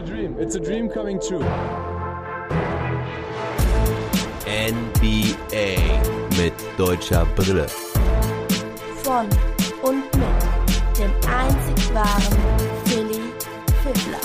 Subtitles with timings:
[0.00, 0.36] a dream.
[0.38, 1.44] It's a dream coming true.
[4.46, 5.76] NBA
[6.38, 7.66] mit deutscher Brille.
[9.02, 9.28] Von
[9.82, 12.38] und mit dem einzig wahren
[12.84, 13.20] Philly
[13.82, 14.20] Fiddler.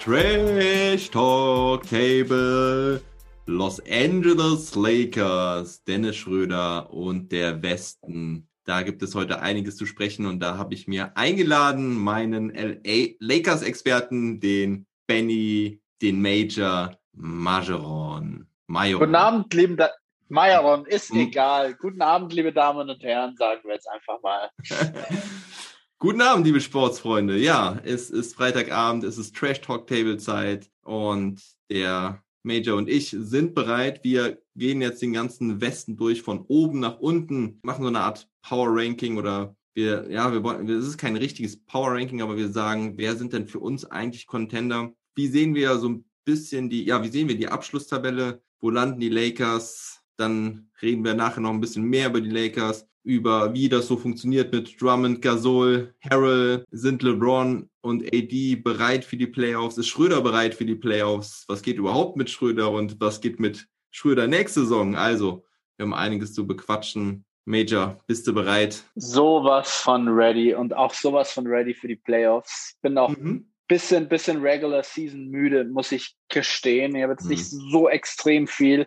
[0.00, 3.02] Trash Talk Table.
[3.46, 8.48] Los Angeles Lakers, Dennis Schröder und der Westen.
[8.64, 13.14] Da gibt es heute einiges zu sprechen und da habe ich mir eingeladen, meinen LA
[13.18, 18.46] Lakers-Experten, den Benny, den Major Majoron.
[18.66, 19.00] Majoron.
[19.00, 19.90] Guten Abend, lieben da
[20.28, 21.18] Majoron, ist hm.
[21.18, 21.74] egal.
[21.74, 24.50] Guten Abend, liebe Damen und Herren, sagen wir jetzt einfach mal.
[25.98, 27.36] Guten Abend, liebe Sportsfreunde.
[27.36, 33.10] Ja, es ist Freitagabend, es ist Trash Talk Table Zeit und der Major und ich
[33.10, 34.02] sind bereit.
[34.02, 38.28] Wir gehen jetzt den ganzen Westen durch von oben nach unten, machen so eine Art
[38.42, 42.48] Power Ranking oder wir, ja, wir wollen, es ist kein richtiges Power Ranking, aber wir
[42.50, 44.92] sagen, wer sind denn für uns eigentlich Contender?
[45.14, 48.42] Wie sehen wir so ein bisschen die, ja, wie sehen wir die Abschlusstabelle?
[48.60, 50.00] Wo landen die Lakers?
[50.16, 53.96] Dann reden wir nachher noch ein bisschen mehr über die Lakers, über wie das so
[53.96, 59.76] funktioniert mit Drummond, Gasol, Harrell, sind LeBron und AD bereit für die Playoffs?
[59.76, 61.44] Ist Schröder bereit für die Playoffs?
[61.48, 64.96] Was geht überhaupt mit Schröder und was geht mit Schröder nächste Saison?
[64.96, 65.44] Also,
[65.76, 67.24] wir haben einiges zu bequatschen.
[67.44, 68.84] Major, bist du bereit?
[68.94, 72.76] Sowas von ready und auch sowas von ready für die Playoffs.
[72.82, 73.52] Bin auch mhm.
[73.66, 76.94] bisschen, bisschen Regular Season müde, muss ich gestehen.
[76.94, 77.30] Ich habe jetzt mhm.
[77.30, 78.86] nicht so extrem viel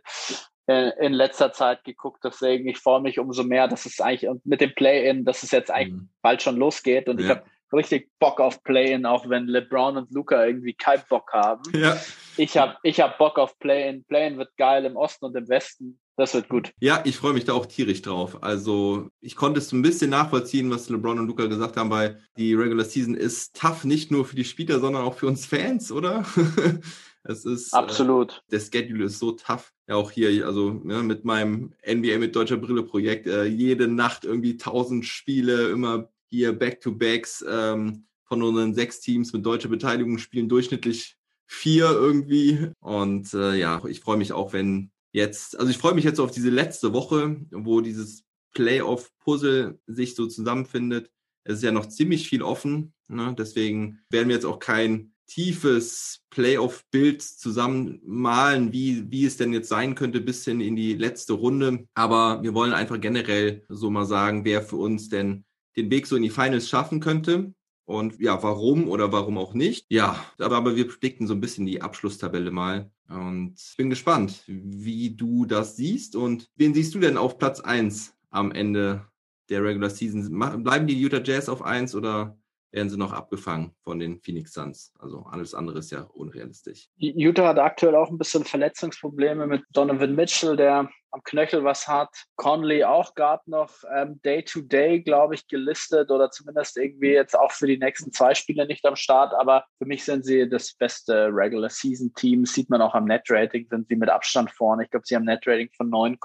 [0.68, 4.62] in, in letzter Zeit geguckt, deswegen ich freue mich umso mehr, dass es eigentlich mit
[4.62, 6.10] dem Play-In, dass es jetzt eigentlich mhm.
[6.22, 7.26] bald schon losgeht und ja.
[7.26, 7.44] ich habe
[7.74, 11.64] richtig Bock auf Play-In, auch wenn LeBron und Luca irgendwie keinen Bock haben.
[11.74, 11.98] Ja.
[12.38, 14.04] Ich habe ich hab Bock auf Play-In.
[14.06, 16.00] Play-In wird geil im Osten und im Westen.
[16.18, 16.72] Das wird gut.
[16.80, 18.42] Ja, ich freue mich da auch tierisch drauf.
[18.42, 22.54] Also ich konnte es ein bisschen nachvollziehen, was LeBron und Luca gesagt haben, weil die
[22.54, 26.26] Regular Season ist tough, nicht nur für die Spieler, sondern auch für uns Fans, oder?
[27.24, 28.44] es ist äh, absolut.
[28.48, 29.74] Äh, der Schedule ist so tough.
[29.88, 34.24] Ja, auch hier, also ja, mit meinem NBA mit deutscher Brille Projekt, äh, jede Nacht
[34.24, 40.50] irgendwie tausend Spiele, immer hier Back-to-Backs ähm, von unseren sechs Teams mit deutscher Beteiligung spielen
[40.50, 42.72] durchschnittlich vier irgendwie.
[42.80, 46.32] Und äh, ja, ich freue mich auch, wenn jetzt, also ich freue mich jetzt auf
[46.32, 48.24] diese letzte Woche, wo dieses
[48.54, 51.12] Playoff-Puzzle sich so zusammenfindet.
[51.44, 53.36] Es ist ja noch ziemlich viel offen, ne?
[53.38, 59.96] deswegen werden wir jetzt auch kein tiefes Playoff-Bild zusammenmalen, wie, wie es denn jetzt sein
[59.96, 61.88] könnte bis hin in die letzte Runde.
[61.94, 66.16] Aber wir wollen einfach generell so mal sagen, wer für uns denn den Weg so
[66.16, 67.54] in die Finals schaffen könnte.
[67.86, 69.86] Und ja, warum oder warum auch nicht?
[69.90, 72.90] Ja, aber, aber wir predikten so ein bisschen die Abschlusstabelle mal.
[73.08, 76.16] Und bin gespannt, wie du das siehst.
[76.16, 79.06] Und wen siehst du denn auf Platz eins am Ende
[79.50, 80.64] der Regular Season?
[80.64, 82.36] Bleiben die Utah Jazz auf eins oder
[82.72, 84.92] werden sie noch abgefangen von den Phoenix Suns.
[85.00, 86.90] Also alles andere ist ja unrealistisch.
[86.98, 92.10] Utah hat aktuell auch ein bisschen Verletzungsprobleme mit Donovan Mitchell, der am Knöchel was hat.
[92.36, 97.68] Conley auch gerade noch ähm, Day-to-Day, glaube ich, gelistet oder zumindest irgendwie jetzt auch für
[97.68, 99.34] die nächsten zwei Spiele nicht am Start.
[99.34, 102.46] Aber für mich sind sie das beste Regular Season Team.
[102.46, 104.84] Sieht man auch am Net-Rating, sind sie mit Abstand vorne.
[104.84, 106.18] Ich glaube, sie haben ein Net-Rating von 9,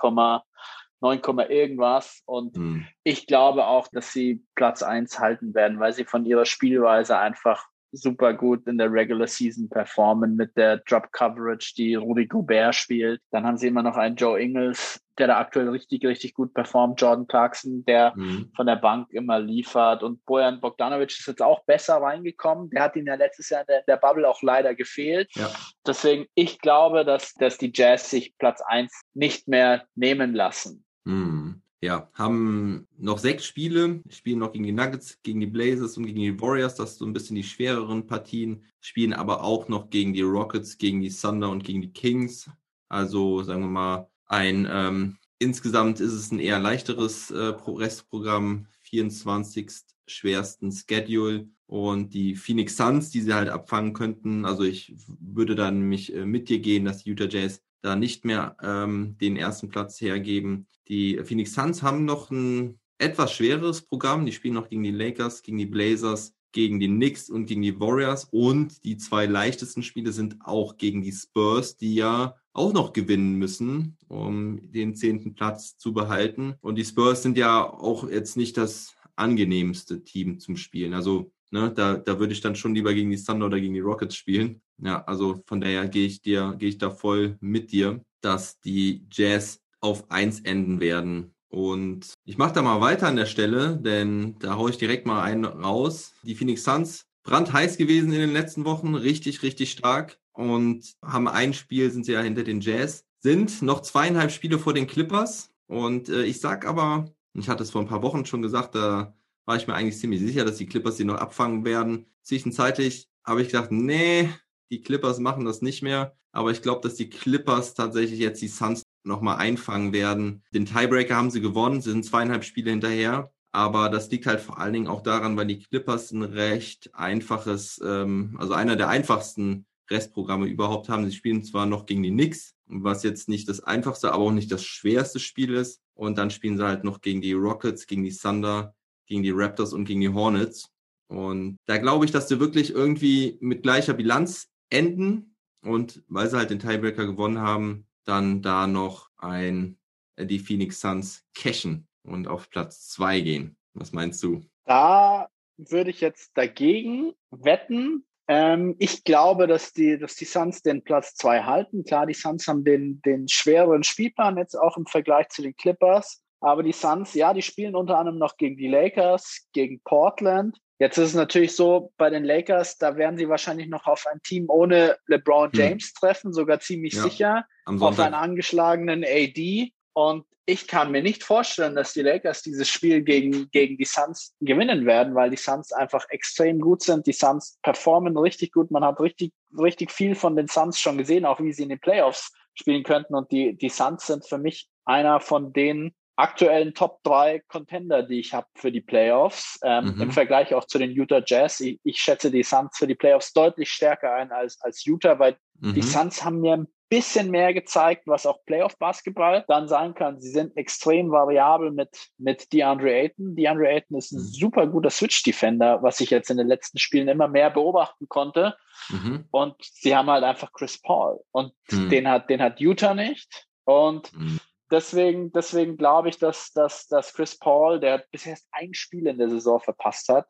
[1.00, 2.22] 9, irgendwas.
[2.26, 2.86] Und mhm.
[3.04, 7.69] ich glaube auch, dass sie Platz eins halten werden, weil sie von ihrer Spielweise einfach
[7.92, 13.20] super gut in der Regular Season performen mit der Drop Coverage, die Rudy Gobert spielt.
[13.30, 17.00] Dann haben sie immer noch einen Joe Ingles, der da aktuell richtig, richtig gut performt.
[17.00, 18.50] Jordan Clarkson, der mhm.
[18.54, 20.02] von der Bank immer liefert.
[20.02, 22.70] Und Bojan Bogdanovic ist jetzt auch besser reingekommen.
[22.70, 25.30] Der hat ihn ja letztes Jahr in der, der Bubble auch leider gefehlt.
[25.34, 25.50] Ja.
[25.86, 30.84] Deswegen, ich glaube, dass, dass die Jazz sich Platz eins nicht mehr nehmen lassen.
[31.04, 31.62] Mhm.
[31.82, 36.20] Ja, haben noch sechs Spiele, spielen noch gegen die Nuggets, gegen die Blazers und gegen
[36.20, 40.12] die Warriors, das sind so ein bisschen die schwereren Partien, spielen aber auch noch gegen
[40.12, 42.50] die Rockets, gegen die Thunder und gegen die Kings.
[42.90, 49.70] Also sagen wir mal, ein ähm, insgesamt ist es ein eher leichteres äh, Restprogramm, 24.
[50.06, 54.44] schwersten Schedule und die Phoenix Suns, die sie halt abfangen könnten.
[54.44, 58.24] Also ich würde dann mich äh, mit dir gehen, dass die Utah Jazz da nicht
[58.24, 60.66] mehr ähm, den ersten Platz hergeben.
[60.90, 64.26] Die Phoenix Suns haben noch ein etwas schwereres Programm.
[64.26, 67.78] Die spielen noch gegen die Lakers, gegen die Blazers, gegen die Knicks und gegen die
[67.78, 68.24] Warriors.
[68.32, 73.36] Und die zwei leichtesten Spiele sind auch gegen die Spurs, die ja auch noch gewinnen
[73.36, 76.56] müssen, um den zehnten Platz zu behalten.
[76.60, 80.92] Und die Spurs sind ja auch jetzt nicht das angenehmste Team zum Spielen.
[80.92, 83.80] Also Ne, da, da würde ich dann schon lieber gegen die Thunder oder gegen die
[83.80, 84.62] Rockets spielen.
[84.78, 89.04] Ja, also von daher gehe ich dir, gehe ich da voll mit dir, dass die
[89.10, 91.34] Jazz auf eins enden werden.
[91.48, 95.22] Und ich mache da mal weiter an der Stelle, denn da haue ich direkt mal
[95.22, 96.12] einen raus.
[96.22, 101.52] Die Phoenix Suns brandheiß gewesen in den letzten Wochen, richtig, richtig stark und haben ein
[101.52, 106.08] Spiel, sind sie ja hinter den Jazz, sind noch zweieinhalb Spiele vor den Clippers und
[106.08, 109.56] äh, ich sag aber, ich hatte es vor ein paar Wochen schon gesagt, da war
[109.56, 112.06] ich mir eigentlich ziemlich sicher, dass die Clippers sie noch abfangen werden.
[112.22, 114.30] Zwischenzeitlich habe ich gedacht, nee,
[114.70, 116.16] die Clippers machen das nicht mehr.
[116.32, 120.42] Aber ich glaube, dass die Clippers tatsächlich jetzt die Suns nochmal einfangen werden.
[120.52, 123.32] Den Tiebreaker haben sie gewonnen, sind zweieinhalb Spiele hinterher.
[123.52, 127.80] Aber das liegt halt vor allen Dingen auch daran, weil die Clippers ein recht einfaches,
[127.84, 131.04] ähm, also einer der einfachsten Restprogramme überhaupt haben.
[131.04, 134.52] Sie spielen zwar noch gegen die Knicks, was jetzt nicht das einfachste, aber auch nicht
[134.52, 135.80] das schwerste Spiel ist.
[135.94, 138.74] Und dann spielen sie halt noch gegen die Rockets, gegen die Thunder,
[139.06, 140.70] gegen die Raptors und gegen die Hornets.
[141.08, 146.36] Und da glaube ich, dass sie wirklich irgendwie mit gleicher Bilanz enden und weil sie
[146.36, 149.78] halt den Tiebreaker gewonnen haben, dann da noch ein
[150.16, 153.56] äh, die Phoenix Suns cashen und auf Platz zwei gehen.
[153.74, 154.42] Was meinst du?
[154.64, 158.04] Da würde ich jetzt dagegen wetten.
[158.28, 161.84] Ähm, ich glaube, dass die, dass die Suns den Platz zwei halten.
[161.84, 166.22] Klar, die Suns haben den, den schwereren Spielplan jetzt auch im Vergleich zu den Clippers.
[166.40, 170.58] Aber die Suns, ja, die spielen unter anderem noch gegen die Lakers, gegen Portland.
[170.80, 174.22] Jetzt ist es natürlich so, bei den Lakers, da werden sie wahrscheinlich noch auf ein
[174.22, 175.60] Team ohne LeBron hm.
[175.60, 175.92] James hm.
[176.00, 179.72] treffen, sogar ziemlich ja, sicher, auf einen angeschlagenen AD.
[179.92, 184.34] Und ich kann mir nicht vorstellen, dass die Lakers dieses Spiel gegen, gegen die Suns
[184.40, 187.06] gewinnen werden, weil die Suns einfach extrem gut sind.
[187.06, 188.70] Die Suns performen richtig gut.
[188.70, 191.80] Man hat richtig, richtig viel von den Suns schon gesehen, auch wie sie in den
[191.80, 193.14] Playoffs spielen könnten.
[193.14, 198.20] Und die, die Suns sind für mich einer von den aktuellen Top 3 Contender, die
[198.20, 199.58] ich habe für die Playoffs.
[199.64, 200.02] Ähm, mhm.
[200.02, 201.60] Im Vergleich auch zu den Utah Jazz.
[201.60, 205.36] Ich, ich, schätze die Suns für die Playoffs deutlich stärker ein als, als Utah, weil
[205.60, 205.74] mhm.
[205.74, 210.20] die Suns haben mir ein bisschen mehr gezeigt, was auch Playoff-Basketball dann sein kann.
[210.20, 213.36] Sie sind extrem variabel mit, mit DeAndre Ayton.
[213.36, 214.24] DeAndre Ayton ist ein mhm.
[214.24, 218.56] super guter Switch-Defender, was ich jetzt in den letzten Spielen immer mehr beobachten konnte.
[218.88, 219.24] Mhm.
[219.30, 221.20] Und sie haben halt einfach Chris Paul.
[221.30, 221.88] Und mhm.
[221.88, 223.46] den hat, den hat Utah nicht.
[223.64, 224.40] Und mhm
[224.70, 229.18] deswegen, deswegen glaube ich, dass, dass, dass Chris Paul, der bisher erst ein Spiel in
[229.18, 230.28] der Saison verpasst hat,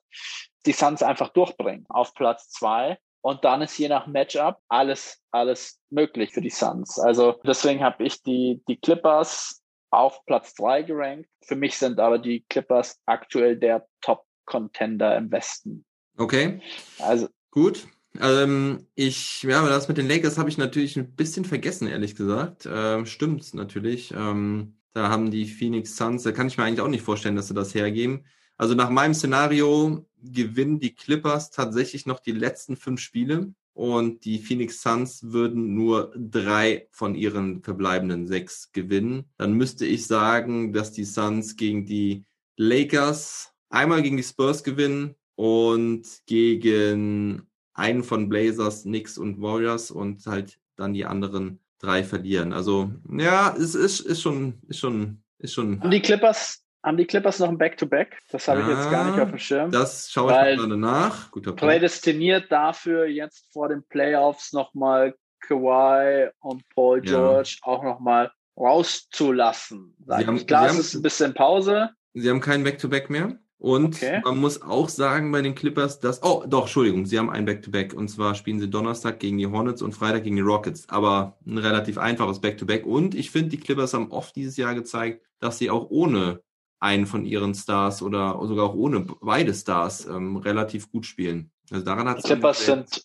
[0.67, 2.99] die Suns einfach durchbringen auf Platz zwei.
[3.23, 6.99] Und dann ist je nach Matchup alles, alles möglich für die Suns.
[6.99, 11.29] Also deswegen habe ich die, die Clippers auf Platz drei gerankt.
[11.43, 15.85] Für mich sind aber die Clippers aktuell der Top-Contender im Westen.
[16.17, 16.63] Okay.
[16.99, 17.87] Also gut.
[18.19, 22.69] Ähm, ich, ja, das mit den Lakers habe ich natürlich ein bisschen vergessen, ehrlich gesagt.
[22.71, 24.12] Ähm, stimmt natürlich.
[24.17, 27.49] Ähm, da haben die Phoenix Suns, da kann ich mir eigentlich auch nicht vorstellen, dass
[27.49, 28.25] sie das hergeben.
[28.57, 34.39] Also nach meinem Szenario gewinnen die Clippers tatsächlich noch die letzten fünf Spiele und die
[34.39, 39.25] Phoenix Suns würden nur drei von ihren verbleibenden sechs gewinnen.
[39.39, 42.25] Dann müsste ich sagen, dass die Suns gegen die
[42.57, 47.50] Lakers einmal gegen die Spurs gewinnen und gegen
[47.81, 52.53] einen von Blazers, Knicks und Warriors und halt dann die anderen drei verlieren.
[52.53, 55.81] Also ja, es ist, ist schon, ist schon, ist schon.
[55.81, 58.12] Haben die Clippers, haben die Clippers noch ein Back-to-Back?
[58.12, 58.19] -Back?
[58.31, 59.71] Das habe ja, ich jetzt gar nicht auf dem Schirm.
[59.71, 61.31] Das schaue ich gerade nach.
[61.31, 67.73] Guter prädestiniert dafür, jetzt vor den Playoffs nochmal Kawhi und Paul George ja.
[67.73, 69.97] auch nochmal rauszulassen.
[70.06, 71.91] Sie haben, Klar, es ist ein bisschen Pause.
[72.12, 73.38] Sie haben kein Back-to-Back -Back mehr?
[73.61, 74.23] Und okay.
[74.25, 77.93] man muss auch sagen bei den Clippers, dass, oh, doch, Entschuldigung, sie haben ein Back-to-Back.
[77.93, 77.95] -Back.
[77.95, 80.88] Und zwar spielen sie Donnerstag gegen die Hornets und Freitag gegen die Rockets.
[80.88, 82.85] Aber ein relativ einfaches Back-to-Back.
[82.85, 82.88] -Back.
[82.88, 86.40] Und ich finde, die Clippers haben oft dieses Jahr gezeigt, dass sie auch ohne
[86.81, 91.52] einen von ihren Stars oder sogar auch ohne beide Stars ähm, relativ gut spielen.
[91.71, 93.02] Also daran hat Die Clippers sind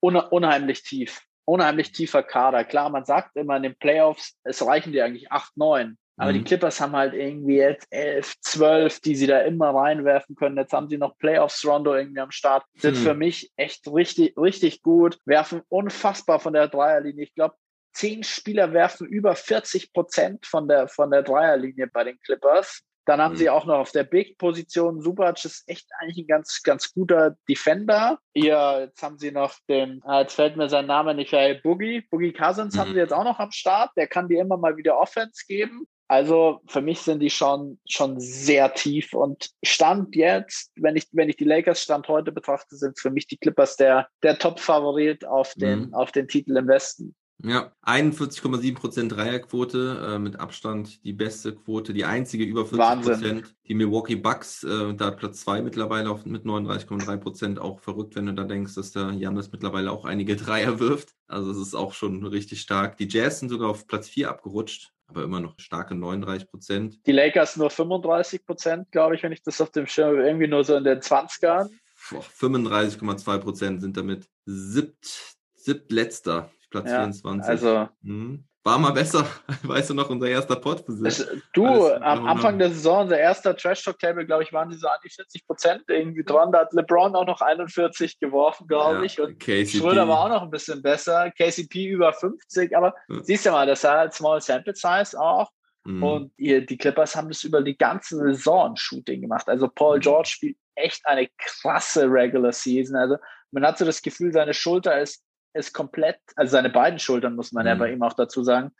[0.00, 1.20] unheimlich tief.
[1.44, 2.62] Unheimlich tiefer Kader.
[2.64, 5.98] Klar, man sagt immer in den Playoffs, es reichen dir eigentlich 8, 9.
[6.16, 6.38] Aber mhm.
[6.38, 10.56] die Clippers haben halt irgendwie jetzt elf, zwölf, die sie da immer reinwerfen können.
[10.56, 12.64] Jetzt haben sie noch Playoffs Rondo irgendwie am Start.
[12.74, 13.02] Sind mhm.
[13.02, 15.18] für mich echt richtig, richtig gut.
[15.26, 17.24] Werfen unfassbar von der Dreierlinie.
[17.24, 17.54] Ich glaube,
[17.92, 22.82] zehn Spieler werfen über 40 Prozent von der, von der Dreierlinie bei den Clippers.
[23.06, 23.36] Dann haben mhm.
[23.36, 28.18] sie auch noch auf der Big-Position, Subac ist echt eigentlich ein ganz, ganz guter Defender.
[28.34, 31.30] Ja, jetzt haben sie noch den, ah, jetzt fällt mir sein Name nicht,
[31.62, 32.00] Boogie.
[32.10, 32.80] Boogie Cousins mhm.
[32.80, 33.92] haben sie jetzt auch noch am Start.
[33.96, 35.86] Der kann dir immer mal wieder Offense geben.
[36.08, 41.28] Also für mich sind die schon, schon sehr tief und Stand jetzt, wenn ich, wenn
[41.28, 45.54] ich die Lakers Stand heute betrachte, sind für mich die Clippers der, der Top-Favorit auf
[45.54, 45.94] den, mhm.
[45.94, 47.16] auf den Titel im Westen.
[47.42, 53.02] Ja, 41,7% Dreierquote, äh, mit Abstand die beste Quote, die einzige über 40%.
[53.02, 53.54] Prozent.
[53.68, 57.58] Die Milwaukee Bucks, äh, da Platz zwei mittlerweile auf, mit 39,3%.
[57.58, 61.14] Auch verrückt, wenn du da denkst, dass der Janis mittlerweile auch einige Dreier wirft.
[61.28, 62.96] Also es ist auch schon richtig stark.
[62.96, 67.06] Die Jazz sind sogar auf Platz vier abgerutscht aber immer noch starke 39 Prozent.
[67.06, 70.64] Die Lakers nur 35 Prozent, glaube ich, wenn ich das auf dem Schirm irgendwie nur
[70.64, 71.70] so in den 20ern.
[72.10, 76.50] boah, 35,2 Prozent sind damit siebt, siebtletzter,
[76.82, 77.48] Platz Ja, 24.
[77.50, 78.44] Also Mhm.
[78.64, 79.24] War mal besser,
[79.62, 80.88] weißt du noch, unser erster Pod.
[81.04, 82.30] Es, du, Alles am genau.
[82.32, 85.08] Anfang der Saison, unser erster Trash Talk Table, glaube ich, waren die so an die
[85.08, 86.50] 40 Prozent irgendwie dran.
[86.50, 89.20] Da hat LeBron auch noch 41 geworfen, glaube ich.
[89.20, 89.78] Und KCP.
[89.78, 91.30] Schröder war auch noch ein bisschen besser.
[91.30, 92.76] KCP über 50.
[92.76, 93.22] Aber Ja.
[93.22, 95.48] siehst du mal, das war halt Small Sample Size auch.
[95.84, 96.02] Mhm.
[96.02, 99.48] Und ihr, die Clippers haben das über die ganze Saison ein Shooting gemacht.
[99.48, 100.00] Also Paul Mhm.
[100.00, 102.96] George spielt echt eine krasse Regular Season.
[102.96, 103.16] Also
[103.52, 105.22] man hat so das Gefühl, seine Schulter ist,
[105.56, 107.78] ist komplett, also seine beiden Schultern muss man ja Mhm.
[107.78, 108.72] bei ihm auch dazu sagen,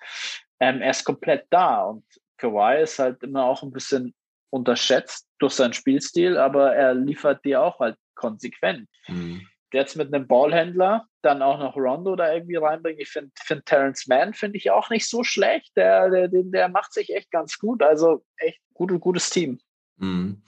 [0.61, 1.85] ähm, er ist komplett da.
[1.85, 2.05] Und
[2.39, 4.15] Kawhi ist halt immer auch ein bisschen
[4.51, 8.89] unterschätzt durch seinen Spielstil, aber er liefert dir auch halt konsequent.
[9.09, 9.47] Mhm.
[9.73, 13.01] Jetzt mit einem Ballhändler dann auch noch Rondo da irgendwie reinbringen.
[13.01, 15.77] Ich finde find Terrence Mann finde ich auch nicht so schlecht.
[15.77, 17.83] Der, der, der, der macht sich echt ganz gut.
[17.83, 19.59] Also echt gut, gutes Team.
[19.97, 20.43] Mhm.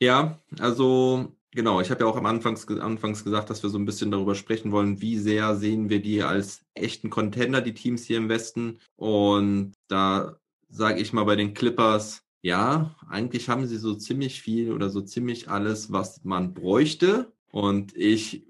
[0.00, 3.84] Ja, also genau, ich habe ja auch am Anfangs, Anfangs gesagt, dass wir so ein
[3.84, 8.18] bisschen darüber sprechen wollen, wie sehr sehen wir die als echten Contender, die Teams hier
[8.18, 8.78] im Westen.
[8.96, 10.36] Und da
[10.68, 15.00] sage ich mal bei den Clippers, ja, eigentlich haben sie so ziemlich viel oder so
[15.00, 17.32] ziemlich alles, was man bräuchte.
[17.50, 18.44] Und ich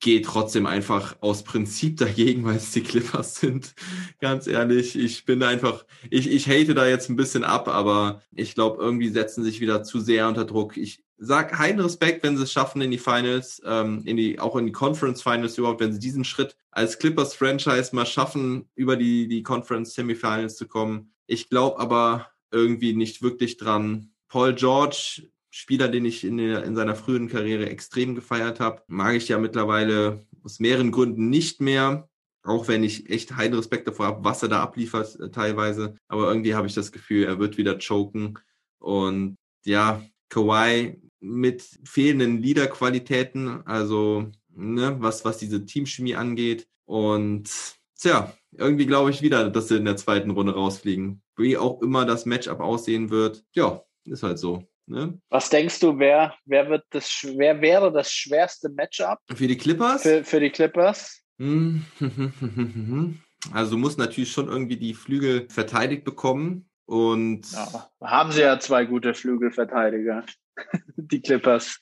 [0.00, 3.74] gehe trotzdem einfach aus Prinzip dagegen, weil es die Clippers sind.
[4.20, 8.54] Ganz ehrlich, ich bin einfach, ich, ich hate da jetzt ein bisschen ab, aber ich
[8.54, 10.76] glaube, irgendwie setzen sich wieder zu sehr unter Druck.
[10.76, 14.56] Ich sag keinen Respekt, wenn sie es schaffen in die Finals, ähm, in die, auch
[14.56, 18.96] in die Conference Finals überhaupt, wenn sie diesen Schritt als Clippers Franchise mal schaffen, über
[18.96, 21.12] die, die Conference Semifinals zu kommen.
[21.26, 24.10] Ich glaube aber irgendwie nicht wirklich dran.
[24.28, 29.14] Paul George, Spieler, den ich in, der, in seiner frühen Karriere extrem gefeiert habe, mag
[29.14, 32.08] ich ja mittlerweile aus mehreren Gründen nicht mehr.
[32.42, 35.96] Auch wenn ich echt heiden Respekt davor habe, was er da abliefert äh, teilweise.
[36.06, 38.38] Aber irgendwie habe ich das Gefühl, er wird wieder choken.
[38.78, 46.66] Und ja, Kawhi mit fehlenden Leaderqualitäten, also ne, was, was diese Teamchemie angeht.
[46.84, 47.50] Und
[47.98, 51.22] tja, irgendwie glaube ich wieder, dass sie in der zweiten Runde rausfliegen.
[51.36, 53.44] Wie auch immer das Matchup aussehen wird.
[53.52, 54.64] Ja, ist halt so.
[54.88, 55.20] Ne?
[55.30, 60.02] Was denkst du, wer, wer wird das, wer wäre das schwerste Matchup Für die Clippers?
[60.02, 61.22] für, für die Clippers?
[61.38, 61.84] Hm.
[63.52, 66.68] Also du musst natürlich schon irgendwie die Flügel verteidigt bekommen.
[66.86, 70.24] Und Ja, haben sie ja zwei gute Flügelverteidiger.
[70.96, 71.80] die Clippers.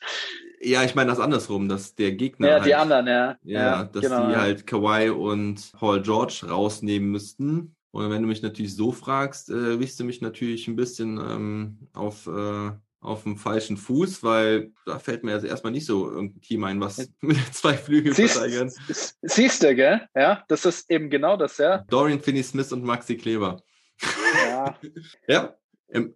[0.61, 3.37] ja, ich meine das andersrum, dass der Gegner Ja, halt, die anderen, ja.
[3.43, 4.41] ja, dass genau, die ja.
[4.41, 7.77] halt Kawhi und Paul George rausnehmen müssten.
[7.91, 11.79] Und wenn du mich natürlich so fragst, äh, wichst du mich natürlich ein bisschen ähm,
[11.93, 16.41] auf, äh, auf dem falschen Fuß, weil da fällt mir also erstmal nicht so irgendein
[16.41, 18.71] Team ein, was mit zwei Flügelverteidigern.
[18.71, 20.01] Siehst, siehst du, gell?
[20.13, 21.85] Ja, das ist eben genau das, ja.
[21.89, 23.63] Dorian Finney-Smith und Maxi Kleber.
[24.49, 24.75] ja.
[25.29, 25.55] Ja,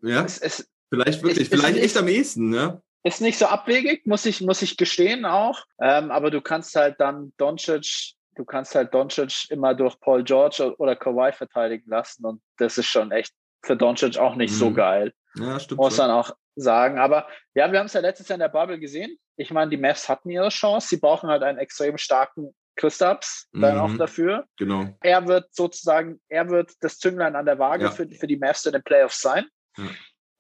[0.02, 2.82] ja, Es, es vielleicht wirklich, Ich- ich- vielleicht ich- echt am ehesten, ne?
[3.04, 5.64] ist nicht so abwegig, muss ich, muss ich gestehen auch.
[5.80, 10.74] Ähm, aber du kannst halt dann Doncic, du kannst halt Doncic immer durch Paul George
[10.78, 13.32] oder Kawhi verteidigen lassen und das ist schon echt
[13.64, 14.74] für Doncic auch nicht so Mhm.
[14.74, 15.12] geil.
[15.36, 15.80] Ja, stimmt.
[15.80, 16.98] muss man auch sagen.
[16.98, 19.16] Aber ja, wir haben es ja letztes Jahr in der Bubble gesehen.
[19.36, 20.88] Ich meine, die Mavs hatten ihre Chance.
[20.88, 23.80] Sie brauchen halt einen extrem starken Christaps dann Mhm.
[23.80, 24.44] auch dafür.
[24.56, 24.86] Genau.
[25.00, 27.90] Er wird sozusagen, er wird das Zünglein an der Waage Ja.
[27.92, 29.46] für, für die Mavs in den Playoffs sein.
[29.76, 29.84] Ja.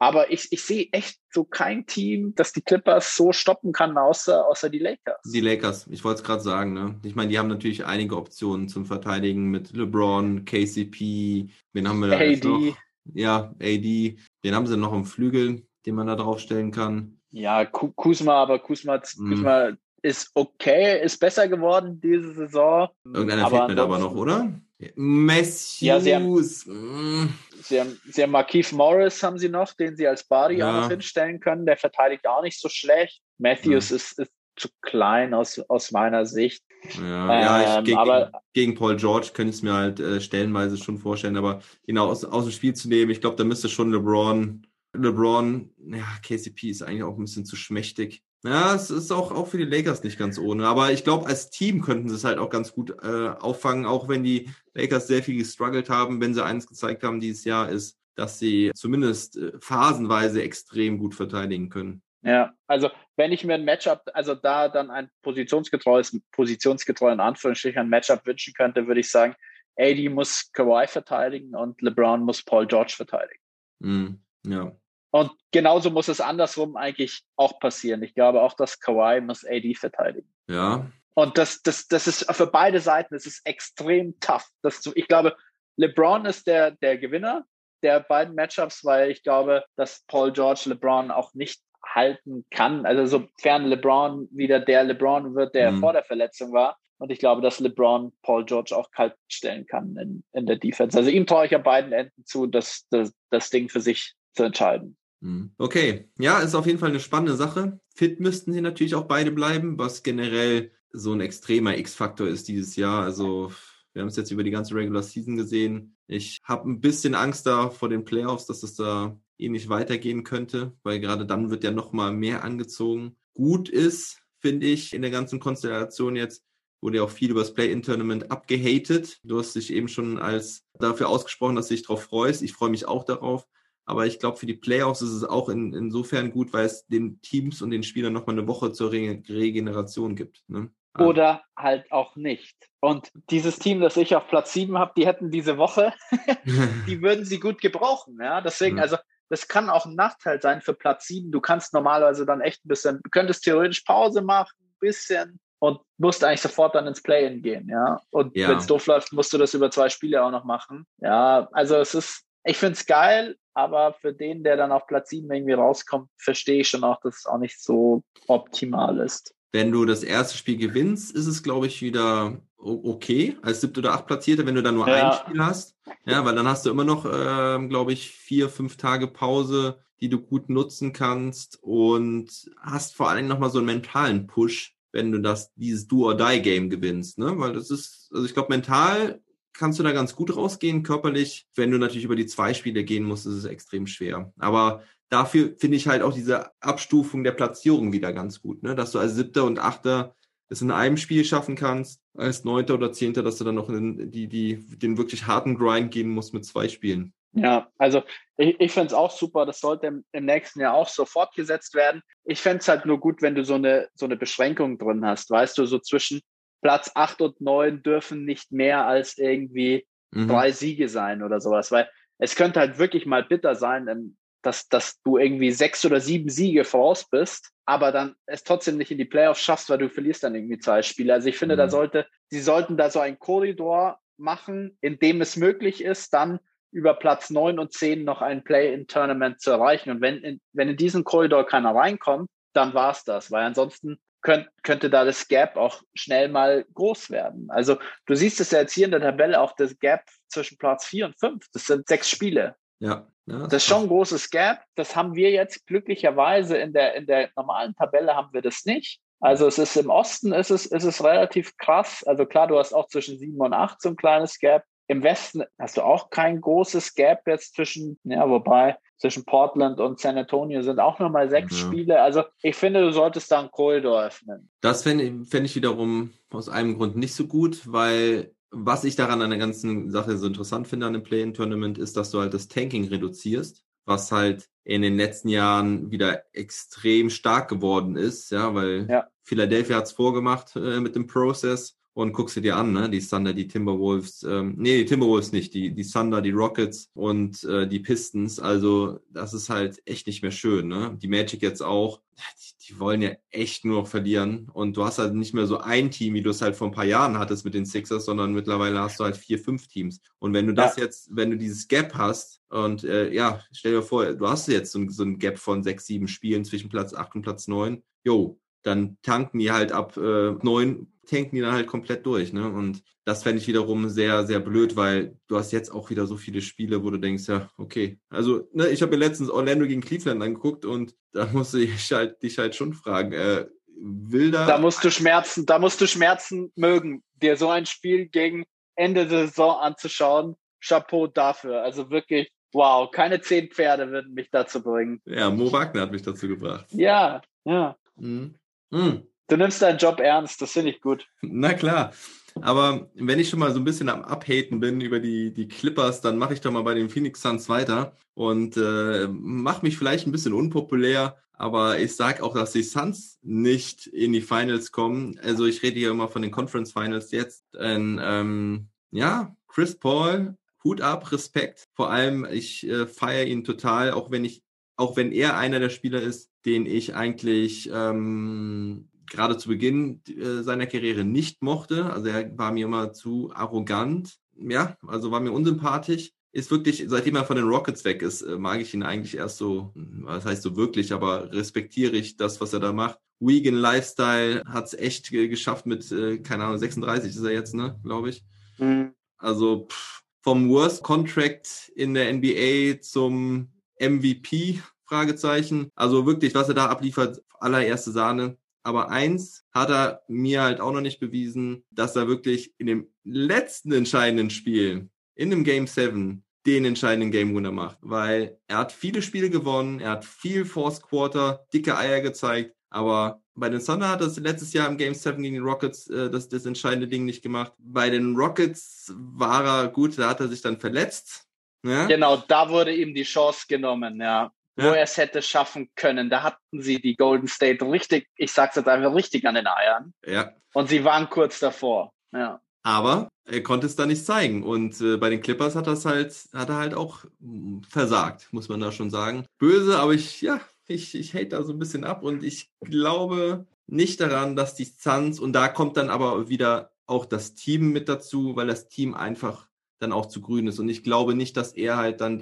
[0.00, 4.46] Aber ich, ich sehe echt so kein Team, das die Clippers so stoppen kann, außer,
[4.46, 5.20] außer die Lakers.
[5.24, 7.00] Die Lakers, ich wollte es gerade sagen, ne?
[7.02, 12.08] Ich meine, die haben natürlich einige Optionen zum Verteidigen mit LeBron, KCP, wen haben wir
[12.08, 12.44] da AD.
[12.48, 12.76] noch?
[13.14, 14.18] Ja, AD.
[14.44, 17.20] Den haben sie noch im Flügel, den man da draufstellen kann.
[17.30, 19.28] Ja, Ku- Kuzma, aber Kuzma, Mhm.
[19.30, 19.70] Kuzma
[20.02, 22.88] ist okay, ist besser geworden diese Saison.
[23.04, 24.60] Irgendeiner fehlt mir da aber noch, oder?
[24.94, 26.66] Matthews.
[26.66, 27.26] mm,
[27.62, 30.70] Sie haben, sie haben Markeith Morris haben sie noch, den sie als Body Ja.
[30.70, 31.66] auch noch hinstellen können.
[31.66, 33.20] Der verteidigt auch nicht so schlecht.
[33.38, 36.62] Matthews ist, ist zu klein aus, aus meiner Sicht.
[37.00, 40.20] Ja, ja ich, Ähm, gegen, aber- gegen Paul George könnte ich es mir halt äh,
[40.20, 43.68] stellenweise schon vorstellen, aber genau aus, aus dem Spiel zu nehmen, ich glaube, da müsste
[43.68, 44.64] schon LeBron,
[44.96, 48.22] LeBron, ja, KCP ist eigentlich auch ein bisschen zu schmächtig.
[48.44, 50.66] Ja, es ist auch, auch für die Lakers nicht ganz ohne.
[50.66, 54.08] Aber ich glaube, als Team könnten sie es halt auch ganz gut äh, auffangen, auch
[54.08, 56.20] wenn die Lakers sehr viel gestruggelt haben.
[56.20, 61.14] Wenn sie eins gezeigt haben dieses Jahr, ist, dass sie zumindest äh, phasenweise extrem gut
[61.14, 62.02] verteidigen können.
[62.22, 67.80] Ja, also wenn ich mir ein Matchup, also da dann ein positionsgetreues, positionsgetreu in Anführungsstrichen
[67.80, 69.34] ein Matchup wünschen könnte, würde ich sagen,
[69.76, 73.40] AD muss Kawhi verteidigen und LeBron muss Paul George verteidigen.
[73.78, 74.08] Mm,
[74.44, 74.72] ja.
[75.10, 78.02] Und genauso muss es andersrum eigentlich auch passieren.
[78.02, 80.28] Ich glaube auch, dass Kawhi muss AD verteidigen.
[80.48, 84.46] Ja, Und das, das, das ist für beide Seiten, das ist extrem tough.
[84.62, 85.36] Das, ich glaube,
[85.76, 87.44] LeBron ist der, der Gewinner
[87.82, 92.86] der beiden Matchups, weil ich glaube, dass Paul George LeBron auch nicht halten kann.
[92.86, 95.80] Also sofern LeBron wieder der LeBron wird, der mhm.
[95.80, 96.76] vor der Verletzung war.
[96.98, 100.98] Und ich glaube, dass LeBron Paul George auch kalt stellen kann in, in der Defense.
[100.98, 104.44] Also ihm traue ich an beiden Enden zu, das, das, das Ding für sich zu
[104.44, 104.96] entscheiden.
[105.20, 105.50] Mhm.
[105.58, 107.80] Okay, ja, ist auf jeden Fall eine spannende Sache.
[107.94, 112.76] Fit müssten sie natürlich auch beide bleiben, was generell so ein extremer X-Faktor ist dieses
[112.76, 113.02] Jahr.
[113.02, 113.52] Also
[113.92, 115.96] wir haben es jetzt über die ganze Regular Season gesehen.
[116.06, 120.72] Ich habe ein bisschen Angst da vor den Playoffs, dass es da ähnlich weitergehen könnte,
[120.82, 123.16] weil gerade dann wird ja noch mal mehr angezogen.
[123.34, 126.44] Gut ist, finde ich, in der ganzen Konstellation jetzt,
[126.80, 129.18] wurde ja auch viel über das Play-In-Tournament abgehatet.
[129.24, 132.40] Du hast dich eben schon als dafür ausgesprochen, dass du dich darauf freust.
[132.42, 133.48] Ich freue mich auch darauf.
[133.88, 137.22] Aber ich glaube, für die Playoffs ist es auch in, insofern gut, weil es den
[137.22, 140.42] Teams und den Spielern nochmal eine Woche zur Re Regeneration gibt.
[140.46, 140.70] Ne?
[140.92, 141.06] Ah.
[141.06, 142.54] Oder halt auch nicht.
[142.80, 145.94] Und dieses Team, das ich auf Platz 7 habe, die hätten diese Woche,
[146.86, 148.18] die würden sie gut gebrauchen.
[148.20, 148.82] Ja, deswegen, mhm.
[148.82, 148.98] also
[149.30, 151.30] das kann auch ein Nachteil sein für Platz 7.
[151.30, 155.80] Du kannst normalerweise dann echt ein bisschen, du könntest theoretisch Pause machen, ein bisschen und
[155.96, 158.00] musst eigentlich sofort dann ins Play-In gehen, ja.
[158.10, 158.48] Und ja.
[158.48, 160.86] wenn es doof läuft, musst du das über zwei Spiele auch noch machen.
[160.98, 165.10] Ja, also es ist, ich finde es geil, aber für den, der dann auf Platz
[165.10, 169.34] 7 irgendwie rauskommt, verstehe ich schon auch, dass es auch nicht so optimal ist.
[169.50, 173.94] Wenn du das erste Spiel gewinnst, ist es, glaube ich, wieder okay, als siebte oder
[173.94, 175.10] acht Platzierte, wenn du da nur ja.
[175.10, 175.76] ein Spiel hast.
[176.04, 180.08] Ja, weil dann hast du immer noch, äh, glaube ich, vier, fünf Tage Pause, die
[180.08, 185.10] du gut nutzen kannst und hast vor allen Dingen nochmal so einen mentalen Push, wenn
[185.10, 187.32] du das, dieses Do-or-Die-Game gewinnst, ne?
[187.38, 189.20] Weil das ist, also ich glaube, mental
[189.52, 190.82] kannst du da ganz gut rausgehen.
[190.82, 194.32] Körperlich, wenn du natürlich über die zwei Spiele gehen musst, ist es extrem schwer.
[194.38, 198.74] Aber dafür finde ich halt auch diese Abstufung der Platzierung wieder ganz gut, ne?
[198.74, 200.14] Dass du als Siebter und Achter
[200.48, 204.10] es in einem Spiel schaffen kannst, als Neunter oder Zehnter, dass du dann noch in
[204.10, 207.12] die, die, den wirklich harten Grind gehen musst mit zwei Spielen.
[207.32, 208.02] Ja, also
[208.38, 211.74] ich, ich finde es auch super, das sollte im, im, nächsten Jahr auch so fortgesetzt
[211.74, 212.02] werden.
[212.24, 215.30] Ich fände es halt nur gut, wenn du so eine, so eine Beschränkung drin hast,
[215.30, 216.22] weißt du, so zwischen
[216.60, 220.28] Platz acht und neun dürfen nicht mehr als irgendwie mhm.
[220.28, 225.00] drei Siege sein oder sowas, weil es könnte halt wirklich mal bitter sein, dass, dass
[225.02, 229.04] du irgendwie sechs oder sieben Siege voraus bist, aber dann es trotzdem nicht in die
[229.04, 231.14] Playoffs schaffst, weil du verlierst dann irgendwie zwei Spiele.
[231.14, 231.58] Also ich finde, mhm.
[231.58, 236.40] da sollte, sie sollten da so einen Korridor machen, in dem es möglich ist, dann
[236.70, 239.90] über Platz neun und zehn noch ein Play-in-Tournament zu erreichen.
[239.90, 244.48] Und wenn in, wenn in diesen Korridor keiner reinkommt, dann war's das, weil ansonsten könnt,
[244.62, 247.50] könnte da das Gap auch schnell mal groß werden.
[247.50, 250.86] Also du siehst es ja jetzt hier in der Tabelle auch das Gap zwischen Platz
[250.86, 251.46] vier und fünf.
[251.52, 252.56] Das sind sechs Spiele.
[252.80, 253.06] Ja.
[253.26, 254.62] ja das ist schon ein großes Gap.
[254.74, 259.00] Das haben wir jetzt glücklicherweise in der, in der normalen Tabelle haben wir das nicht.
[259.20, 262.04] Also es ist im Osten ist es, ist es relativ krass.
[262.04, 264.64] Also klar, du hast auch zwischen sieben und acht so ein kleines Gap.
[264.88, 270.00] Im Westen hast du auch kein großes Gap jetzt zwischen, ja, wobei zwischen Portland und
[270.00, 271.66] San Antonio sind auch nochmal sechs ja.
[271.66, 272.02] Spiele.
[272.02, 274.50] Also ich finde, du solltest da einen Korridor öffnen.
[274.60, 279.22] Das fände fänd ich wiederum aus einem Grund nicht so gut, weil was ich daran
[279.22, 282.48] an der ganzen Sache so interessant finde an dem Play-In-Tournament ist, dass du halt das
[282.48, 288.86] Tanking reduzierst, was halt in den letzten Jahren wieder extrem stark geworden ist, ja, weil
[288.88, 289.06] ja.
[289.22, 292.88] Philadelphia hat es vorgemacht äh, mit dem Process und guckst du dir an, ne?
[292.88, 297.42] Die Thunder, die Timberwolves, ähm, nee, die Timberwolves nicht, die, die Thunder, die Rockets und
[297.42, 298.38] äh, die Pistons.
[298.38, 300.96] Also, das ist halt echt nicht mehr schön, ne?
[301.02, 304.48] Die Magic jetzt auch, die, die wollen ja echt nur noch verlieren.
[304.52, 306.72] Und du hast halt nicht mehr so ein Team, wie du es halt vor ein
[306.72, 310.00] paar Jahren hattest mit den Sixers, sondern mittlerweile hast du halt vier, fünf Teams.
[310.20, 310.84] Und wenn du das ja.
[310.84, 314.70] jetzt, wenn du dieses Gap hast, und äh, ja, stell dir vor, du hast jetzt
[314.70, 318.38] so, so ein Gap von sechs, sieben Spielen zwischen Platz acht und Platz neun, jo,
[318.62, 322.32] dann tanken die halt ab äh, neun tanken die dann halt komplett durch.
[322.32, 322.46] Ne?
[322.48, 326.16] Und das fände ich wiederum sehr, sehr blöd, weil du hast jetzt auch wieder so
[326.16, 327.98] viele Spiele, wo du denkst, ja, okay.
[328.10, 332.22] Also, ne, ich habe mir letztens Orlando gegen Cleveland angeguckt und da musste ich halt,
[332.22, 333.46] dich halt schon fragen, äh,
[333.80, 334.46] will da.
[334.46, 338.44] Da musst du Schmerzen, da musst du Schmerzen mögen, dir so ein Spiel gegen
[338.76, 340.36] Ende der Saison anzuschauen.
[340.60, 341.62] Chapeau dafür.
[341.62, 345.00] Also wirklich, wow, keine zehn Pferde würden mich dazu bringen.
[345.04, 346.66] Ja, Mo Wagner hat mich dazu gebracht.
[346.70, 347.76] Ja, ja.
[347.96, 348.34] Mhm.
[348.70, 349.02] Mhm.
[349.28, 351.06] Du nimmst deinen Job ernst, das finde ich gut.
[351.20, 351.92] Na klar.
[352.40, 356.00] Aber wenn ich schon mal so ein bisschen am Abhaten bin über die, die Clippers,
[356.00, 360.06] dann mache ich doch mal bei den Phoenix Suns weiter und äh, mache mich vielleicht
[360.06, 365.18] ein bisschen unpopulär, aber ich sage auch, dass die Suns nicht in die Finals kommen.
[365.22, 367.44] Also ich rede hier immer von den Conference Finals jetzt.
[367.54, 371.68] Und, ähm, ja, Chris Paul, Hut ab, Respekt.
[371.74, 374.42] Vor allem, ich äh, feiere ihn total, auch wenn ich,
[374.76, 380.42] auch wenn er einer der Spieler ist, den ich eigentlich ähm, gerade zu Beginn äh,
[380.42, 381.92] seiner Karriere nicht mochte.
[381.92, 384.16] Also er war mir immer zu arrogant.
[384.38, 386.12] Ja, also war mir unsympathisch.
[386.32, 389.36] ist wirklich, seitdem er von den Rockets weg ist, äh, mag ich ihn eigentlich erst
[389.36, 392.98] so, was heißt so wirklich, aber respektiere ich das, was er da macht.
[393.20, 397.78] Vegan Lifestyle hat es echt geschafft mit, äh, keine Ahnung, 36 ist er jetzt, ne,
[397.82, 398.24] glaube ich.
[398.58, 398.92] Mhm.
[399.18, 405.70] Also pff, vom Worst Contract in der NBA zum MVP, Fragezeichen.
[405.74, 408.36] Also wirklich, was er da abliefert, allererste Sahne.
[408.62, 412.88] Aber eins hat er mir halt auch noch nicht bewiesen, dass er wirklich in dem
[413.04, 417.78] letzten entscheidenden Spiel, in dem Game 7, den entscheidenden Game Winner macht.
[417.80, 423.22] Weil er hat viele Spiele gewonnen, er hat viel Force Quarter, dicke Eier gezeigt, aber
[423.34, 426.28] bei den Thunder hat er letztes Jahr im Game 7 gegen die Rockets äh, das,
[426.28, 427.52] das entscheidende Ding nicht gemacht.
[427.58, 431.26] Bei den Rockets war er gut, da hat er sich dann verletzt.
[431.64, 431.86] Ja?
[431.86, 434.32] Genau, da wurde ihm die Chance genommen, ja.
[434.58, 434.64] Ja.
[434.64, 436.10] Wo er es hätte schaffen können.
[436.10, 439.92] Da hatten sie die Golden State richtig, ich sag's jetzt einfach richtig an den Eiern.
[440.04, 440.32] Ja.
[440.52, 441.92] Und sie waren kurz davor.
[442.12, 442.40] Ja.
[442.64, 444.42] Aber er konnte es da nicht zeigen.
[444.42, 448.48] Und äh, bei den Clippers hat, das halt, hat er halt auch hm, versagt, muss
[448.48, 449.26] man da schon sagen.
[449.38, 453.46] Böse, aber ich, ja, ich, ich hate da so ein bisschen ab und ich glaube
[453.66, 457.88] nicht daran, dass die Suns, und da kommt dann aber wieder auch das Team mit
[457.88, 459.46] dazu, weil das Team einfach
[459.78, 460.58] dann auch zu grün ist.
[460.58, 462.18] Und ich glaube nicht, dass er halt dann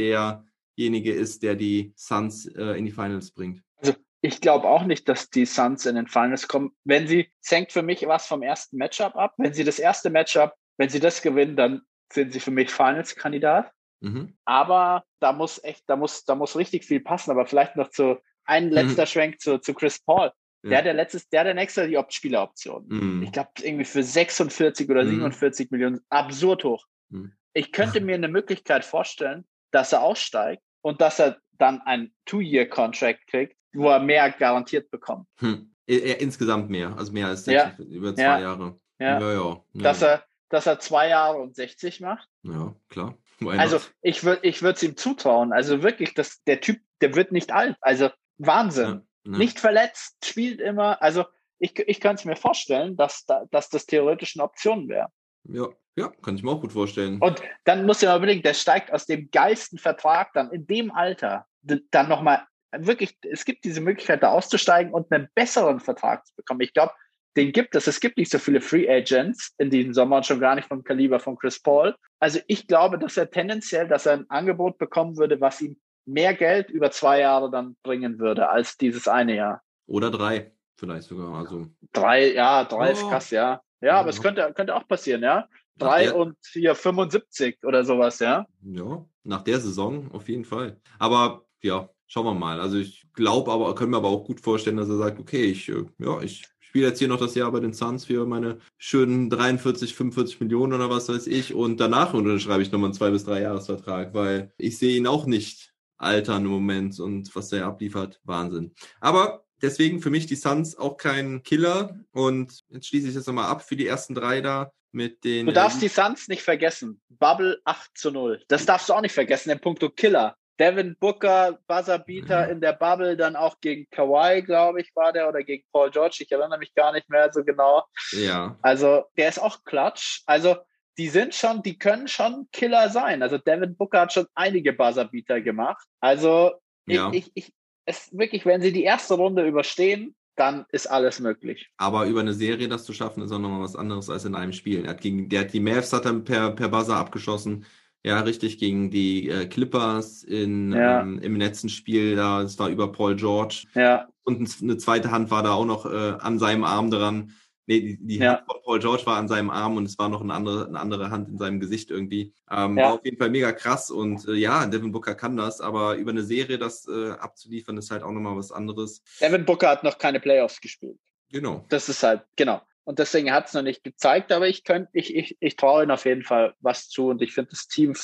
[0.76, 3.62] derjenige ist, der die Suns äh, in die Finals bringt.
[3.78, 6.72] Also ich glaube auch nicht, dass die Suns in den Finals kommen.
[6.84, 9.34] Wenn sie, es hängt für mich was vom ersten Matchup ab.
[9.36, 13.70] Wenn sie das erste Matchup, wenn sie das gewinnen, dann sind sie für mich Finals-Kandidat.
[14.00, 14.36] Mhm.
[14.44, 17.30] Aber da muss echt, da muss, da muss richtig viel passen.
[17.30, 19.06] Aber vielleicht noch zu ein letzter mhm.
[19.06, 20.30] Schwenk zu, zu Chris Paul.
[20.62, 20.70] Ja.
[20.70, 22.86] Der, der letztes, der, der nächste die Spieleroption.
[22.88, 23.22] Mhm.
[23.22, 25.76] Ich glaube, irgendwie für 46 oder 47 mhm.
[25.76, 26.00] Millionen.
[26.08, 26.84] Absurd hoch.
[27.08, 27.32] Mhm.
[27.52, 33.26] Ich könnte mir eine Möglichkeit vorstellen, dass er aussteigt und dass er dann ein Two-Year-Contract
[33.26, 35.26] kriegt, wo er mehr garantiert bekommt.
[35.38, 35.74] Hm.
[35.84, 37.84] Er, insgesamt mehr, also mehr als 60, ja.
[37.86, 38.38] über zwei ja.
[38.38, 38.80] Jahre.
[39.00, 39.18] Ja.
[39.18, 39.62] Ja, ja.
[39.74, 42.28] Dass, er, dass er zwei Jahre und 60 macht.
[42.44, 43.18] Ja, klar.
[43.44, 45.52] Also ich würde ich es ihm zutrauen.
[45.52, 47.76] Also wirklich, dass der Typ, der wird nicht alt.
[47.80, 49.02] Also Wahnsinn.
[49.24, 51.02] Ja, Nicht verletzt, spielt immer.
[51.02, 51.24] Also
[51.58, 55.08] ich, ich könnte es mir vorstellen, dass, da, dass das theoretisch eine Option wäre.
[55.48, 57.18] Ja, ja, kann ich mir auch gut vorstellen.
[57.20, 60.90] Und dann muss ich mal überlegen, der steigt aus dem geilsten Vertrag dann in dem
[60.92, 66.34] Alter dann nochmal wirklich, es gibt diese Möglichkeit, da auszusteigen und einen besseren Vertrag zu
[66.36, 66.60] bekommen.
[66.60, 66.92] Ich glaube,
[67.36, 67.86] den gibt es.
[67.86, 70.82] Es gibt nicht so viele Free Agents in diesem Sommer und schon gar nicht vom
[70.82, 71.94] Kaliber von Chris Paul.
[72.18, 76.34] Also ich glaube, dass er tendenziell, dass er ein Angebot bekommen würde, was ihm mehr
[76.34, 79.62] Geld über zwei Jahre dann bringen würde als dieses eine Jahr.
[79.86, 81.34] Oder drei, vielleicht sogar.
[81.34, 81.66] Also.
[81.92, 82.92] Drei, ja, drei oh.
[82.92, 83.60] ist krass, ja.
[83.80, 85.48] Ja, ja aber es könnte, könnte auch passieren, ja.
[85.78, 88.46] Drei der, und hier 75 oder sowas, ja.
[88.62, 90.80] Ja, nach der Saison auf jeden Fall.
[90.98, 92.60] Aber ja, schauen wir mal.
[92.60, 95.68] Also ich glaube aber, können wir aber auch gut vorstellen, dass er sagt, okay, ich,
[95.68, 99.30] äh, ja, ich spiele jetzt hier noch das Jahr bei den Suns für meine schönen
[99.30, 103.24] 43, 45 Millionen oder was weiß ich und danach unterschreibe ich nochmal einen zwei bis
[103.24, 108.20] drei Jahresvertrag, weil ich sehe ihn auch nicht altern im Moment und was der abliefert,
[108.24, 108.74] Wahnsinn.
[109.00, 113.50] Aber deswegen für mich die Suns auch kein Killer und jetzt schließe ich das nochmal
[113.50, 115.46] ab für die ersten drei da mit den.
[115.46, 117.00] Du darfst die Suns nicht vergessen.
[117.08, 118.42] Bubble 8 zu 0.
[118.48, 120.36] Das darfst du auch nicht vergessen, der Punkto Killer.
[120.58, 122.52] Devin Booker, Buzzerbeater mhm.
[122.52, 126.18] in der Bubble, dann auch gegen Kawhi, glaube ich, war der, oder gegen Paul George.
[126.20, 127.84] Ich erinnere mich gar nicht mehr so genau.
[128.12, 128.56] Ja.
[128.62, 130.22] Also, der ist auch klatsch.
[130.24, 130.56] Also,
[130.98, 133.22] die sind schon, die können schon Killer sein.
[133.22, 135.86] Also Devin Booker hat schon einige Buzzerbeater gemacht.
[136.00, 136.52] Also
[136.86, 137.10] ja.
[137.12, 137.52] ich, ich,
[137.86, 141.70] es wirklich, wenn sie die erste Runde überstehen, dann ist alles möglich.
[141.78, 144.52] Aber über eine Serie das zu schaffen, ist auch nochmal was anderes als in einem
[144.52, 144.84] Spiel.
[144.84, 147.64] Er hat gegen, der hat die Mavs hat dann per, per Buzzer abgeschossen.
[148.04, 151.00] Ja, richtig, gegen die äh, Clippers in, ja.
[151.00, 153.64] ähm, im letzten Spiel, da, es war über Paul George.
[153.74, 154.06] Ja.
[154.22, 157.32] Und eine zweite Hand war da auch noch äh, an seinem Arm dran.
[157.66, 158.38] Nee, die, die ja.
[158.38, 160.78] Hand von Paul George war an seinem Arm und es war noch eine andere, eine
[160.78, 162.32] andere Hand in seinem Gesicht irgendwie.
[162.50, 162.84] Ähm, ja.
[162.84, 166.12] War auf jeden Fall mega krass und äh, ja, Devin Booker kann das, aber über
[166.12, 169.02] eine Serie das äh, abzuliefern, ist halt auch nochmal was anderes.
[169.20, 170.98] Devin Booker hat noch keine Playoffs gespielt.
[171.30, 171.64] Genau.
[171.68, 172.62] Das ist halt, genau.
[172.84, 175.90] Und deswegen hat es noch nicht gezeigt, aber ich könnte, ich, ich, ich traue ihnen
[175.90, 177.94] auf jeden Fall was zu und ich finde das Team,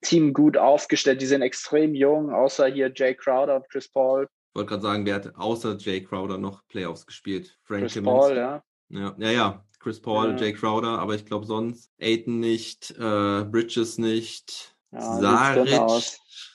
[0.00, 1.20] Team gut aufgestellt.
[1.20, 4.28] Die sind extrem jung, außer hier Jay Crowder und Chris Paul.
[4.50, 7.58] Ich wollte gerade sagen, wer hat außer Jay Crowder noch Playoffs gespielt?
[7.64, 8.26] Frank Chris Timmons.
[8.26, 8.62] Paul, ja.
[8.90, 9.64] Ja, ja, ja.
[9.80, 10.36] Chris Paul, ja.
[10.36, 16.02] Jay Crowder, aber ich glaube sonst Aiton nicht, äh, Bridges nicht, ja, Saric.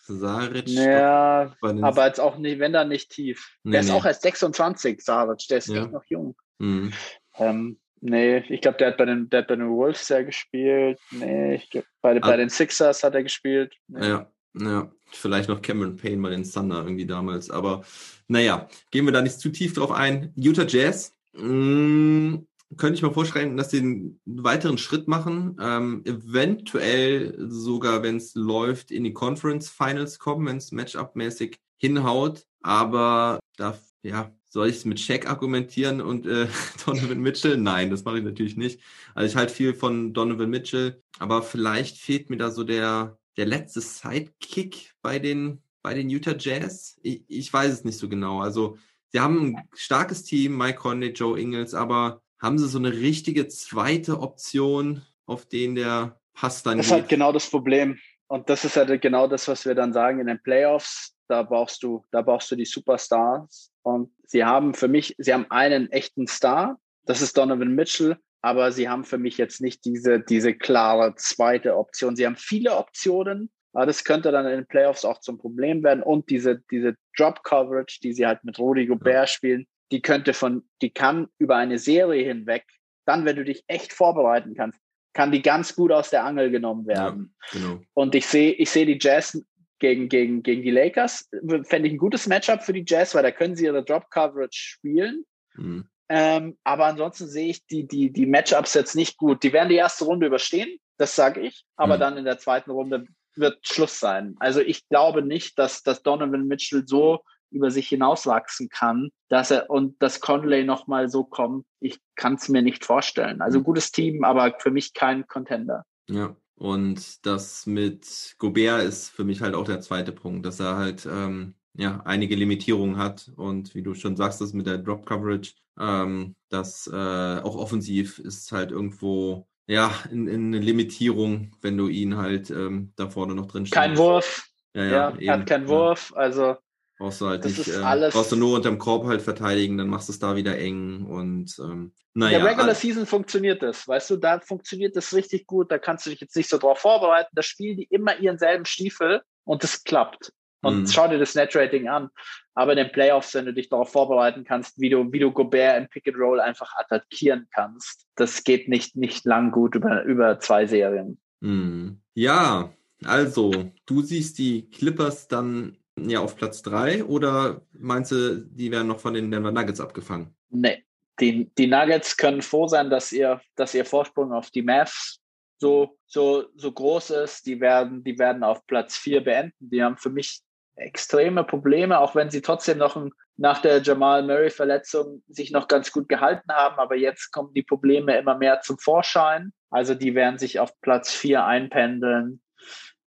[0.05, 0.67] Saric.
[0.67, 3.57] Ja, aber jetzt auch nicht, wenn da nicht tief.
[3.63, 3.93] Nee, der ist nee.
[3.93, 5.83] auch erst 26, Saric, der ist ja.
[5.83, 6.35] echt noch jung.
[6.59, 6.91] Mhm.
[7.37, 10.99] Ähm, nee, ich glaube, der hat bei den, der hat bei den Wolves ja gespielt.
[11.11, 13.73] Nee, ich glaub, bei, bei den Sixers hat er gespielt.
[13.87, 14.07] Nee.
[14.07, 14.91] Ja, ja.
[15.11, 17.49] Vielleicht noch Cameron Payne bei den Thunder irgendwie damals.
[17.49, 17.83] Aber
[18.27, 20.33] naja, gehen wir da nicht zu tief drauf ein.
[20.35, 22.45] Utah Jazz Mm,
[22.77, 25.57] könnte ich mir vorstellen, dass sie einen weiteren Schritt machen.
[25.59, 32.45] Ähm, eventuell sogar, wenn es läuft, in die Conference Finals kommen, wenn es Matchup-mäßig hinhaut.
[32.61, 36.47] Aber da, ja, soll ich es mit Shaq argumentieren und äh,
[36.85, 37.57] Donovan Mitchell?
[37.57, 38.79] Nein, das mache ich natürlich nicht.
[39.15, 43.45] Also ich halte viel von Donovan Mitchell, aber vielleicht fehlt mir da so der, der
[43.47, 46.99] letzte Sidekick bei den, bei den Utah Jazz.
[47.01, 48.41] Ich, ich weiß es nicht so genau.
[48.41, 48.77] Also
[49.13, 53.47] sie haben ein starkes Team, Mike Conley, Joe Ingles, aber haben sie so eine richtige
[53.47, 57.99] zweite Option, auf den der Pass dann Das ist halt genau das Problem.
[58.28, 61.15] Und das ist halt genau das, was wir dann sagen in den Playoffs.
[61.28, 63.71] Da brauchst du, da brauchst du die Superstars.
[63.84, 66.80] Und sie haben für mich, sie haben einen echten Star.
[67.06, 68.17] Das ist Donovan Mitchell.
[68.41, 72.15] Aber sie haben für mich jetzt nicht diese, diese klare zweite Option.
[72.15, 73.52] Sie haben viele Optionen.
[73.73, 76.03] Aber das könnte dann in den Playoffs auch zum Problem werden.
[76.03, 79.27] Und diese, diese Drop Coverage, die sie halt mit Rudy Gobert ja.
[79.27, 82.65] spielen, die könnte von, die kann über eine Serie hinweg,
[83.05, 84.79] dann, wenn du dich echt vorbereiten kannst,
[85.13, 87.36] kann die ganz gut aus der Angel genommen werden.
[87.51, 87.81] Ja, genau.
[87.93, 89.39] Und ich sehe, ich sehe die Jazz
[89.79, 91.29] gegen, gegen, gegen die Lakers,
[91.63, 94.57] fände ich ein gutes Matchup für die Jazz, weil da können sie ihre Drop Coverage
[94.57, 95.25] spielen.
[95.55, 95.88] Mhm.
[96.09, 99.43] Ähm, aber ansonsten sehe ich die, die, die Matchups jetzt nicht gut.
[99.43, 101.99] Die werden die erste Runde überstehen, das sage ich, aber mhm.
[101.99, 104.35] dann in der zweiten Runde wird Schluss sein.
[104.39, 109.69] Also ich glaube nicht, dass, dass Donovan Mitchell so über sich hinauswachsen kann, dass er
[109.69, 113.41] und dass Conley nochmal so kommt, ich kann es mir nicht vorstellen.
[113.41, 113.63] Also mhm.
[113.63, 115.83] gutes Team, aber für mich kein Contender.
[116.09, 116.35] Ja.
[116.55, 121.05] Und das mit Gobert ist für mich halt auch der zweite Punkt, dass er halt
[121.05, 125.53] ähm, ja einige Limitierungen hat und wie du schon sagst, das mit der Drop Coverage,
[125.79, 131.88] ähm, das äh, auch offensiv ist halt irgendwo ja in, in eine Limitierung, wenn du
[131.88, 134.47] ihn halt ähm, da vorne noch drin Kein Wurf.
[134.73, 136.58] Ja, ja, ja er hat keinen Wurf, also
[136.99, 140.10] Brauchst du halt das nicht, äh, brauchst du nur unterm Korb halt verteidigen, dann machst
[140.10, 142.38] du es da wieder eng und ähm, naja.
[142.38, 146.06] In der Regular Season funktioniert das, weißt du, da funktioniert das richtig gut, da kannst
[146.06, 149.63] du dich jetzt nicht so drauf vorbereiten, da spielen die immer ihren selben Stiefel und
[149.63, 150.32] das klappt.
[150.63, 150.88] Und mhm.
[150.88, 152.10] schau dir das Net-Rating an.
[152.56, 155.78] Aber in den Playoffs, wenn du dich darauf vorbereiten kannst, wie du, wie du Gobert
[155.78, 160.39] im Pick and Roll einfach attackieren kannst, das geht nicht, nicht lang gut über, über
[160.39, 161.19] zwei Serien.
[161.41, 161.99] Mhm.
[162.13, 162.71] Ja,
[163.06, 168.88] also, du siehst die Clippers dann ja auf Platz 3 oder meinst du, die werden
[168.88, 170.34] noch von den Denver Nuggets abgefangen?
[170.49, 170.84] Nee.
[171.19, 175.19] Die, die Nuggets können froh sein, dass ihr, dass ihr Vorsprung auf die Mavs
[175.60, 177.45] so, so, so groß ist.
[177.45, 179.69] Die werden, die werden auf Platz 4 beenden.
[179.69, 180.41] Die haben für mich
[180.75, 185.91] extreme Probleme, auch wenn sie trotzdem noch ein, nach der Jamal Murray-Verletzung sich noch ganz
[185.91, 186.77] gut gehalten haben.
[186.77, 189.53] Aber jetzt kommen die Probleme immer mehr zum Vorschein.
[189.69, 192.41] Also die werden sich auf Platz 4 einpendeln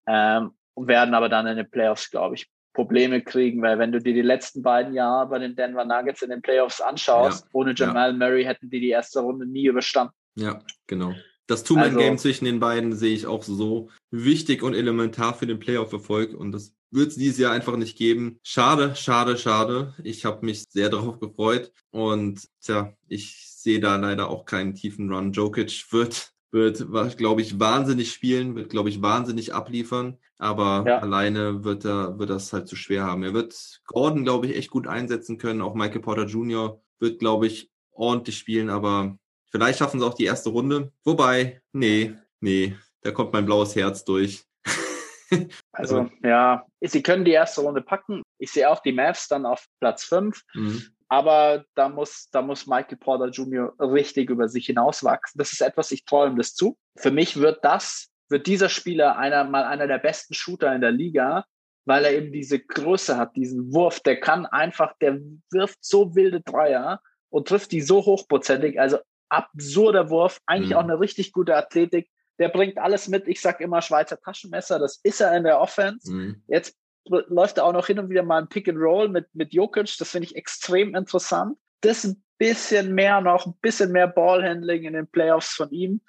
[0.08, 4.14] ähm, werden aber dann in den Playoffs, glaube ich, Probleme kriegen, weil wenn du dir
[4.14, 8.12] die letzten beiden Jahre bei den Denver Nuggets in den Playoffs anschaust, ja, ohne Jamal
[8.12, 8.18] ja.
[8.18, 10.14] Murray hätten die die erste Runde nie überstanden.
[10.36, 11.14] Ja, genau.
[11.48, 15.60] Das Two-Man-Game also, zwischen den beiden sehe ich auch so wichtig und elementar für den
[15.60, 18.40] Playoff-Erfolg und das wird es dieses Jahr einfach nicht geben.
[18.44, 19.96] Schade, schade, schade.
[20.04, 25.12] Ich habe mich sehr darauf gefreut und tja, ich sehe da leider auch keinen tiefen
[25.12, 25.32] Run.
[25.32, 31.00] Jokic wird wird, glaube ich, wahnsinnig spielen, wird, glaube ich, wahnsinnig abliefern, aber ja.
[31.00, 33.24] alleine wird er, wird das halt zu schwer haben.
[33.24, 35.62] Er wird Gordon, glaube ich, echt gut einsetzen können.
[35.62, 36.82] Auch Michael Porter Jr.
[37.00, 39.18] wird, glaube ich, ordentlich spielen, aber
[39.50, 40.92] vielleicht schaffen sie auch die erste Runde.
[41.04, 44.44] Wobei, nee, nee, da kommt mein blaues Herz durch.
[45.74, 48.24] also, ja, sie können die erste Runde packen.
[48.38, 50.42] Ich sehe auch die Mavs dann auf Platz 5.
[50.54, 50.84] Mhm.
[51.08, 53.74] Aber da muss, da muss Michael Porter Jr.
[53.80, 55.38] richtig über sich hinauswachsen.
[55.38, 56.78] Das ist etwas, ich träume das zu.
[56.98, 60.92] Für mich wird das, wird dieser Spieler einer, mal einer der besten Shooter in der
[60.92, 61.46] Liga,
[61.86, 64.00] weil er eben diese Größe hat, diesen Wurf.
[64.02, 65.20] Der kann einfach, der
[65.52, 68.80] wirft so wilde Dreier und trifft die so hochprozentig.
[68.80, 68.98] Also
[69.30, 70.78] absurder Wurf, eigentlich mhm.
[70.78, 72.10] auch eine richtig gute Athletik.
[72.42, 73.28] Der bringt alles mit.
[73.28, 74.80] Ich sag immer Schweizer Taschenmesser.
[74.80, 76.12] Das ist er in der Offense.
[76.12, 76.42] Mhm.
[76.48, 76.76] Jetzt
[77.06, 79.96] läuft da auch noch hin und wieder mal ein Pick and Roll mit, mit Jokic.
[80.00, 81.56] Das finde ich extrem interessant.
[81.82, 86.02] Das ein bisschen mehr noch, ein bisschen mehr Ballhandling in den Playoffs von ihm.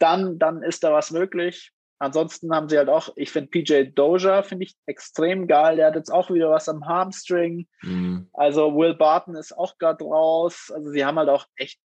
[0.00, 1.72] Dann, dann ist da was möglich.
[2.00, 5.76] Ansonsten haben sie halt auch, ich finde PJ Doja finde ich extrem geil.
[5.76, 7.68] Der hat jetzt auch wieder was am Hamstring.
[7.82, 8.28] Mhm.
[8.32, 10.72] Also Will Barton ist auch gerade raus.
[10.74, 11.78] Also sie haben halt auch echt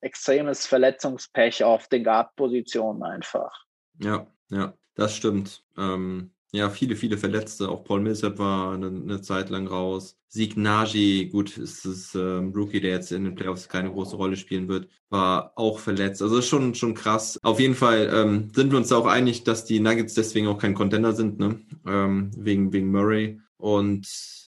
[0.00, 3.52] extremes Verletzungspech auf den Guard-Positionen einfach.
[4.02, 5.64] Ja, ja, das stimmt.
[5.76, 7.68] Ähm, ja, viele, viele Verletzte.
[7.68, 10.16] Auch Paul Millsap war eine, eine Zeit lang raus.
[10.28, 14.36] Sieg Nagy, gut, ist es ähm, Rookie, der jetzt in den Playoffs keine große Rolle
[14.36, 16.22] spielen wird, war auch verletzt.
[16.22, 17.38] Also schon, schon krass.
[17.42, 20.74] Auf jeden Fall ähm, sind wir uns auch einig, dass die Nuggets deswegen auch kein
[20.74, 21.60] Contender sind, ne?
[21.86, 23.40] Ähm, wegen, wegen Murray.
[23.56, 24.06] Und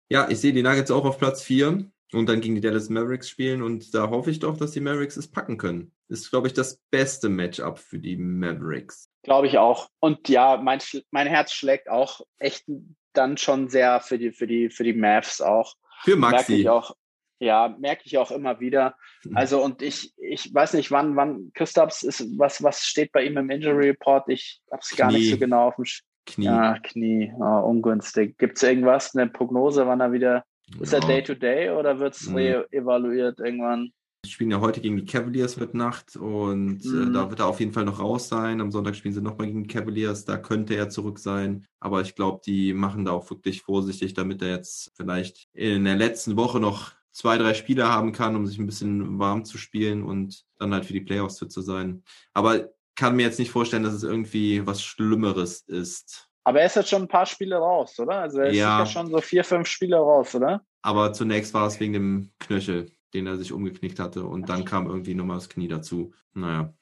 [0.08, 1.90] ja, ich sehe die Nuggets auch auf Platz vier.
[2.12, 5.16] Und dann gegen die Dallas Mavericks spielen und da hoffe ich doch, dass die Mavericks
[5.16, 5.92] es packen können.
[6.08, 9.10] Ist, glaube ich, das beste Matchup für die Mavericks.
[9.22, 9.88] Glaube ich auch.
[9.98, 12.64] Und ja, mein, mein Herz schlägt auch echt
[13.12, 15.74] dann schon sehr für die, für die, für die Mavs auch.
[16.04, 16.36] Für Maxi.
[16.36, 16.94] Merke ich auch,
[17.40, 18.96] ja, merke ich auch immer wieder.
[19.34, 23.36] Also, und ich, ich weiß nicht, wann, wann Christaps ist, was, was steht bei ihm
[23.36, 24.28] im Injury Report?
[24.28, 26.44] Ich hab's gar nicht so genau auf dem Sch Knie.
[26.44, 28.38] Ja, Knie, oh, ungünstig.
[28.38, 30.44] Gibt's irgendwas, eine Prognose, wann er wieder,
[30.80, 31.00] ist er.
[31.00, 32.36] Day-to-Day oder wird's Mhm.
[32.36, 33.92] re-evaluiert irgendwann?
[34.24, 37.12] Die spielen ja heute gegen die Cavaliers wird Nacht und äh, Mhm.
[37.12, 38.60] da wird er auf jeden Fall noch raus sein.
[38.60, 41.64] Am Sonntag spielen sie nochmal gegen die Cavaliers, da könnte er zurück sein.
[41.78, 45.94] Aber ich glaube, die machen da auch wirklich vorsichtig, damit er jetzt vielleicht in der
[45.96, 50.02] letzten Woche noch zwei, drei Spiele haben kann, um sich ein bisschen warm zu spielen
[50.02, 52.02] und dann halt für die Playoffs fit zu sein.
[52.34, 56.25] Aber kann mir jetzt nicht vorstellen, dass es irgendwie was Schlimmeres ist.
[56.46, 58.20] Aber er ist jetzt schon ein paar Spiele raus, oder?
[58.20, 58.78] Also er ist Ja.
[58.78, 60.64] sicher schon so vier, fünf Spiele raus, oder?
[60.80, 64.86] Aber zunächst war es wegen dem Knöchel, den er sich umgeknickt hatte und dann kam
[64.86, 66.14] irgendwie nochmal das Knie dazu.
[66.34, 66.72] Naja,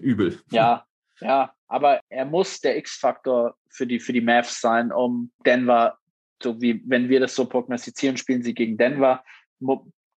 [0.00, 0.40] übel.
[0.50, 0.86] Ja,
[1.20, 1.52] ja.
[1.68, 5.98] Aber er muss der X-Faktor für die, für die Mavs sein, um Denver,
[6.42, 9.22] so wie wenn wir das so prognostizieren, spielen sie gegen Denver.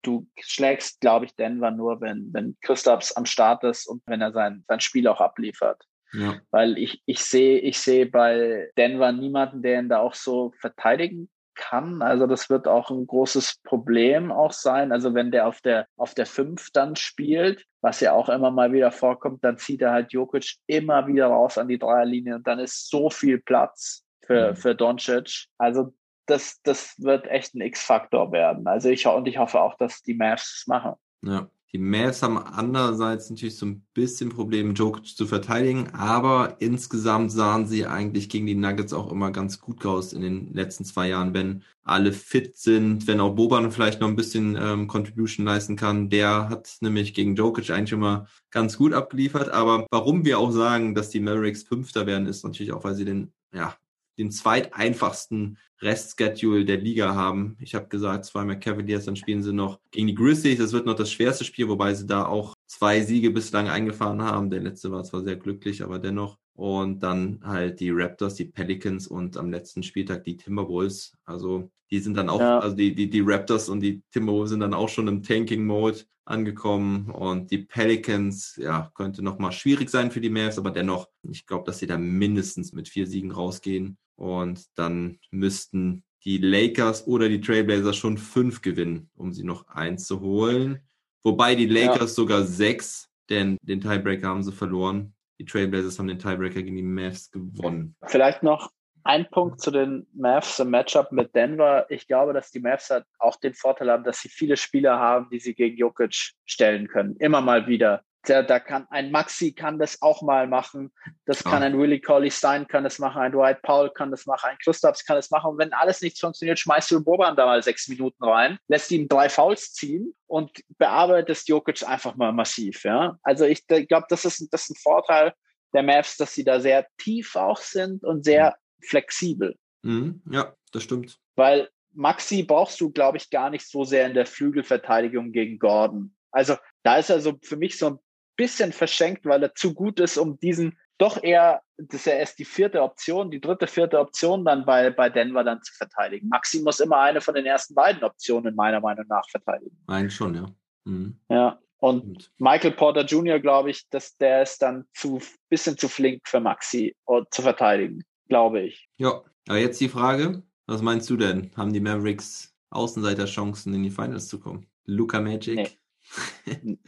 [0.02, 4.30] Du schlägst, glaube ich, Denver nur, wenn, wenn Christaps am Start ist und wenn er
[4.30, 5.84] sein, sein Spiel auch abliefert.
[6.14, 6.36] Ja.
[6.50, 11.28] Weil ich, ich sehe, ich sehe bei Denver niemanden, der ihn da auch so verteidigen
[11.54, 12.02] kann.
[12.02, 14.92] Also das wird auch ein großes Problem auch sein.
[14.92, 18.72] Also wenn der auf der, auf der fünf dann spielt, was ja auch immer mal
[18.72, 22.58] wieder vorkommt, dann zieht er halt Jokic immer wieder raus an die Dreierlinie und dann
[22.58, 24.56] ist so viel Platz für, Mhm.
[24.56, 25.46] für Doncic.
[25.58, 25.94] Also
[26.26, 28.66] das, das wird echt ein X-Faktor werden.
[28.66, 30.94] Also ich, und ich hoffe auch, dass die Mavs es machen.
[31.22, 31.48] Ja.
[31.74, 37.66] Die Mavs haben andererseits natürlich so ein bisschen Problem, Jokic zu verteidigen, aber insgesamt sahen
[37.66, 41.34] sie eigentlich gegen die Nuggets auch immer ganz gut aus in den letzten zwei Jahren,
[41.34, 46.10] wenn alle fit sind, wenn auch Boban vielleicht noch ein bisschen ähm, Contribution leisten kann.
[46.10, 49.48] Der hat nämlich gegen Jokic eigentlich immer ganz gut abgeliefert.
[49.48, 53.04] Aber warum wir auch sagen, dass die Mavericks Fünfter werden, ist natürlich auch, weil sie
[53.04, 53.74] den, ja,
[54.18, 57.56] den zweiteinfachsten Restschedule der Liga haben.
[57.60, 60.58] Ich habe gesagt, zweimal Cavaliers, dann spielen sie noch gegen die Grizzlies.
[60.58, 64.50] Das wird noch das schwerste Spiel, wobei sie da auch zwei Siege bislang eingefahren haben.
[64.50, 66.38] Der letzte war zwar sehr glücklich, aber dennoch.
[66.54, 71.12] Und dann halt die Raptors, die Pelicans und am letzten Spieltag die Timberwolves.
[71.24, 72.58] Also die sind dann auch, Ja.
[72.60, 77.10] also die, die, die Raptors und die Timberwolves sind dann auch schon im Tanking-Mode angekommen.
[77.10, 81.64] Und die Pelicans, ja, könnte nochmal schwierig sein für die Mavs, aber dennoch, ich glaube,
[81.66, 83.98] dass sie da mindestens mit vier Siegen rausgehen.
[84.16, 90.06] Und dann müssten die Lakers oder die Trailblazers schon fünf gewinnen, um sie noch eins
[90.06, 90.80] zu holen.
[91.24, 95.14] Wobei die Lakers sogar sechs, denn den Tiebreaker haben sie verloren.
[95.38, 97.96] Die Trailblazers haben den Tiebreaker gegen die Mavs gewonnen.
[98.06, 98.70] Vielleicht noch
[99.04, 101.86] ein Punkt zu den Mavs im Matchup mit Denver.
[101.90, 105.28] Ich glaube, dass die Mavs halt auch den Vorteil haben, dass sie viele Spieler haben,
[105.30, 107.16] die sie gegen Jokic stellen können.
[107.16, 108.02] Immer mal wieder.
[108.26, 110.92] Da, da kann ein Maxi kann das auch mal machen.
[111.26, 113.20] Das kann ein Willie Cauley Stein kann das machen.
[113.20, 114.50] Ein Dwight Powell kann das machen.
[114.50, 115.52] Ein Christaps kann das machen.
[115.52, 119.08] Und wenn alles nichts funktioniert, schmeißt du Boban da mal sechs Minuten rein, lässt ihm
[119.08, 122.84] drei Fouls ziehen und bearbeitest Jokic einfach mal massiv.
[122.84, 125.32] Ja, also ich glaube, das ist, das ist ein Vorteil
[125.74, 129.56] der Mavs, dass sie da sehr tief auch sind und sehr flexibel.
[129.82, 131.18] Mhm, ja, das stimmt.
[131.36, 136.14] Weil Maxi brauchst du, glaube ich, gar nicht so sehr in der Flügelverteidigung gegen Gordon.
[136.30, 137.98] Also da ist er so für mich so ein
[138.36, 142.38] bisschen verschenkt, weil er zu gut ist, um diesen doch eher, das ist ja erst
[142.38, 146.28] die vierte Option, die dritte, vierte Option dann bei, bei Denver dann zu verteidigen.
[146.28, 149.76] Maxi muss immer eine von den ersten beiden Optionen meiner Meinung nach verteidigen.
[149.86, 150.46] Eigentlich schon, ja.
[150.84, 151.18] Mhm.
[151.28, 151.58] Ja.
[151.78, 152.30] Und.
[152.38, 156.96] Michael Porter Jr., glaube ich, dass der ist dann zu bisschen zu flink für Maxi
[157.08, 158.88] äh, zu verteidigen, glaube ich.
[158.96, 161.50] Ja, aber jetzt die Frage, was meinst du denn?
[161.56, 164.66] Haben die Mavericks Außenseiterchancen in die Finals zu kommen?
[164.86, 165.56] Luca Magic?
[165.56, 165.68] Nee.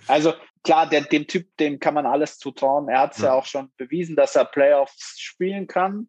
[0.07, 2.89] Also klar, der, dem Typ, dem kann man alles zutrauen.
[2.89, 3.27] Er hat es ja.
[3.27, 3.35] Ja.
[3.35, 6.09] auch schon bewiesen, dass er Playoffs spielen kann.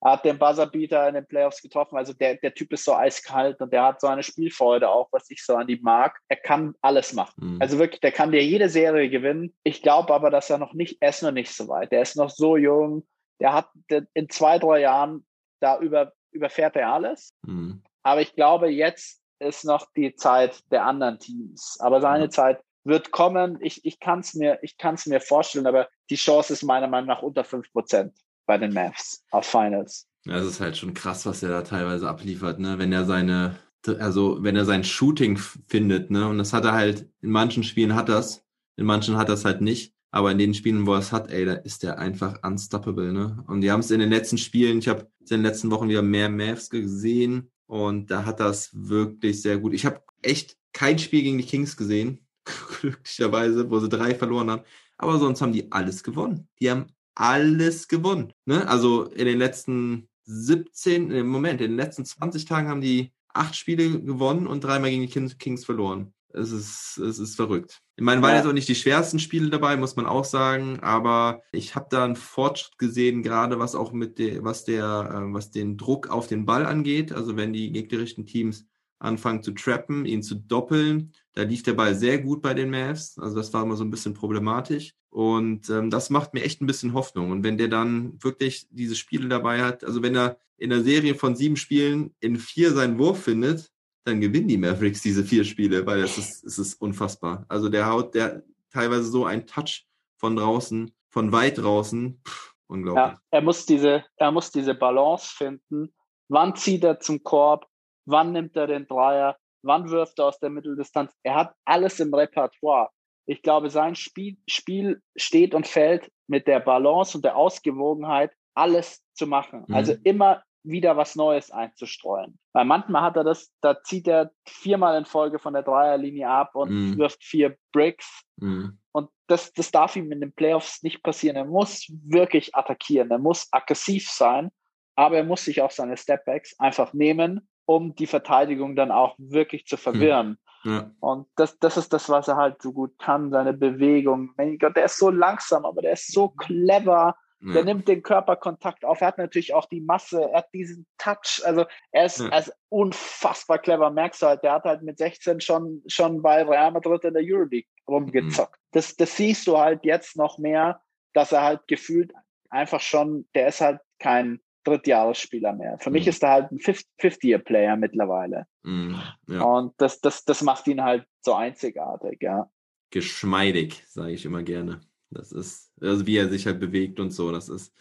[0.00, 1.96] Er hat den Buzzerbeater in den Playoffs getroffen.
[1.96, 5.28] Also der, der Typ ist so eiskalt und der hat so eine Spielfreude auch, was
[5.30, 6.18] ich so an ihm mag.
[6.28, 7.54] Er kann alles machen.
[7.54, 7.58] Mhm.
[7.60, 9.54] Also wirklich, der kann dir jede Serie gewinnen.
[9.64, 11.90] Ich glaube aber, dass er noch nicht, er ist noch nicht so weit.
[11.90, 13.06] Der ist noch so jung.
[13.40, 15.26] Der hat der, in zwei, drei Jahren,
[15.60, 17.34] da über, überfährt er alles.
[17.42, 17.82] Mhm.
[18.04, 21.76] Aber ich glaube, jetzt ist noch die Zeit der anderen Teams.
[21.80, 22.30] Aber seine Ja.
[22.30, 23.58] Zeit wird kommen.
[23.60, 27.08] Ich, ich kann es mir, ich kann's mir vorstellen, aber die Chance ist meiner Meinung
[27.08, 28.12] nach unter fünf Prozent
[28.46, 30.08] bei den Mavs auf Finals.
[30.24, 32.78] Ja, es ist halt schon krass, was er da teilweise abliefert, ne?
[32.78, 33.56] Wenn er seine,
[33.98, 36.28] also wenn er sein Shooting findet, ne?
[36.28, 38.44] Und das hat er halt, in manchen Spielen hat das,
[38.76, 39.94] in manchen hat das halt nicht.
[40.10, 43.44] Aber in den Spielen, wo er es hat, ey, da ist er einfach unstoppable, ne?
[43.46, 46.02] Und die haben es in den letzten Spielen, ich habe in den letzten Wochen wieder
[46.02, 49.74] mehr Mavs gesehen und da hat das wirklich sehr gut.
[49.74, 52.26] Ich habe echt kein Spiel gegen die Kings gesehen,
[52.80, 54.62] glücklicherweise, wo sie drei verloren haben.
[54.96, 56.48] Aber sonst haben die alles gewonnen.
[56.60, 58.32] Die haben alles gewonnen.
[58.46, 58.66] Ne?
[58.66, 63.54] Also in den letzten 17, im Moment, in den letzten 20 Tagen haben die acht
[63.54, 66.12] Spiele gewonnen und dreimal gegen die Kings verloren.
[66.32, 67.80] Es ist, es ist verrückt.
[67.96, 68.36] Ich meine, waren ja.
[68.36, 72.04] jetzt auch nicht die schwersten Spiele dabei, muss man auch sagen, aber ich habe da
[72.04, 76.26] einen Fortschritt gesehen, gerade was auch mit der, was der, äh, was den Druck auf
[76.26, 77.12] den Ball angeht.
[77.12, 78.66] Also wenn die gegnerischen Teams
[78.98, 83.18] anfangen zu trappen, ihn zu doppeln, da lief der Ball sehr gut bei den Mavs.
[83.18, 84.94] Also das war immer so ein bisschen problematisch.
[85.10, 87.30] Und ähm, das macht mir echt ein bisschen Hoffnung.
[87.30, 91.14] Und wenn der dann wirklich diese Spiele dabei hat, also wenn er in der Serie
[91.14, 93.70] von sieben Spielen in vier seinen Wurf findet,
[94.04, 97.44] dann gewinnen die Mavericks diese vier Spiele, weil es ist, es ist unfassbar.
[97.48, 99.86] Also der haut der teilweise so ein Touch
[100.16, 103.04] von draußen, von weit draußen, pff, unglaublich.
[103.04, 105.92] Ja, er muss diese, er muss diese Balance finden.
[106.28, 107.66] Wann zieht er zum Korb?
[108.06, 109.36] Wann nimmt er den Dreier?
[109.62, 111.12] Wann wirft er aus der Mitteldistanz?
[111.22, 112.90] Er hat alles im Repertoire.
[113.26, 119.02] Ich glaube, sein Spiel, Spiel steht und fällt mit der Balance und der Ausgewogenheit, alles
[119.14, 119.64] zu machen.
[119.68, 119.74] Mhm.
[119.74, 122.38] Also immer wieder was Neues einzustreuen.
[122.52, 126.54] Weil manchmal hat er das, da zieht er viermal in Folge von der Dreierlinie ab
[126.54, 126.98] und mm.
[126.98, 128.24] wirft vier Bricks.
[128.36, 128.70] Mm.
[128.92, 131.36] Und das, das darf ihm in den Playoffs nicht passieren.
[131.36, 134.50] Er muss wirklich attackieren, er muss aggressiv sein,
[134.96, 139.66] aber er muss sich auch seine Stepbacks einfach nehmen, um die Verteidigung dann auch wirklich
[139.66, 140.38] zu verwirren.
[140.64, 140.70] Mm.
[140.70, 140.90] Ja.
[141.00, 144.32] Und das, das ist das, was er halt so gut kann, seine Bewegung.
[144.36, 147.52] Mein Gott, der ist so langsam, aber der ist so clever ja.
[147.52, 149.00] Der nimmt den Körperkontakt auf.
[149.00, 151.40] Er hat natürlich auch die Masse, er hat diesen Touch.
[151.44, 152.28] Also er ist, ja.
[152.28, 153.90] er ist unfassbar clever.
[153.90, 157.22] Merkst du halt, der hat halt mit 16 schon, schon bei Real Madrid in der
[157.24, 158.56] Euroleague rumgezockt.
[158.56, 158.68] Mhm.
[158.72, 160.80] Das, das siehst du halt jetzt noch mehr,
[161.12, 162.12] dass er halt gefühlt
[162.50, 165.78] einfach schon, der ist halt kein Drittjahresspieler mehr.
[165.78, 165.94] Für mhm.
[165.94, 168.46] mich ist er halt ein Fifth-Year-Player mittlerweile.
[168.64, 169.00] Mhm.
[169.28, 169.42] Ja.
[169.42, 172.50] Und das, das, das macht ihn halt so einzigartig, ja.
[172.90, 174.80] Geschmeidig, sage ich immer gerne.
[175.10, 177.72] Das ist, also wie er sich halt bewegt und so, das ist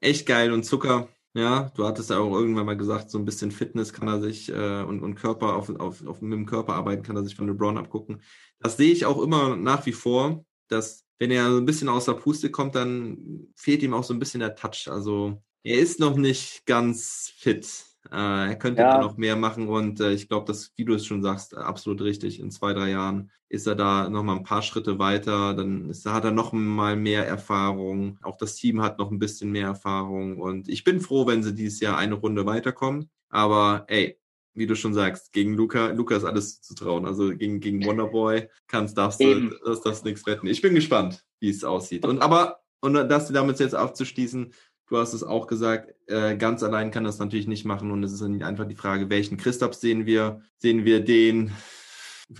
[0.00, 1.08] echt geil und Zucker.
[1.34, 4.48] Ja, du hattest ja auch irgendwann mal gesagt, so ein bisschen Fitness kann er sich
[4.48, 7.46] äh, und, und Körper auf, auf, auf mit dem Körper arbeiten, kann er sich von
[7.46, 8.20] LeBron abgucken.
[8.58, 12.06] Das sehe ich auch immer nach wie vor, dass wenn er so ein bisschen aus
[12.06, 14.88] der Puste kommt, dann fehlt ihm auch so ein bisschen der Touch.
[14.88, 17.89] Also er ist noch nicht ganz fit.
[18.12, 18.94] Äh, er könnte ja.
[18.94, 22.00] da noch mehr machen und äh, ich glaube, dass, wie du es schon sagst, absolut
[22.00, 22.40] richtig.
[22.40, 25.54] In zwei, drei Jahren ist er da noch mal ein paar Schritte weiter.
[25.54, 28.18] Dann ist, hat er noch mal mehr Erfahrung.
[28.22, 31.54] Auch das Team hat noch ein bisschen mehr Erfahrung und ich bin froh, wenn sie
[31.54, 33.10] dieses Jahr eine Runde weiterkommen.
[33.28, 34.18] Aber ey,
[34.54, 37.06] wie du schon sagst, gegen Luca, Luca ist alles zu trauen.
[37.06, 40.46] Also gegen, gegen Wonderboy kannst, darfst du, das, das nichts retten.
[40.46, 42.04] Ich bin gespannt, wie es aussieht.
[42.04, 44.52] Und aber, und das damit jetzt abzuschließen,
[44.90, 48.12] Du hast es auch gesagt, äh, ganz allein kann das natürlich nicht machen und es
[48.12, 50.42] ist einfach die Frage, welchen Christoph sehen wir?
[50.58, 51.52] Sehen wir den?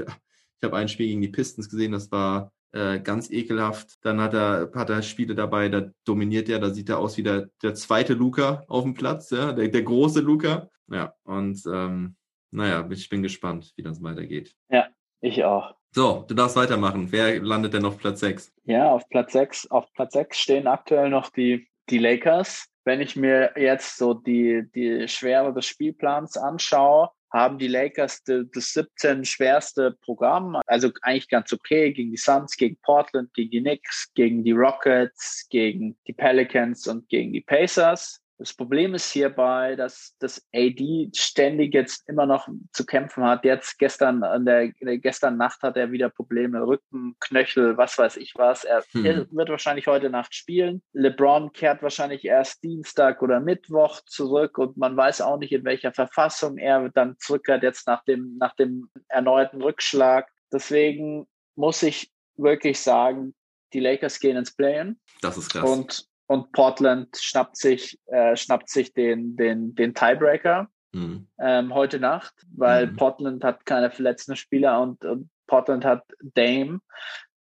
[0.63, 3.97] Ich habe ein Spiel gegen die Pistons gesehen, das war äh, ganz ekelhaft.
[4.03, 7.23] Dann hat er, hat er Spiele dabei, da dominiert er, da sieht er aus wie
[7.23, 10.69] der, der zweite Luca auf dem Platz, ja, der, der große Luca.
[10.89, 12.15] Ja, und ähm,
[12.51, 14.55] naja, ich bin gespannt, wie das weitergeht.
[14.69, 14.89] Ja,
[15.23, 15.75] ich auch.
[15.93, 17.11] So, du darfst weitermachen.
[17.11, 18.53] Wer landet denn auf Platz 6?
[18.65, 23.17] Ja, auf Platz 6, auf Platz 6 stehen aktuell noch die die Lakers, wenn ich
[23.17, 29.97] mir jetzt so die, die Schwere des Spielplans anschaue, haben die Lakers das 17 schwerste
[30.03, 30.61] Programm.
[30.67, 35.47] Also eigentlich ganz okay gegen die Suns, gegen Portland, gegen die Knicks, gegen die Rockets,
[35.49, 38.21] gegen die Pelicans und gegen die Pacers.
[38.41, 43.45] Das Problem ist hierbei, dass das AD ständig jetzt immer noch zu kämpfen hat.
[43.45, 48.33] Jetzt gestern, an der, gestern Nacht hat er wieder Probleme, Rücken, Knöchel, was weiß ich
[48.37, 48.65] was.
[48.65, 49.29] Er, hm.
[49.31, 50.81] wird wahrscheinlich heute Nacht spielen.
[50.95, 55.93] LeBron kehrt wahrscheinlich erst Dienstag oder Mittwoch zurück und man weiß auch nicht, in welcher
[55.93, 60.31] Verfassung er dann zurückkehrt jetzt nach dem, nach dem erneuten Rückschlag.
[60.51, 61.27] Deswegen
[61.57, 63.35] muss ich wirklich sagen,
[63.75, 64.99] die Lakers gehen ins Playen.
[65.21, 65.69] Das ist krass.
[65.69, 71.27] Und und Portland schnappt sich, äh, schnappt sich den, den, den Tiebreaker mhm.
[71.41, 72.97] ähm, heute Nacht, weil mhm.
[72.97, 76.79] Portland hat keine verletzten Spieler und, und Portland hat Dame.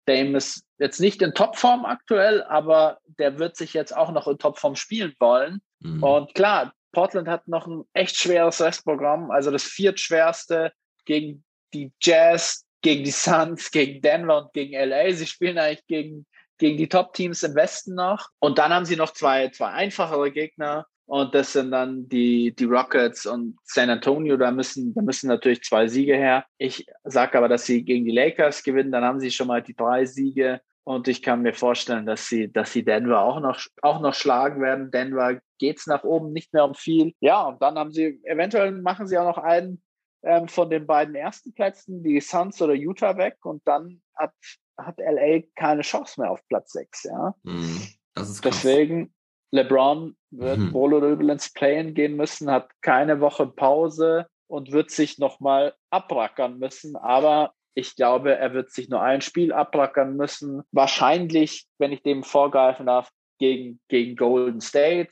[0.06, 4.38] Dame ist jetzt nicht in Topform aktuell, aber der wird sich jetzt auch noch in
[4.38, 5.62] Topform spielen wollen.
[5.82, 6.02] Mhm.
[6.02, 10.72] Und klar, Portland hat noch ein echt schweres Restprogramm, also das viertschwerste
[11.04, 15.12] gegen die Jazz, gegen die Suns, gegen Denver und gegen LA.
[15.12, 16.26] Sie spielen eigentlich gegen
[16.58, 18.30] gegen die Top-Teams im Westen noch.
[18.40, 20.88] Und dann haben sie noch zwei, zwei einfachere Gegner.
[21.06, 24.36] Und das sind dann die, die Rockets und San Antonio.
[24.36, 26.46] Da müssen, da müssen natürlich zwei Siege her.
[26.58, 28.92] Ich sage aber, dass sie gegen die Lakers gewinnen.
[28.92, 30.60] Dann haben sie schon mal die drei Siege.
[30.84, 34.62] Und ich kann mir vorstellen, dass sie, dass sie Denver auch noch, auch noch schlagen
[34.62, 34.92] werden.
[34.92, 37.14] Denver geht's nach oben nicht mehr um viel.
[37.20, 39.82] Ja, und dann haben sie, eventuell machen sie auch noch einen
[40.24, 44.34] ähm, von den beiden ersten Plätzen, die Suns oder Utah weg und dann hat,
[44.78, 47.04] hat LA keine Chance mehr auf Platz 6.
[47.06, 47.36] Ja?
[47.44, 47.82] Mhm.
[48.14, 48.62] Das ist krass.
[48.62, 49.14] Deswegen,
[49.52, 50.74] LeBron wird Mhm.
[50.74, 55.74] wohl oder übel ins Play-In gehen müssen, hat keine Woche Pause und wird sich nochmal
[55.90, 56.96] abrackern müssen.
[56.96, 60.64] Aber ich glaube, er wird sich nur ein Spiel abrackern müssen.
[60.72, 63.10] Wahrscheinlich, wenn ich dem vorgreifen darf,
[63.40, 65.12] gegen, gegen Golden State.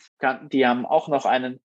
[0.52, 1.62] Die haben auch noch einen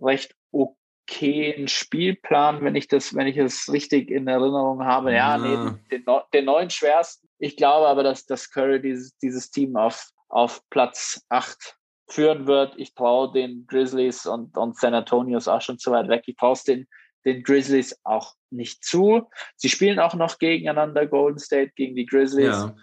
[0.00, 5.12] recht okayen Spielplan, wenn ich das, wenn ich es richtig in Erinnerung habe.
[5.12, 5.38] Ja, Ja.
[5.38, 7.27] nee, den, den neuen schwersten.
[7.38, 11.76] Ich glaube aber, dass, dass Curry dieses, dieses Team auf, auf Platz 8
[12.10, 12.74] führen wird.
[12.76, 16.24] Ich traue den Grizzlies und, und San Antonio ist auch schon zu weit weg.
[16.26, 16.86] Ich traue es den,
[17.24, 19.28] den Grizzlies auch nicht zu.
[19.56, 22.46] Sie spielen auch noch gegeneinander, Golden State gegen die Grizzlies.
[22.46, 22.76] Ja.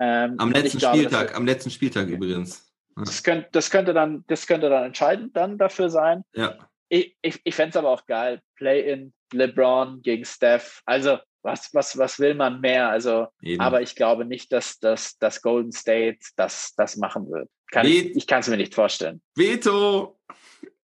[0.00, 2.72] Ähm, Am letzten glaube, Spieltag, wird- am letzten Spieltag übrigens.
[2.96, 6.24] das könnte, das könnte dann, das könnte dann entscheidend dann dafür sein.
[6.34, 6.58] Ja.
[6.88, 8.40] Ich, ich, ich fände es aber auch geil.
[8.56, 10.82] Play-in, LeBron gegen Steph.
[10.86, 12.88] Also, was, was, was will man mehr?
[12.88, 13.60] Also, Eben.
[13.60, 17.48] aber ich glaube nicht, dass, dass, dass Golden State das, das machen wird.
[17.70, 19.20] Kann ich ich kann es mir nicht vorstellen.
[19.34, 20.18] Veto!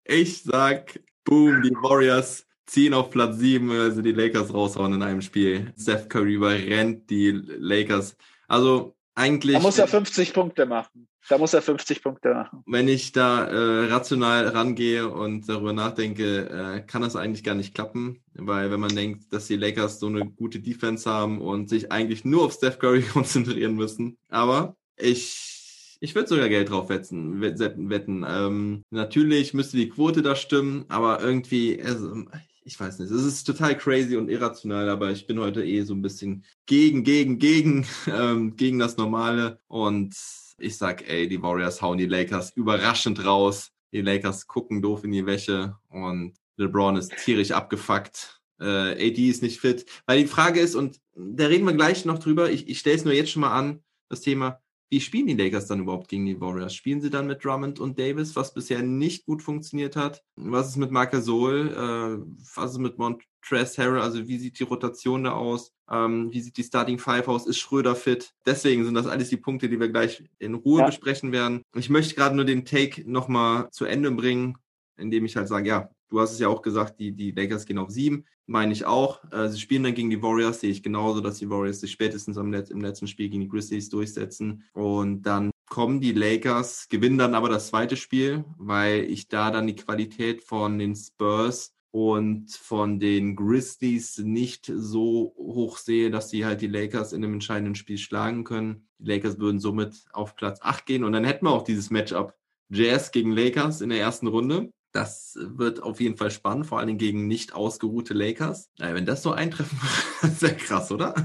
[0.04, 5.20] Ich sag, boom, die Warriors ziehen auf Platz 7, also die Lakers raushauen in einem
[5.20, 5.72] Spiel.
[5.78, 8.16] Steph Curry überrennt die Lakers.
[8.46, 11.07] Also eigentlich, Da muss er 50 Punkte machen.
[11.28, 12.62] Da muss er 50 Punkte machen.
[12.66, 17.74] wenn ich da äh, rational rangehe und darüber nachdenke, äh, kann das eigentlich gar nicht
[17.74, 21.92] klappen, weil wenn man denkt, dass die Lakers so eine gute Defense haben und sich
[21.92, 24.16] eigentlich nur auf Steph Curry konzentrieren müssen.
[24.28, 28.24] Aber ich, ich würde sogar Geld drauf wetten, wetten.
[28.26, 32.24] Ähm, natürlich müsste die Quote da stimmen, aber irgendwie, also,
[32.68, 35.94] ich weiß nicht, es ist total crazy und irrational, aber ich bin heute eh so
[35.94, 40.14] ein bisschen gegen, gegen, gegen, ähm, gegen das Normale und
[40.58, 43.70] ich sag, ey, die Warriors hauen die Lakers überraschend raus.
[43.92, 48.42] Die Lakers gucken doof in die Wäsche und LeBron ist tierisch abgefuckt.
[48.60, 49.86] Äh, AD ist nicht fit.
[50.04, 53.04] Weil die Frage ist, und da reden wir gleich noch drüber, ich, ich stelle es
[53.04, 54.60] nur jetzt schon mal an, das Thema,
[54.90, 56.74] wie spielen die Lakers dann überhaupt gegen die Warriors?
[56.74, 60.22] Spielen sie dann mit Drummond und Davis, was bisher nicht gut funktioniert hat?
[60.36, 61.68] Was ist mit Marc Gasol?
[61.68, 62.24] Äh,
[62.54, 64.00] was ist mit Montrezl Harrell?
[64.00, 65.72] Also wie sieht die Rotation da aus?
[65.90, 67.46] Ähm, wie sieht die Starting Five aus?
[67.46, 68.32] Ist Schröder fit?
[68.46, 70.86] Deswegen sind das alles die Punkte, die wir gleich in Ruhe Ja.
[70.86, 71.62] besprechen werden.
[71.74, 74.56] Ich möchte gerade nur den Take nochmal zu Ende bringen,
[74.96, 77.78] indem ich halt sage, ja, du hast es ja auch gesagt, die, die Lakers gehen
[77.78, 79.22] auf sieben, meine ich auch.
[79.32, 82.38] Äh, sie spielen dann gegen die Warriors, sehe ich genauso, dass die Warriors sich spätestens
[82.38, 84.64] am Let im letzten Spiel gegen die Grizzlies durchsetzen.
[84.72, 89.66] Und dann kommen die Lakers, gewinnen dann aber das zweite Spiel, weil ich da dann
[89.66, 96.44] die Qualität von den Spurs und von den Grizzlies nicht so hoch sehe, dass sie
[96.44, 98.88] halt die Lakers in einem entscheidenden Spiel schlagen können.
[98.98, 102.34] Die Lakers würden somit auf Platz 8 gehen und dann hätten wir auch dieses Matchup
[102.70, 104.70] Jazz gegen Lakers in der ersten Runde.
[104.92, 108.70] Das wird auf jeden Fall spannend, vor allen Dingen gegen nicht ausgeruhte Lakers.
[108.78, 111.14] Naja, wenn das so eintreffen würde, das wäre krass, oder?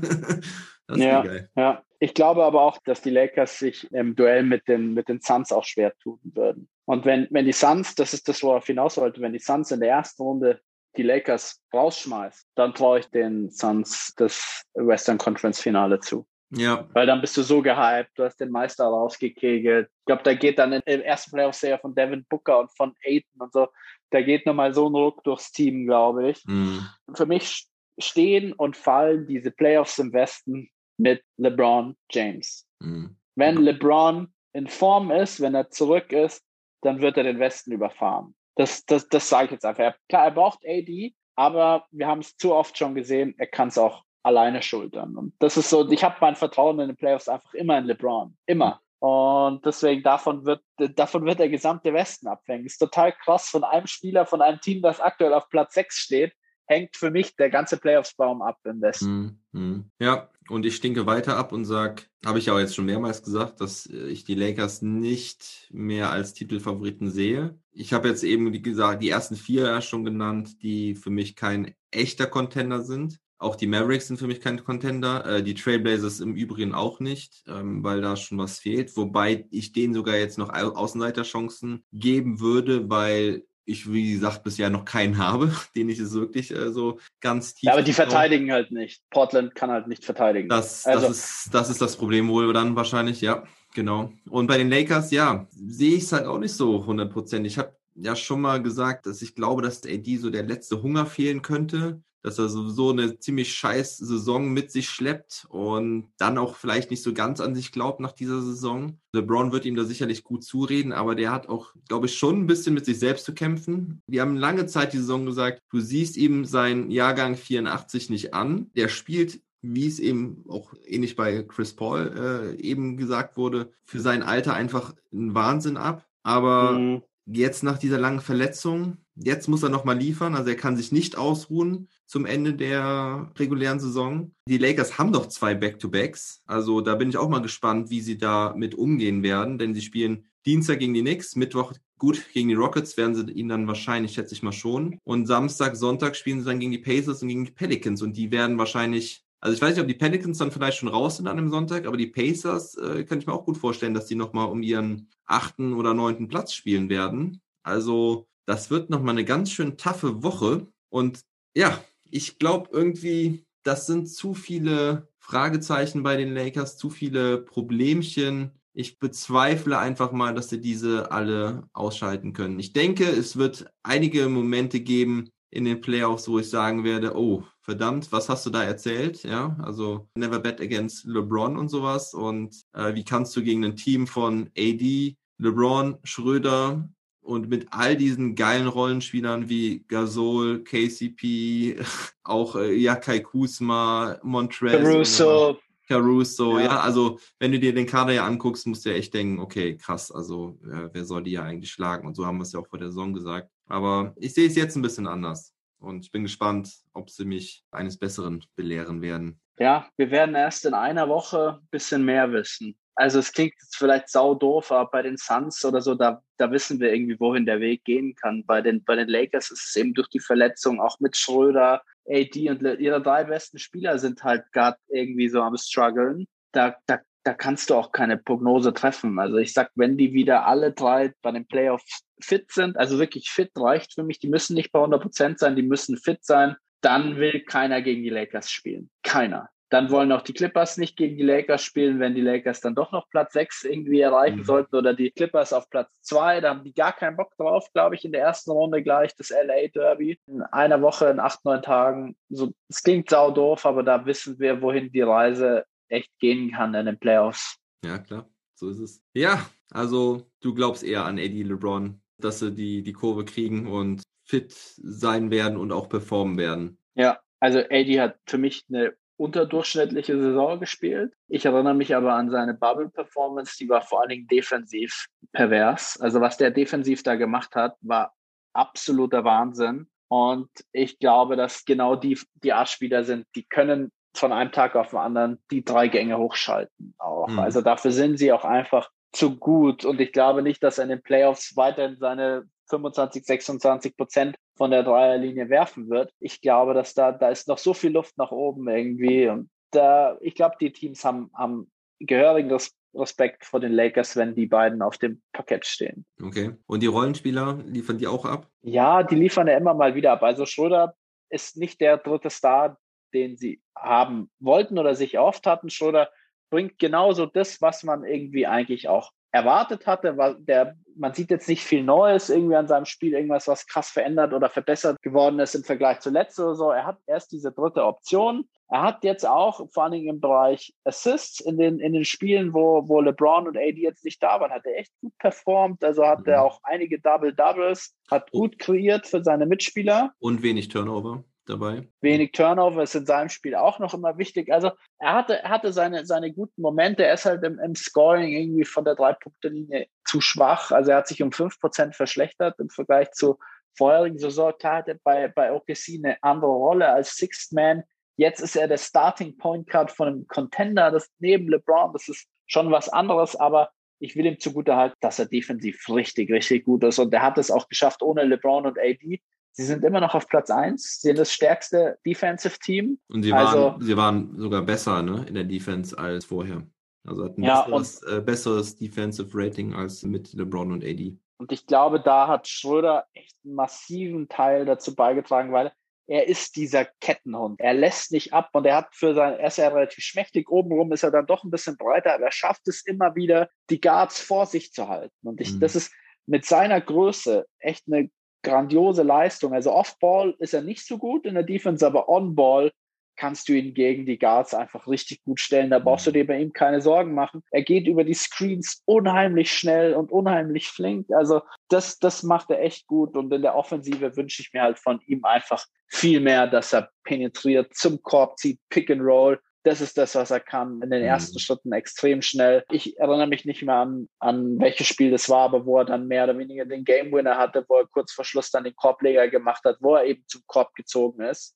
[0.85, 1.21] Das Ja.
[1.21, 1.49] geil.
[1.55, 5.21] Ja, ich glaube aber auch, dass die Lakers sich im Duell mit den, mit den
[5.21, 6.67] Suns auch schwer tun würden.
[6.83, 9.71] Und wenn, wenn die Suns, das ist das, worauf ich hinaus wollte, wenn die Suns
[9.71, 10.59] in der ersten Runde
[10.97, 16.27] die Lakers rausschmeißt, dann traue ich den Suns das Western Conference Finale zu.
[16.55, 19.87] Ja, Weil dann bist du so gehypt, du hast den Meister rausgekegelt.
[19.87, 23.53] Ich glaube, da geht dann im ersten Playoff-Serie von Devin Booker und von Aiton und
[23.53, 23.67] so,
[24.11, 26.43] da geht nochmal so ein Ruck durchs Team, glaube ich.
[26.45, 26.85] hm,
[27.15, 32.67] Für mich stehen und fallen diese Playoffs im Westen mit LeBron James.
[32.81, 33.15] hm.
[33.35, 36.43] Wenn LeBron in Form ist, wenn er zurück ist,
[36.81, 38.35] dann wird er den Westen überfahren.
[38.55, 39.95] Das, das, das sage ich jetzt einfach.
[40.07, 43.79] Klar, er braucht AD, aber wir haben es zu oft schon gesehen, er kann es
[43.79, 45.15] auch alleine schultern.
[45.17, 48.35] Und das ist so, ich habe mein Vertrauen in den Playoffs einfach immer in LeBron.
[48.45, 48.81] Immer.
[48.99, 50.61] Und deswegen davon wird,
[50.95, 52.65] davon wird der gesamte Westen abhängen.
[52.65, 56.33] Ist total krass von einem Spieler, von einem Team, das aktuell auf Platz 6 steht,
[56.67, 59.05] hängt für mich der ganze Playoffs-Baum ab im Westen.
[59.05, 59.91] Hm, hm.
[59.99, 63.23] Ja, und ich stinke weiter ab und sag, habe ich ja auch jetzt schon mehrmals
[63.23, 67.59] gesagt, dass äh, ich die Lakers nicht mehr als Titelfavoriten sehe.
[67.71, 71.75] Ich habe jetzt eben, wie gesagt, die ersten vier schon genannt, die für mich kein
[71.91, 73.19] echter Contender sind.
[73.43, 75.25] Auch die Mavericks sind für mich kein Contender.
[75.25, 78.95] Äh, die Trailblazers im Übrigen auch nicht, ähm, weil da schon was fehlt.
[78.97, 84.69] Wobei ich denen sogar jetzt noch Au Außenseiterchancen geben würde, weil ich, wie gesagt, bisher
[84.69, 87.67] noch keinen habe, den ich es wirklich äh, so ganz tief.
[87.67, 88.07] Ja, aber die traue.
[88.07, 89.03] verteidigen halt nicht.
[89.09, 90.49] Portland kann halt nicht verteidigen.
[90.49, 94.11] Das, Also- das, ist, das ist das Problem wohl dann wahrscheinlich, ja, genau.
[94.29, 97.53] Und bei den Lakers, ja, sehe ich es halt auch nicht so hundertprozentig.
[97.53, 101.05] Ich habe ja schon mal gesagt, dass ich glaube, dass AD so der letzte Hunger
[101.05, 102.01] fehlen könnte.
[102.23, 107.03] Dass er sowieso eine ziemlich scheiß Saison mit sich schleppt und dann auch vielleicht nicht
[107.03, 108.97] so ganz an sich glaubt nach dieser Saison.
[109.13, 112.47] LeBron wird ihm da sicherlich gut zureden, aber der hat auch, glaube ich, schon ein
[112.47, 114.01] bisschen mit sich selbst zu kämpfen.
[114.07, 118.71] Die haben lange Zeit die Saison gesagt, du siehst ihm seinen Jahrgang 84 nicht an.
[118.75, 124.01] Der spielt wie es eben auch ähnlich bei Chris Paul äh, eben gesagt wurde, für
[124.01, 126.05] sein Alter einfach ein Wahnsinn ab.
[126.21, 127.01] Aber mhm.
[127.25, 130.35] jetzt nach dieser langen Verletzung, jetzt muss er nochmal liefern.
[130.35, 134.31] Also er kann sich nicht ausruhen zum Ende der regulären Saison.
[134.47, 136.43] Die Lakers haben doch zwei Back-to-Backs.
[136.45, 139.81] Also da bin ich auch mal gespannt, wie sie da mit umgehen werden, denn sie
[139.81, 144.13] spielen Dienstag gegen die Knicks, Mittwoch gut gegen die Rockets werden sie ihn dann wahrscheinlich,
[144.13, 144.99] schätze ich mal schon.
[145.05, 148.31] Und Samstag, Sonntag spielen sie dann gegen die Pacers und gegen die Pelicans und die
[148.31, 151.35] werden wahrscheinlich also ich weiß nicht, ob die Pelicans dann vielleicht schon raus sind an
[151.35, 154.47] dem Sonntag, aber die Pacers äh, kann ich mir auch gut vorstellen, dass die nochmal
[154.47, 157.41] um ihren achten oder neunten Platz spielen werden.
[157.61, 160.67] Also das wird nochmal eine ganz schön taffe Woche.
[160.87, 161.83] Und ja,
[162.13, 168.51] ich glaube irgendwie, das sind zu viele Fragezeichen bei den Lakers, zu viele Problemchen.
[168.73, 172.59] Ich bezweifle einfach mal, dass sie diese alle ausschalten können.
[172.59, 177.43] Ich denke, es wird einige Momente geben in den Playoffs, wo ich sagen werde, oh,
[177.61, 179.23] verdammt, was hast du da erzählt?
[179.23, 182.13] Ja, also never bet against LeBron und sowas.
[182.13, 186.87] Und äh, wie kannst du gegen ein Team von AD, LeBron, Schröder
[187.23, 191.77] und mit all diesen geilen Rollenspielern wie Gasol, KCP,
[192.23, 195.57] auch äh, Yakai Kusma, Montrez, Caruso,
[195.87, 196.65] Caruso, ja.
[196.65, 196.79] ja.
[196.79, 200.11] also wenn du dir den Kader ja anguckst, musst du ja echt denken, okay, krass,
[200.11, 202.07] also äh, wer soll die ja eigentlich schlagen?
[202.07, 203.49] Und so haben wir es ja auch vor der Saison gesagt.
[203.67, 205.53] Aber ich sehe es jetzt ein bisschen anders.
[205.79, 209.39] Und ich bin gespannt, ob sie mich eines Besseren belehren werden.
[209.59, 212.75] Ja, wir werden erst in einer Woche ein bisschen mehr wissen.
[212.95, 216.51] Also es klingt jetzt vielleicht sau doof, aber bei den Suns oder so, da, da
[216.51, 218.45] wissen wir irgendwie, wohin der Weg gehen kann.
[218.45, 222.49] Bei den, bei den Lakers ist es eben durch die Verletzung, auch mit Schröder, AD
[222.49, 226.27] und ihre drei besten Spieler sind halt gerade irgendwie so am struggeln.
[226.51, 229.17] Da, da, da kannst du auch keine Prognose treffen.
[229.17, 233.29] Also ich sag, wenn die wieder alle drei bei den Playoffs fit sind, also wirklich
[233.29, 236.55] fit reicht für mich, die müssen nicht bei 100 Prozent sein, die müssen fit sein,
[236.81, 238.89] dann will keiner gegen die Lakers spielen.
[239.03, 239.49] Keiner.
[239.73, 242.91] Dann wollen auch die Clippers nicht gegen die Lakers spielen, wenn die Lakers dann doch
[242.91, 244.43] noch Platz 6 irgendwie erreichen mhm.
[244.43, 246.41] sollten oder die Clippers auf Platz 2.
[246.41, 249.31] Da haben die gar keinen Bock drauf, glaube ich, in der ersten Runde gleich das
[249.31, 250.19] LA Derby.
[250.27, 252.15] In einer Woche, in acht, neun Tagen.
[252.29, 256.75] So, es klingt sau doof, aber da wissen wir, wohin die Reise echt gehen kann
[256.75, 257.57] in den Playoffs.
[257.83, 258.29] Ja, klar.
[258.55, 259.03] So ist es.
[259.13, 264.03] Ja, also du glaubst eher an Eddie LeBron dass sie die, die Kurve kriegen und
[264.23, 266.77] fit sein werden und auch performen werden.
[266.95, 268.93] Ja, also AD hat für mich eine
[269.23, 271.13] unterdurchschnittliche Saison gespielt.
[271.29, 275.97] Ich erinnere mich aber an seine Bubble-Performance, die war vor allen Dingen defensiv pervers.
[276.01, 278.13] Also was der defensiv da gemacht hat, war
[278.53, 279.87] absoluter Wahnsinn.
[280.09, 284.75] Und ich glaube, dass genau die, die Art Spieler sind, die können von einem Tag
[284.75, 287.29] auf den anderen die drei Gänge hochschalten auch.
[287.29, 287.39] Mhm.
[287.39, 289.85] Also dafür sind sie auch einfach zu gut.
[289.85, 294.71] Und ich glaube nicht, dass er in den Playoffs weiterhin seine 25, 26 Prozent von
[294.71, 296.13] der Dreierlinie werfen wird.
[296.19, 299.27] Ich glaube, dass da, da ist noch so viel Luft nach oben irgendwie.
[299.27, 302.55] Und da, ich glaube, die Teams haben, haben gehörigen
[302.93, 306.05] Respekt vor den Lakers, wenn die beiden auf dem Parkett stehen.
[306.21, 306.53] Okay.
[306.67, 308.47] Und die Rollenspieler liefern die auch ab?
[308.61, 310.23] Ja, die liefern ja immer mal wieder ab.
[310.23, 310.95] Also Schröder
[311.29, 312.77] ist nicht der dritte Star,
[313.13, 315.69] den sie haben wollten oder sich erhofft hatten.
[315.69, 316.11] Schröder
[316.51, 320.15] bringt genauso das, was man irgendwie eigentlich auch erwartet hatte.
[320.47, 324.31] Der, man sieht jetzt nicht viel Neues irgendwie an seinem Spiel, irgendwas, was krass verändert
[324.31, 326.71] oder verbessert geworden ist im Vergleich zu letzter oder so.
[326.71, 328.47] Er hat erst diese dritte Option.
[328.69, 332.53] Er hat jetzt auch, vor allen Dingen im Bereich Assists, in den, in den Spielen,
[332.53, 335.83] wo, wo LeBron und AD jetzt nicht da waren, hat er echt gut performt.
[335.83, 336.33] Also hat mhm.
[336.33, 340.13] er auch einige Double-Doubles, hat gut kreiert für seine Mitspieler.
[340.19, 341.87] Und wenig Turnover dabei.
[342.01, 344.51] Wenig Turnover ist in seinem Spiel auch noch immer wichtig.
[344.51, 347.05] Also er hatte, er hatte seine, seine guten Momente.
[347.05, 350.71] Er ist halt im, im Scoring irgendwie von der Drei-Punkte-Linie zu schwach.
[350.71, 353.37] Also er hat sich um fünf Prozent verschlechtert im Vergleich zu
[353.77, 354.53] vorherigen Saison.
[354.57, 357.83] Klar hat er bei, bei OKC eine andere Rolle als Sixth Man.
[358.15, 361.93] Jetzt ist er der Starting Point Guard von einem Contender, das neben LeBron.
[361.93, 366.29] Das ist schon was anderes, aber ich will ihm zugute halten, dass er defensiv richtig,
[366.29, 366.99] richtig gut ist.
[366.99, 369.21] Und er hat es auch geschafft, ohne LeBron und AD
[369.55, 372.99] Sie sind immer noch auf Platz 1, sie sind das stärkste Defensive Team.
[373.09, 376.63] Und sie waren, also, sie waren sogar besser ne, in der Defense als vorher.
[377.05, 381.17] Also hatten ein ja, besseres, und, äh, besseres Defensive Rating als mit LeBron und AD.
[381.37, 385.71] Und ich glaube, da hat Schröder echt einen massiven Teil dazu beigetragen, weil
[386.07, 387.59] er ist dieser Kettenhund.
[387.59, 390.91] Er lässt nicht ab und er hat für sein, er ist ja relativ schmächtig, obenrum
[390.91, 394.19] ist er dann doch ein bisschen breiter, aber er schafft es immer wieder, die Guards
[394.19, 395.15] vor sich zu halten.
[395.23, 395.59] Und ich, mhm.
[395.59, 395.93] das ist
[396.25, 398.09] mit seiner Größe echt eine
[398.43, 399.53] grandiose Leistung.
[399.53, 402.71] Also Off-Ball ist er nicht so gut in der Defense, aber On-Ball
[403.15, 405.69] kannst du ihn gegen die Guards einfach richtig gut stellen.
[405.69, 407.43] Da brauchst du dir bei ihm keine Sorgen machen.
[407.51, 411.11] Er geht über die Screens unheimlich schnell und unheimlich flink.
[411.11, 413.15] Also das, das macht er echt gut.
[413.15, 416.89] Und in der Offensive wünsche ich mir halt von ihm einfach viel mehr, dass er
[417.03, 419.39] penetriert, zum Korb zieht, Pick and Roll.
[419.63, 420.81] Das ist das, was er kann.
[420.81, 421.07] In den mhm.
[421.07, 422.65] ersten Schritten extrem schnell.
[422.69, 426.07] Ich erinnere mich nicht mehr an, an welches Spiel das war, aber wo er dann
[426.07, 429.29] mehr oder weniger den Game Winner hatte, wo er kurz vor Schluss dann den Korbleger
[429.29, 431.55] gemacht hat, wo er eben zum Korb gezogen ist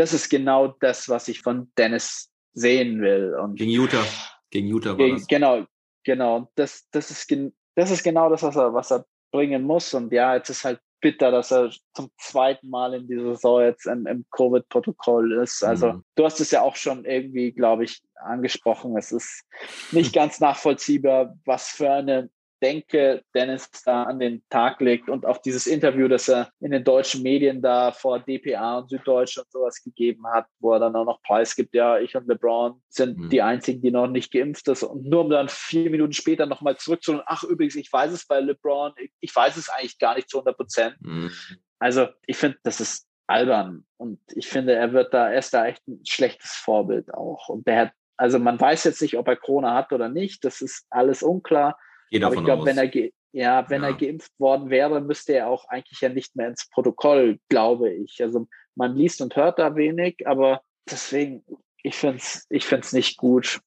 [0.00, 3.34] das ist genau das, was ich von Dennis sehen will.
[3.34, 4.04] Und gegen Utah.
[4.50, 5.26] Gegen Utah war gegen, das.
[5.26, 5.66] Genau,
[6.04, 6.50] genau.
[6.54, 7.30] Das, das, ist,
[7.74, 9.92] das ist genau das, was er, was er bringen muss.
[9.92, 13.86] Und ja, jetzt ist halt bitter, dass er zum zweiten Mal in dieser Saison jetzt
[13.86, 15.64] im, im Covid-Protokoll ist.
[15.64, 16.04] Also mhm.
[16.14, 18.96] du hast es ja auch schon irgendwie, glaube ich, angesprochen.
[18.96, 19.44] Es ist
[19.92, 22.30] nicht ganz nachvollziehbar, was für eine
[22.62, 26.84] denke, Dennis da an den Tag legt und auch dieses Interview, das er in den
[26.84, 31.04] deutschen Medien da vor DPA und Süddeutsch und sowas gegeben hat, wo er dann auch
[31.04, 33.30] noch Preis gibt, ja, ich und LeBron sind mhm.
[33.30, 36.76] die einzigen, die noch nicht geimpft ist und nur um dann vier Minuten später nochmal
[36.76, 40.28] zurückzuholen, ach übrigens, ich weiß es bei LeBron, ich, ich weiß es eigentlich gar nicht
[40.28, 40.96] zu 100 Prozent.
[41.00, 41.30] Mhm.
[41.78, 45.66] Also ich finde, das ist albern und ich finde, er wird da, er ist da
[45.66, 49.36] echt ein schlechtes Vorbild auch und der hat also man weiß jetzt nicht, ob er
[49.36, 50.44] Corona hat oder nicht.
[50.44, 51.78] Das ist alles unklar.
[52.10, 52.90] Geh Aber ich glaube, wenn er
[53.32, 53.88] ja, wenn ja.
[53.88, 58.20] er geimpft worden wäre, müsste er auch eigentlich ja nicht mehr ins Protokoll, glaube ich.
[58.22, 61.44] Also man liest und hört da wenig, aber deswegen,
[61.82, 63.60] ich finde es ich find's nicht gut.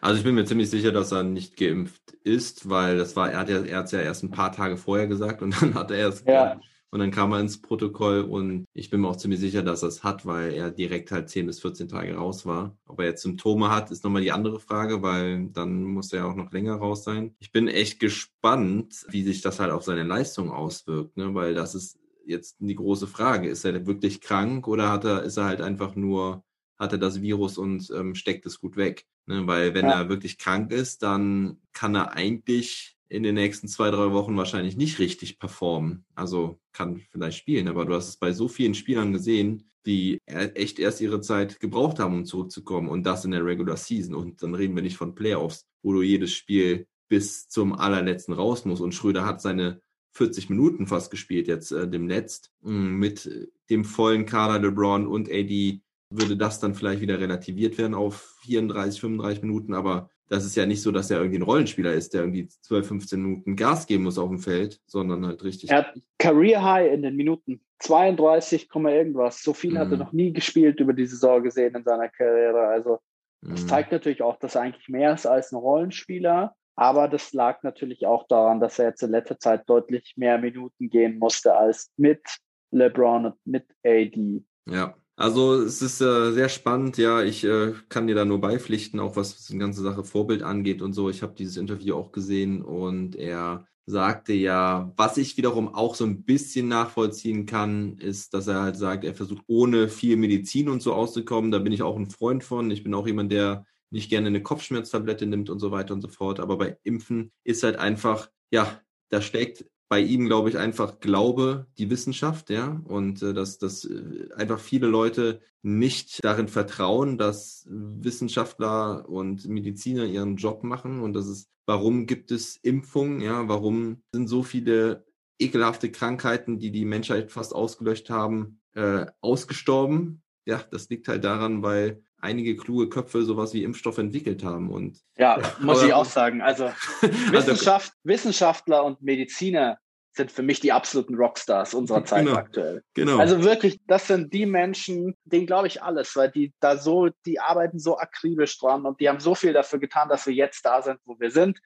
[0.00, 3.38] Also ich bin mir ziemlich sicher, dass er nicht geimpft ist, weil das war, er
[3.40, 5.98] hat ja, er hat ja erst ein paar Tage vorher gesagt und dann hat er
[5.98, 6.60] erst ja.
[6.92, 9.88] Und dann kam er ins Protokoll und ich bin mir auch ziemlich sicher, dass er
[9.88, 12.76] es hat, weil er direkt halt 10 bis 14 Tage raus war.
[12.86, 16.34] Ob er jetzt Symptome hat, ist nochmal die andere Frage, weil dann muss er auch
[16.34, 17.34] noch länger raus sein.
[17.38, 21.34] Ich bin echt gespannt, wie sich das halt auf seine Leistung auswirkt, ne?
[21.34, 23.48] weil das ist jetzt die große Frage.
[23.48, 26.44] Ist er wirklich krank oder hat er, ist er halt einfach nur,
[26.78, 29.06] hat er das Virus und ähm, steckt es gut weg?
[29.24, 29.46] Ne?
[29.46, 30.02] Weil wenn ja.
[30.02, 34.76] er wirklich krank ist, dann kann er eigentlich in den nächsten zwei, drei Wochen wahrscheinlich
[34.78, 36.06] nicht richtig performen.
[36.14, 40.52] Also kann vielleicht spielen, aber du hast es bei so vielen Spielern gesehen, die e-,
[40.54, 44.14] echt erst ihre Zeit gebraucht haben, um zurückzukommen und das in der Regular Season.
[44.14, 48.64] Und dann reden wir nicht von Playoffs, wo du jedes Spiel bis zum allerletzten raus
[48.64, 48.80] musst.
[48.80, 49.82] Und Schröder hat seine
[50.12, 52.50] 40 Minuten fast gespielt jetzt äh, demnächst.
[52.62, 53.30] Mm, mit
[53.68, 59.00] dem vollen Kader LeBron und AD würde das dann vielleicht wieder relativiert werden auf 34,
[59.02, 62.22] 35 Minuten, aber das ist ja nicht so, dass er irgendwie ein Rollenspieler ist, der
[62.22, 65.70] irgendwie 12, 15 Minuten Gas geben muss auf dem Feld, sondern halt richtig.
[65.70, 67.60] Er hat Career High in den Minuten.
[67.80, 69.42] 32, irgendwas.
[69.42, 69.78] So viel mhm.
[69.78, 69.98] hat er mhm.
[69.98, 72.60] noch nie gespielt über die Saison gesehen in seiner Karriere.
[72.68, 73.00] Also,
[73.42, 73.68] das mhm.
[73.68, 76.54] zeigt natürlich auch, dass er eigentlich mehr ist als ein Rollenspieler.
[76.76, 80.88] Aber das lag natürlich auch daran, dass er jetzt in letzter Zeit deutlich mehr Minuten
[80.88, 82.22] gehen musste als mit
[82.70, 84.42] LeBron und mit AD.
[84.66, 89.00] Ja, also es ist äh, sehr spannend, ja, ich äh, kann dir da nur beipflichten,
[89.00, 91.10] auch was die ganze Sache Vorbild angeht und so.
[91.10, 96.04] Ich habe dieses Interview auch gesehen und er sagte ja, was ich wiederum auch so
[96.04, 100.82] ein bisschen nachvollziehen kann, ist, dass er halt sagt, er versucht ohne viel Medizin und
[100.82, 101.50] so auszukommen.
[101.50, 102.70] Da bin ich auch ein Freund von.
[102.70, 106.08] Ich bin auch jemand, der nicht gerne eine Kopfschmerztablette nimmt und so weiter und so
[106.08, 106.40] fort.
[106.40, 111.66] Aber bei Impfen ist halt einfach, ja, da steckt bei ihm, glaube ich, einfach Glaube,
[111.76, 117.66] die Wissenschaft, ja, und äh, dass, dass äh, einfach viele Leute nicht darin vertrauen, dass
[117.68, 124.02] Wissenschaftler und Mediziner ihren Job machen und das ist, warum gibt es Impfungen, ja, warum
[124.14, 125.04] sind so viele
[125.38, 130.22] ekelhafte Krankheiten, die die Menschheit fast ausgelöscht haben, äh, ausgestorben?
[130.46, 134.70] Ja, das liegt halt daran, weil einige kluge Köpfe sowas wie Impfstoff entwickelt haben.
[134.70, 136.40] Und, ja, muss ich auch sagen.
[136.40, 136.64] Also,
[137.02, 139.76] also Wissenschaft, Wissenschaftler und Mediziner
[140.14, 142.82] sind für mich die absoluten Rockstars unserer Zeit genau, aktuell.
[142.94, 143.18] Genau.
[143.18, 147.40] Also wirklich, das sind die Menschen, denen glaube ich alles, weil die da so, die
[147.40, 150.82] arbeiten so akribisch dran und die haben so viel dafür getan, dass wir jetzt da
[150.82, 151.58] sind, wo wir sind.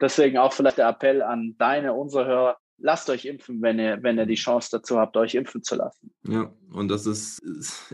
[0.00, 4.18] Deswegen auch vielleicht der Appell an deine, unsere Hörer, lasst euch impfen, wenn ihr, wenn
[4.18, 6.12] ihr die Chance dazu habt, euch impfen zu lassen.
[6.26, 7.40] Ja, und das ist,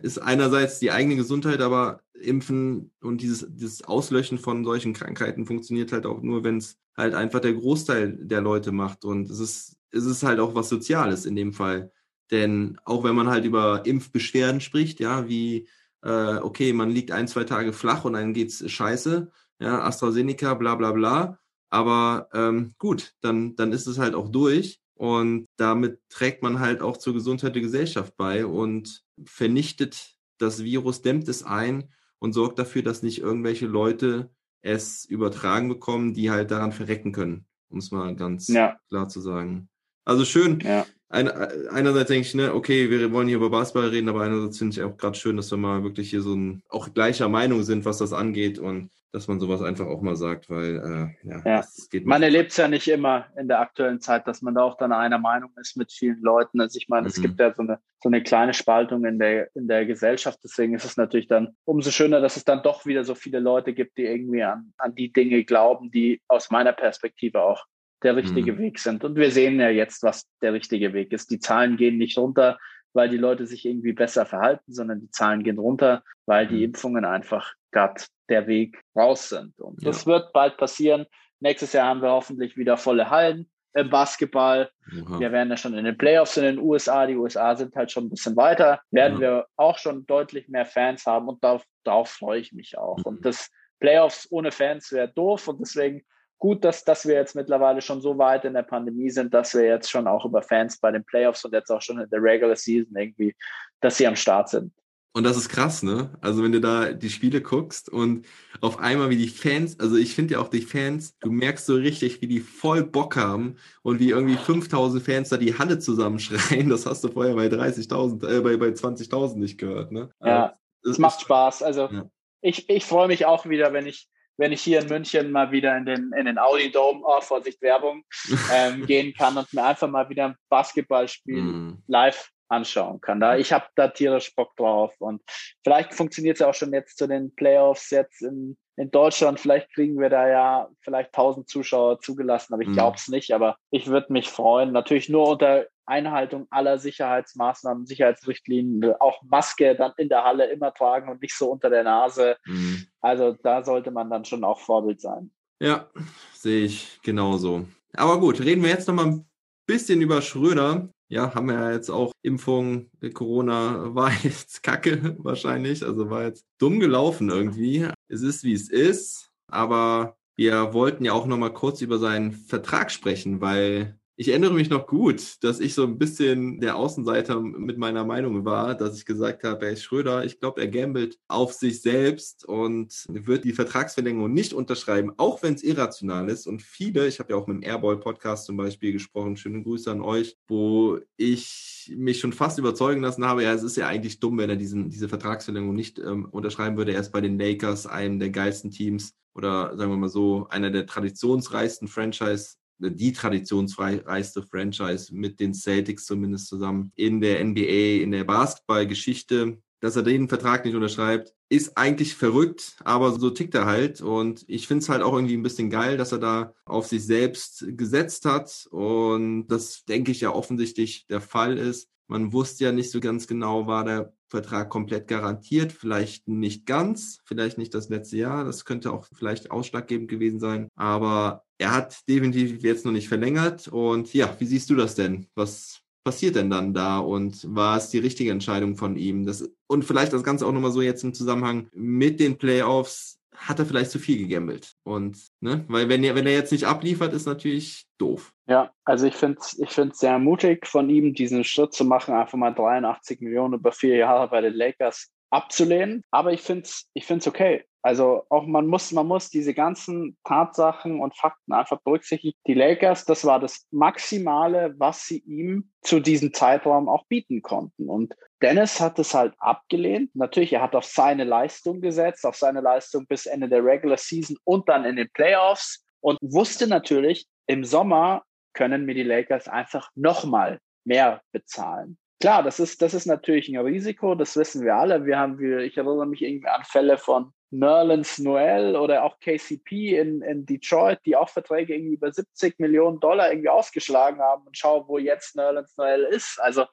[0.03, 5.93] ist einerseits die eigene Gesundheit, aber Impfen und dieses, dieses Auslöschen von solchen Krankheiten funktioniert
[5.93, 9.05] halt auch nur, wenn es halt einfach der Großteil der Leute macht.
[9.05, 11.93] Und es ist, es ist halt auch was Soziales in dem Fall.
[12.31, 15.69] Denn auch wenn man halt über Impfbeschwerden spricht, ja, wie,
[16.03, 19.31] äh, okay, man liegt ein, zwei Tage flach und dann geht's scheiße,
[19.61, 21.39] ja, AstraZeneca, bla bla bla,
[21.71, 26.81] aber ähm, gut, dann, dann ist es halt auch durch und damit trägt man halt
[26.81, 32.59] auch zur Gesundheit der Gesellschaft bei und vernichtet das Virus, dämmt es ein und sorgt
[32.59, 34.31] dafür, dass nicht irgendwelche Leute
[34.63, 38.77] es übertragen bekommen, die halt daran verrecken können, um es mal ganz ja.
[38.89, 39.69] klar zu sagen.
[40.07, 40.61] Also schön.
[40.61, 40.87] Ja.
[41.11, 44.75] ein, einerseits denke ich, ne, okay, wir wollen hier über Basketball reden, aber einerseits finde
[44.75, 47.85] ich auch gerade schön, dass wir mal wirklich hier so ein, auch gleicher Meinung sind,
[47.85, 50.77] was das angeht und dass man sowas einfach auch mal sagt, weil
[51.25, 52.01] äh, ja, ja.
[52.05, 54.93] man erlebt es ja nicht immer in der aktuellen Zeit, dass man da auch dann
[54.93, 56.61] einer Meinung ist mit vielen Leuten.
[56.61, 57.09] Also ich meine, mhm.
[57.09, 60.41] es gibt ja so eine so eine kleine Spaltung in der in der Gesellschaft.
[60.45, 63.73] Deswegen ist es natürlich dann umso schöner, dass es dann doch wieder so viele Leute
[63.73, 67.65] gibt, die irgendwie an an die Dinge glauben, die aus meiner Perspektive auch
[68.07, 68.59] der richtige mhm.
[68.59, 69.03] Weg sind.
[69.03, 71.29] Und wir sehen ja jetzt, was der richtige Weg ist.
[71.33, 72.57] Die Zahlen gehen nicht runter,
[72.93, 76.63] weil die Leute sich irgendwie besser verhalten, sondern die Zahlen gehen runter, weil die mhm.
[76.63, 79.59] Impfungen einfach gerade der Weg raus sind.
[79.59, 79.91] Und ja.
[79.91, 81.07] das wird bald passieren.
[81.41, 84.71] Nächstes Jahr haben wir hoffentlich wieder volle Hallen im Basketball.
[84.87, 85.19] Aha.
[85.19, 87.07] Wir werden ja schon in den Playoffs in den USA.
[87.07, 88.81] Die USA sind halt schon ein bisschen weiter.
[88.93, 89.21] Werden ja.
[89.21, 92.99] wir auch schon deutlich mehr Fans haben und darauf, darauf freue ich mich auch.
[92.99, 93.05] Mhm.
[93.05, 93.51] Und das
[93.81, 96.05] Playoffs ohne Fans wäre doof und deswegen
[96.39, 99.65] gut, dass, dass wir jetzt mittlerweile schon so weit in der Pandemie sind, dass wir
[99.65, 102.57] jetzt schon auch über Fans bei den Playoffs und jetzt auch schon in der Regular
[102.57, 103.35] Season irgendwie,
[103.81, 104.73] dass sie am Start sind.
[105.17, 106.11] Und das ist krass, ne?
[106.21, 108.27] Also wenn du da die Spiele guckst und
[108.61, 111.75] auf einmal wie die Fans, also ich finde ja auch die Fans, du merkst so
[111.75, 116.69] richtig, wie die voll Bock haben und wie irgendwie 5000 Fans da die Halle zusammenschreien.
[116.69, 120.11] Das hast du vorher bei 30.000, äh, bei, bei 20.000 nicht gehört, ne?
[120.23, 121.63] Ja, also, es macht Spaß.
[121.63, 122.11] Also ja.
[122.43, 125.77] ich, ich freue mich auch wieder, wenn ich wenn ich hier in München mal wieder
[125.77, 128.05] in den, in den Audi Dome, oh, Vorsicht Werbung,
[128.53, 131.83] ähm, gehen kann und mir einfach mal wieder ein Basketballspiel mm.
[131.87, 133.21] live anschauen kann.
[133.21, 135.23] Da ich habe da tierisch Bock drauf und
[135.65, 139.41] vielleicht funktioniert es ja auch schon jetzt zu den Playoffs jetzt in, in Deutschland.
[139.41, 142.75] Vielleicht kriegen wir da ja vielleicht 1000 Zuschauer zugelassen, aber ich mm.
[142.75, 143.33] glaube es nicht.
[143.33, 144.73] Aber ich würde mich freuen.
[144.73, 151.09] Natürlich nur unter Einhaltung aller Sicherheitsmaßnahmen, Sicherheitsrichtlinien, auch Maske dann in der Halle immer tragen
[151.09, 152.37] und nicht so unter der Nase.
[152.45, 152.87] Mhm.
[153.01, 155.31] Also da sollte man dann schon auch Vorbild sein.
[155.61, 155.89] Ja,
[156.35, 157.67] sehe ich genauso.
[157.95, 159.27] Aber gut, reden wir jetzt noch mal ein
[159.67, 160.89] bisschen über Schröder.
[161.09, 166.47] Ja, haben wir ja jetzt auch Impfung, Corona war jetzt kacke wahrscheinlich, also war jetzt
[166.59, 167.89] dumm gelaufen irgendwie.
[168.09, 172.33] Es ist, wie es ist, aber wir wollten ja auch noch mal kurz über seinen
[172.33, 177.39] Vertrag sprechen, weil ich erinnere mich noch gut, dass ich so ein bisschen der Außenseiter
[177.41, 181.53] mit meiner Meinung war, dass ich gesagt habe, Herr Schröder, ich glaube, er gambelt auf
[181.53, 186.47] sich selbst und wird die Vertragsverlängerung nicht unterschreiben, auch wenn es irrational ist.
[186.47, 190.01] Und viele, ich habe ja auch mit dem Airball-Podcast zum Beispiel gesprochen, schöne Grüße an
[190.01, 194.39] euch, wo ich mich schon fast überzeugen lassen habe, ja, es ist ja eigentlich dumm,
[194.39, 196.95] wenn er diesen, diese Vertragsverlängerung nicht ähm, unterschreiben würde.
[196.95, 200.71] Er ist bei den Lakers, einem der geilsten Teams oder sagen wir mal so, einer
[200.71, 208.13] der traditionsreichsten Franchise die traditionsreichste Franchise mit den Celtics zumindest zusammen in der NBA, in
[208.13, 209.59] der Basketballgeschichte.
[209.81, 214.01] Dass er den Vertrag nicht unterschreibt, ist eigentlich verrückt, aber so tickt er halt.
[214.01, 217.05] Und ich finde es halt auch irgendwie ein bisschen geil, dass er da auf sich
[217.05, 218.67] selbst gesetzt hat.
[218.71, 221.91] Und das, denke ich, ja offensichtlich der Fall ist.
[222.09, 227.21] Man wusste ja nicht so ganz genau, war der Vertrag komplett garantiert, vielleicht nicht ganz,
[227.25, 232.09] vielleicht nicht das letzte Jahr, das könnte auch vielleicht ausschlaggebend gewesen sein, aber er hat
[232.09, 233.69] definitiv jetzt noch nicht verlängert.
[233.69, 235.27] Und ja, wie siehst du das denn?
[235.35, 239.27] Was passiert denn dann da und war es die richtige Entscheidung von ihm?
[239.27, 243.19] Das, und vielleicht das Ganze auch nochmal so jetzt im Zusammenhang mit den Playoffs.
[243.37, 244.73] Hat er vielleicht zu viel gegambelt?
[244.83, 248.33] Und, ne, weil wenn er, wenn er jetzt nicht abliefert, ist natürlich doof.
[248.47, 252.15] Ja, also ich finde es ich find's sehr mutig von ihm, diesen Schritt zu machen,
[252.15, 256.03] einfach mal 83 Millionen über vier Jahre bei den Lakers abzulehnen.
[256.11, 257.65] Aber ich finde es ich find's okay.
[257.83, 262.37] Also auch man muss, man muss diese ganzen Tatsachen und Fakten einfach berücksichtigen.
[262.49, 267.89] Die Lakers, das war das Maximale, was sie ihm zu diesem Zeitraum auch bieten konnten.
[267.89, 270.15] Und Dennis hat es halt abgelehnt.
[270.15, 274.37] Natürlich, er hat auf seine Leistung gesetzt, auf seine Leistung bis Ende der Regular Season
[274.45, 278.23] und dann in den Playoffs und wusste natürlich, im Sommer
[278.53, 281.99] können mir die Lakers einfach nochmal mehr bezahlen.
[282.21, 285.05] Klar, das ist, das ist natürlich ein Risiko, das wissen wir alle.
[285.05, 289.99] Wir haben, wir, ich erinnere mich irgendwie an Fälle von Nerlens Noel oder auch KCP
[289.99, 294.57] in, in Detroit, die auch Verträge irgendwie über 70 Millionen Dollar irgendwie ausgeschlagen haben und
[294.57, 296.41] schau, wo jetzt Nerlens Noel ist.
[296.41, 296.65] Also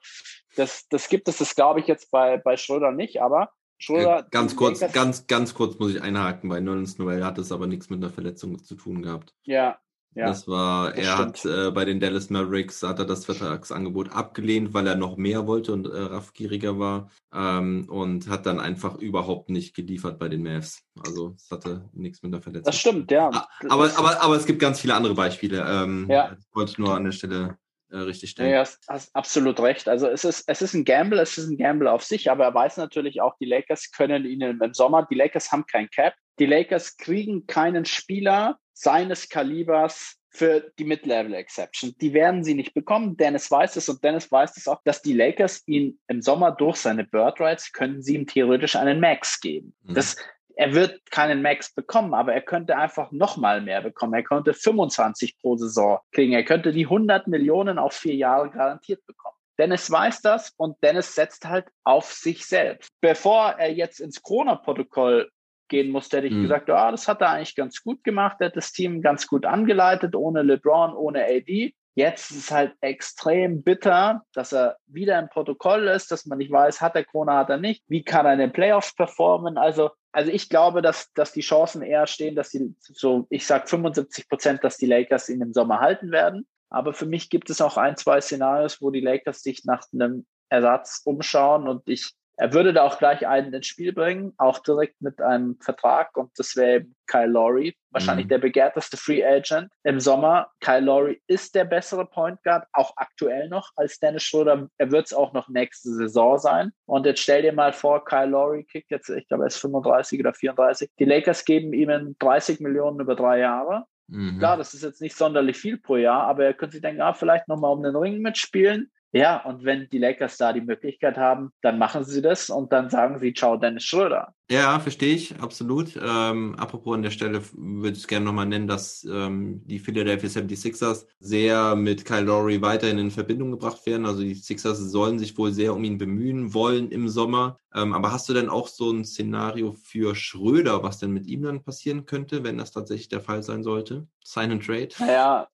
[0.56, 4.20] das, das gibt es, das glaube ich jetzt bei, bei Schröder nicht, aber Schröder.
[4.20, 7.66] Äh, ganz kurz, ganz, ganz kurz muss ich einhaken, bei Nerlens Noel hat es aber
[7.66, 9.34] nichts mit einer Verletzung zu tun gehabt.
[9.42, 9.78] Ja,
[10.14, 11.44] ja, das war, das er stimmt.
[11.44, 15.46] hat äh, bei den Dallas Mavericks hat er das Vertragsangebot abgelehnt, weil er noch mehr
[15.46, 20.42] wollte und äh, raffgieriger war ähm, und hat dann einfach überhaupt nicht geliefert bei den
[20.42, 20.82] Mavs.
[21.04, 22.64] Also es hatte nichts mit der Verletzung.
[22.66, 23.30] Das stimmt, ja.
[23.32, 25.64] Ah, aber, aber, aber es gibt ganz viele andere Beispiele.
[25.68, 26.28] Ähm, ja.
[26.28, 27.58] Das wollte ich nur an der Stelle
[27.90, 28.50] äh, richtig stellen.
[28.50, 29.88] Ja, hast, hast absolut recht.
[29.88, 32.54] Also es ist, es ist ein Gamble, es ist ein Gamble auf sich, aber er
[32.54, 36.46] weiß natürlich auch, die Lakers können ihnen im Sommer, die Lakers haben kein Cap, die
[36.46, 41.94] Lakers kriegen keinen Spieler, seines Kalibers für die Mid-Level-Exception.
[42.00, 43.16] Die werden sie nicht bekommen.
[43.16, 46.76] Dennis weiß es und Dennis weiß es auch, dass die Lakers ihn im Sommer durch
[46.76, 49.74] seine Bird Rights können sie ihm theoretisch einen Max geben.
[49.84, 49.94] Mhm.
[49.94, 50.16] Das,
[50.56, 54.14] er wird keinen Max bekommen, aber er könnte einfach noch mal mehr bekommen.
[54.14, 56.32] Er könnte 25 pro Saison kriegen.
[56.32, 59.36] Er könnte die 100 Millionen auf vier Jahre garantiert bekommen.
[59.58, 62.90] Dennis weiß das und Dennis setzt halt auf sich selbst.
[63.00, 65.30] Bevor er jetzt ins Corona-Protokoll
[65.68, 66.42] gehen musste, hätte ich mhm.
[66.42, 69.46] gesagt, ja, das hat er eigentlich ganz gut gemacht, er hat das Team ganz gut
[69.46, 71.74] angeleitet, ohne LeBron, ohne AD.
[71.96, 76.50] Jetzt ist es halt extrem bitter, dass er wieder im Protokoll ist, dass man nicht
[76.50, 77.84] weiß, hat er Corona, hat er nicht.
[77.86, 79.56] Wie kann er in den Playoffs performen?
[79.56, 83.68] Also, also ich glaube, dass, dass die Chancen eher stehen, dass die, so, ich sag
[83.68, 86.48] 75 Prozent, dass die Lakers ihn im Sommer halten werden.
[86.68, 90.26] Aber für mich gibt es auch ein, zwei Szenarios, wo die Lakers sich nach einem
[90.48, 95.00] Ersatz umschauen und ich er würde da auch gleich einen ins Spiel bringen, auch direkt
[95.00, 98.30] mit einem Vertrag und das wäre eben Kyle Lowry, wahrscheinlich mhm.
[98.30, 100.48] der begehrteste Free Agent im Sommer.
[100.60, 104.68] Kyle Lowry ist der bessere Point Guard, auch aktuell noch als Dennis Schröder.
[104.78, 106.72] Er wird es auch noch nächste Saison sein.
[106.86, 110.20] Und jetzt stell dir mal vor, Kyle Lowry kriegt jetzt, ich glaube, er ist 35
[110.20, 110.90] oder 34.
[110.98, 113.84] Die Lakers geben ihm 30 Millionen über drei Jahre.
[114.08, 114.38] Mhm.
[114.38, 117.14] Klar, das ist jetzt nicht sonderlich viel pro Jahr, aber er könnte sich denken, ah,
[117.14, 118.90] vielleicht nochmal um den Ring mitspielen.
[119.14, 122.90] Ja, und wenn die Lakers da die Möglichkeit haben, dann machen sie das und dann
[122.90, 124.34] sagen sie, ciao, Dennis Schröder.
[124.50, 125.96] Ja, verstehe ich, absolut.
[126.04, 131.06] Ähm, apropos an der Stelle würde ich gerne nochmal nennen, dass ähm, die Philadelphia 76ers
[131.20, 134.04] sehr mit Kyle Lowry weiterhin in Verbindung gebracht werden.
[134.04, 137.58] Also die Sixers sollen sich wohl sehr um ihn bemühen wollen im Sommer.
[137.72, 141.42] Ähm, aber hast du denn auch so ein Szenario für Schröder, was denn mit ihm
[141.42, 144.08] dann passieren könnte, wenn das tatsächlich der Fall sein sollte?
[144.24, 144.88] Sign and Trade?
[144.98, 145.46] Naja,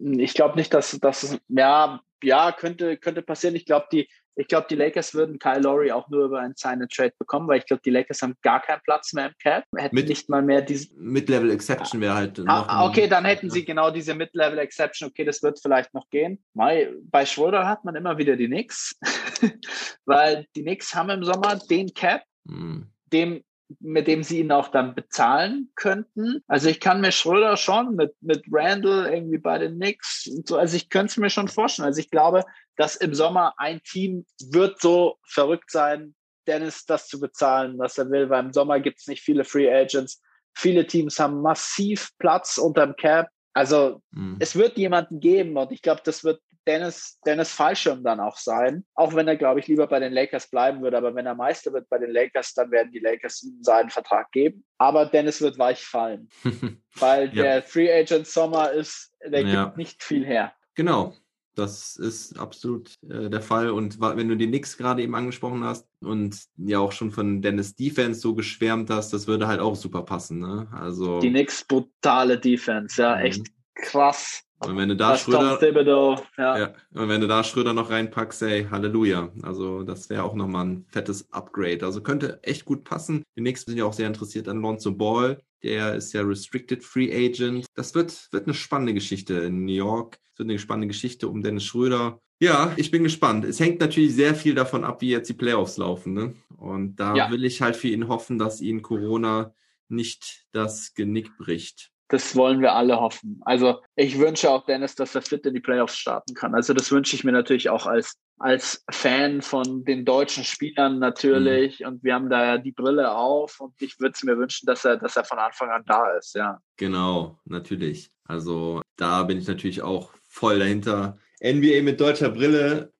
[0.00, 3.54] ich glaube nicht, dass das, ja, ja, könnte, könnte passieren.
[3.54, 6.82] Ich glaube, die, ich glaube, die Lakers würden Kyle Lowry auch nur über einen Sign
[6.82, 9.64] and Trade bekommen, weil ich glaube, die Lakers haben gar keinen Platz mehr im Cap.
[9.76, 10.88] Hätten mit, nicht mal mehr diese.
[10.96, 12.68] Mid-Level Exception wäre halt ah, noch.
[12.68, 15.08] Ah, okay, dann hätten sie genau diese Mid-Level Exception.
[15.08, 16.42] Okay, das wird vielleicht noch gehen.
[16.54, 18.98] Bei Schroeder hat man immer wieder die Knicks,
[20.04, 22.88] weil die Knicks haben im Sommer den Cap, hm.
[23.12, 23.44] dem
[23.80, 26.42] mit dem sie ihn auch dann bezahlen könnten.
[26.46, 30.56] Also ich kann mir Schröder schon mit, mit Randall irgendwie bei den Knicks und so,
[30.56, 31.86] also ich könnte es mir schon vorstellen.
[31.86, 32.44] Also ich glaube,
[32.76, 36.14] dass im Sommer ein Team wird so verrückt sein,
[36.46, 39.72] Dennis das zu bezahlen, was er will, weil im Sommer gibt es nicht viele Free
[39.72, 40.20] Agents.
[40.54, 43.28] Viele Teams haben massiv Platz unterm Cap.
[43.54, 44.36] Also mhm.
[44.40, 48.84] es wird jemanden geben und ich glaube, das wird Dennis, Dennis Fallschirm dann auch sein.
[48.94, 50.96] Auch wenn er, glaube ich, lieber bei den Lakers bleiben würde.
[50.96, 54.30] Aber wenn er Meister wird bei den Lakers, dann werden die Lakers ihm seinen Vertrag
[54.32, 54.64] geben.
[54.78, 56.28] Aber Dennis wird weich fallen.
[56.96, 57.42] weil ja.
[57.42, 59.64] der Free Agent Sommer ist, der ja.
[59.64, 60.52] gibt nicht viel her.
[60.74, 61.14] Genau.
[61.54, 63.70] Das ist absolut äh, der Fall.
[63.70, 67.76] Und wenn du die Knicks gerade eben angesprochen hast und ja auch schon von Dennis
[67.76, 70.40] Defense so geschwärmt hast, das würde halt auch super passen.
[70.40, 70.66] Ne?
[70.72, 73.22] Also die Knicks brutale Defense, ja, mhm.
[73.22, 73.46] echt
[73.76, 74.42] krass.
[74.66, 76.58] Und wenn du da Schröder, Thibodeau, ja.
[76.58, 76.74] ja.
[76.94, 79.30] Und wenn du da Schröder noch reinpackst, ey, Halleluja.
[79.42, 81.84] Also das wäre auch nochmal ein fettes Upgrade.
[81.84, 83.22] Also könnte echt gut passen.
[83.36, 85.40] Die nächsten sind ja auch sehr interessiert an Lonzo Ball.
[85.62, 87.66] Der ist ja Restricted Free Agent.
[87.74, 90.18] Das wird, wird eine spannende Geschichte in New York.
[90.32, 92.20] Es wird eine spannende Geschichte um Dennis Schröder.
[92.40, 93.44] Ja, ich bin gespannt.
[93.44, 96.12] Es hängt natürlich sehr viel davon ab, wie jetzt die Playoffs laufen.
[96.12, 96.34] Ne?
[96.56, 97.30] Und da ja.
[97.30, 99.54] will ich halt für ihn hoffen, dass ihn Corona
[99.88, 103.40] nicht das Genick bricht das wollen wir alle hoffen.
[103.44, 106.54] Also ich wünsche auch Dennis, dass er fit in die Playoffs starten kann.
[106.54, 111.80] Also das wünsche ich mir natürlich auch als, als Fan von den deutschen Spielern natürlich.
[111.80, 111.86] Mhm.
[111.86, 114.84] Und wir haben da ja die Brille auf und ich würde es mir wünschen, dass
[114.84, 116.58] er, dass er von Anfang an da ist, ja.
[116.76, 118.10] Genau, natürlich.
[118.24, 121.18] Also da bin ich natürlich auch voll dahinter.
[121.42, 122.93] NBA mit deutscher Brille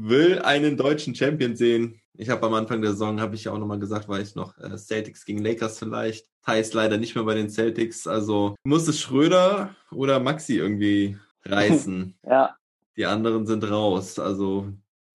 [0.00, 2.00] will einen deutschen Champion sehen.
[2.14, 4.58] Ich habe am Anfang der Saison, habe ich ja auch nochmal gesagt, war ich noch
[4.58, 6.26] äh, Celtics gegen Lakers vielleicht.
[6.46, 8.06] Heißt leider nicht mehr bei den Celtics.
[8.06, 12.14] Also muss es Schröder oder Maxi irgendwie reißen.
[12.26, 12.56] ja.
[12.96, 14.18] Die anderen sind raus.
[14.18, 14.68] Also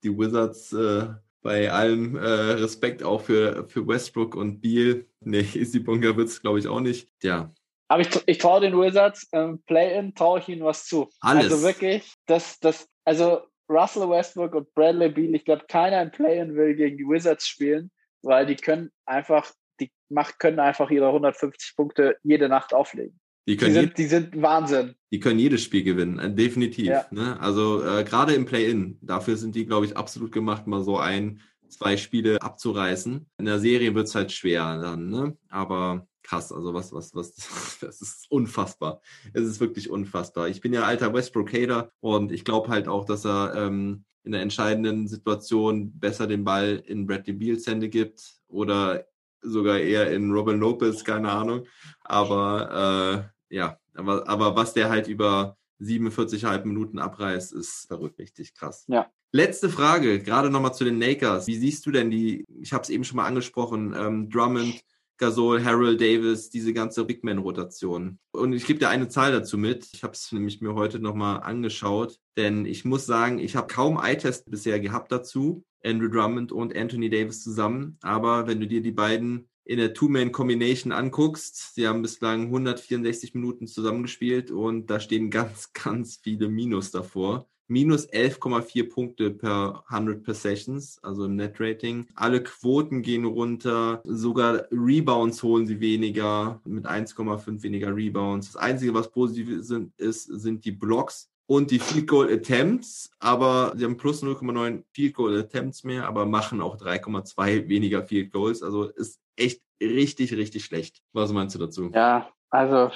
[0.04, 1.08] die Wizards äh,
[1.46, 5.06] bei allem äh, Respekt auch für, für Westbrook und Beal.
[5.20, 7.08] Nee, Easy Bunker wird es, glaube ich, auch nicht.
[7.22, 7.54] Ja.
[7.88, 11.10] Aber ich, ich traue den Wizards, ähm, Play-In, traue ich ihnen was zu.
[11.20, 11.52] Alles.
[11.52, 16.56] Also wirklich, das, das, also Russell Westbrook und Bradley Beal, ich glaube, keiner in Play-In
[16.56, 17.92] will gegen die Wizards spielen,
[18.22, 23.20] weil die können einfach, die macht, können einfach ihre 150 Punkte jede Nacht auflegen.
[23.48, 24.96] Die, können die, sind, die sind Wahnsinn.
[25.12, 26.88] Die können jedes Spiel gewinnen, äh, definitiv.
[26.88, 27.06] Ja.
[27.12, 27.40] Ne?
[27.40, 31.42] Also äh, gerade im Play-In, dafür sind die, glaube ich, absolut gemacht, mal so ein,
[31.70, 33.28] zwei Spiele abzureißen.
[33.38, 35.38] In der Serie wird es halt schwer dann, ne?
[35.50, 36.52] Aber krass.
[36.52, 39.02] Also was, was, was, das ist unfassbar.
[39.34, 40.50] Es ist wirklich unfassbar.
[40.50, 44.42] Ich bin ja alter Westbrook-Hater und ich glaube halt auch, dass er ähm, in der
[44.42, 49.06] entscheidenden Situation besser den Ball in Bradley Beals Hände gibt oder
[49.42, 51.68] sogar eher in Robin Lopez, keine Ahnung.
[52.02, 58.56] Aber äh, ja, aber, aber was der halt über 47,5 Minuten abreißt, ist verrückt, richtig
[58.56, 58.86] krass.
[58.88, 59.08] Ja.
[59.32, 61.46] Letzte Frage, gerade nochmal zu den Lakers.
[61.48, 64.82] Wie siehst du denn die, ich habe es eben schon mal angesprochen, ähm, Drummond,
[65.18, 68.20] Gasol, Harold Davis, diese ganze Big Man-Rotation.
[68.32, 69.88] Und ich gebe dir eine Zahl dazu mit.
[69.94, 73.98] Ich habe es nämlich mir heute nochmal angeschaut, denn ich muss sagen, ich habe kaum
[73.98, 75.64] Eye-Test bisher gehabt dazu.
[75.86, 77.98] Andrew Drummond und Anthony Davis zusammen.
[78.02, 83.68] Aber wenn du dir die beiden in der Two-Man-Combination anguckst, sie haben bislang 164 Minuten
[83.68, 87.48] zusammengespielt und da stehen ganz, ganz viele Minus davor.
[87.68, 92.08] Minus 11,4 Punkte per 100 Possessions, also im Net-Rating.
[92.16, 98.54] Alle Quoten gehen runter, sogar Rebounds holen sie weniger, mit 1,5 weniger Rebounds.
[98.54, 103.74] Das Einzige, was positiv sind, ist, sind die Blocks und die Field Goal Attempts, aber
[103.76, 108.64] sie haben plus 0,9 Field Goal Attempts mehr, aber machen auch 3,2 weniger Field Goals.
[108.64, 111.02] Also ist echt richtig, richtig schlecht.
[111.14, 111.92] Was meinst du dazu?
[111.94, 112.92] Ja, also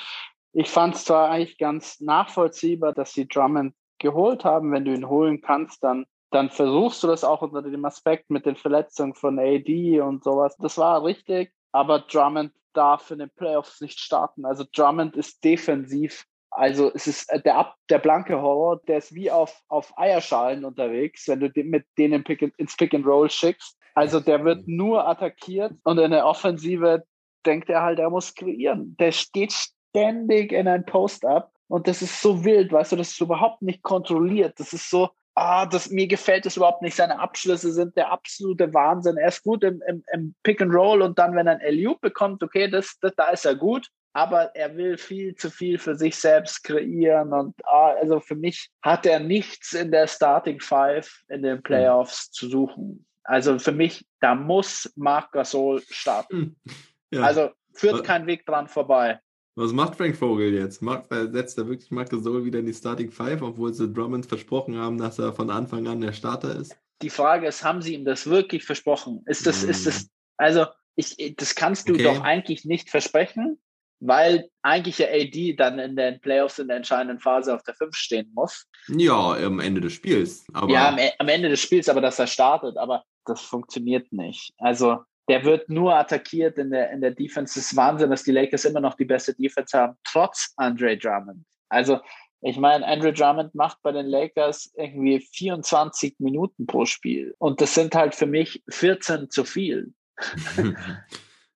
[0.51, 4.71] ich fand es zwar eigentlich ganz nachvollziehbar, dass sie Drummond geholt haben.
[4.71, 8.45] Wenn du ihn holen kannst, dann, dann versuchst du das auch unter dem Aspekt mit
[8.45, 10.55] den Verletzungen von AD und sowas.
[10.57, 14.45] Das war richtig, aber Drummond darf in den Playoffs nicht starten.
[14.45, 19.29] Also Drummond ist defensiv also es ist äh, der, der blanke Horror, der ist wie
[19.29, 23.77] auf, auf Eierschalen unterwegs, wenn du den mit denen Pick ins Pick and Roll schickst.
[23.93, 27.03] Also der wird nur attackiert und in der Offensive
[27.45, 28.95] denkt er halt, er muss kreieren.
[28.99, 33.21] Der steht ständig in ein Post-up und das ist so wild, weißt du, das ist
[33.21, 34.59] überhaupt nicht kontrolliert.
[34.59, 36.95] Das ist so, ah, das, mir gefällt das überhaupt nicht.
[36.95, 39.17] Seine Abschlüsse sind der absolute Wahnsinn.
[39.17, 41.95] Er ist gut im, im, im Pick and Roll und dann, wenn er ein LU
[42.01, 45.95] bekommt, okay, das, das, da ist er gut aber er will viel zu viel für
[45.95, 51.23] sich selbst kreieren und ah, also für mich hat er nichts in der Starting Five
[51.27, 52.33] in den Playoffs mhm.
[52.33, 53.05] zu suchen.
[53.23, 56.55] Also für mich, da muss Marc Gasol starten.
[56.67, 56.75] Hm.
[57.11, 57.21] Ja.
[57.21, 59.19] Also führt kein Weg dran vorbei.
[59.59, 60.81] Was macht Frank Vogel jetzt?
[60.81, 64.77] Macht, setzt er wirklich Marc Gasol wieder in die Starting Five, obwohl sie Drummond versprochen
[64.77, 66.77] haben, dass er von Anfang an der Starter ist?
[67.01, 69.21] Die Frage ist, haben sie ihm das wirklich versprochen?
[69.25, 69.69] Ist das, hm.
[69.69, 72.03] ist das, also ich, das kannst du okay.
[72.03, 73.59] doch eigentlich nicht versprechen
[73.99, 77.95] weil eigentlich ja AD dann in den Playoffs in der entscheidenden Phase auf der 5
[77.95, 78.65] stehen muss.
[78.87, 80.45] Ja, am Ende des Spiels.
[80.53, 84.11] Aber ja, am, e-, am, Ende des Spiels, aber dass er startet, aber das funktioniert
[84.11, 84.53] nicht.
[84.57, 84.99] Also
[85.29, 87.57] der wird nur attackiert in der, in der Defense.
[87.57, 91.45] Es ist Wahnsinn, dass die Lakers immer noch die beste Defense haben, trotz Andre Drummond.
[91.69, 91.99] Also
[92.41, 97.35] ich meine, Andre Drummond macht bei den Lakers irgendwie 24 Minuten pro Spiel.
[97.37, 99.93] Und das sind halt für mich 14 zu viel.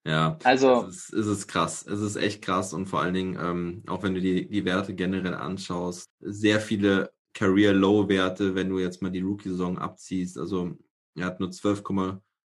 [0.06, 1.86] Ja, also es ist, es ist krass.
[1.88, 4.94] Es ist echt krass und vor allen Dingen, ähm, auch wenn du die, die Werte
[4.94, 10.38] generell anschaust, sehr viele Career-Low-Werte, wenn du jetzt mal die Rookie-Saison abziehst.
[10.38, 10.78] Also
[11.16, 11.52] er hat nur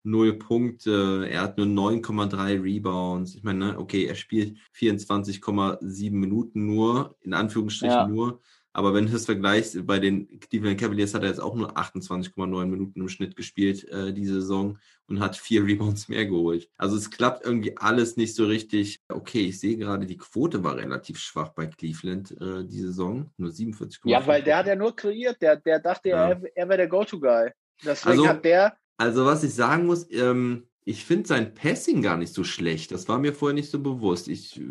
[0.05, 3.35] 12,0 Punkte, er hat nur 9,3 Rebounds.
[3.35, 8.07] Ich meine, ne, okay, er spielt 24,7 Minuten nur, in Anführungsstrichen ja.
[8.07, 8.41] nur.
[8.75, 12.65] Aber wenn du es vergleichst, bei den Cleveland Cavaliers hat er jetzt auch nur 28,9
[12.65, 14.77] Minuten im Schnitt gespielt äh, diese Saison
[15.07, 16.69] und hat vier Rebounds mehr geholt.
[16.75, 19.01] Also es klappt irgendwie alles nicht so richtig.
[19.07, 23.31] Okay, ich sehe gerade, die Quote war relativ schwach bei Cleveland äh, die Saison.
[23.37, 24.09] Nur 47,5.
[24.09, 25.41] Ja, weil der hat ja nur kreiert.
[25.41, 26.31] Der, der dachte, ja.
[26.31, 27.51] er, er wäre der Go-To-Guy.
[27.81, 28.77] Deswegen also, hat der.
[28.97, 32.91] Also was ich sagen muss, ähm, ich finde sein Passing gar nicht so schlecht.
[32.91, 34.27] Das war mir vorher nicht so bewusst.
[34.27, 34.61] Ich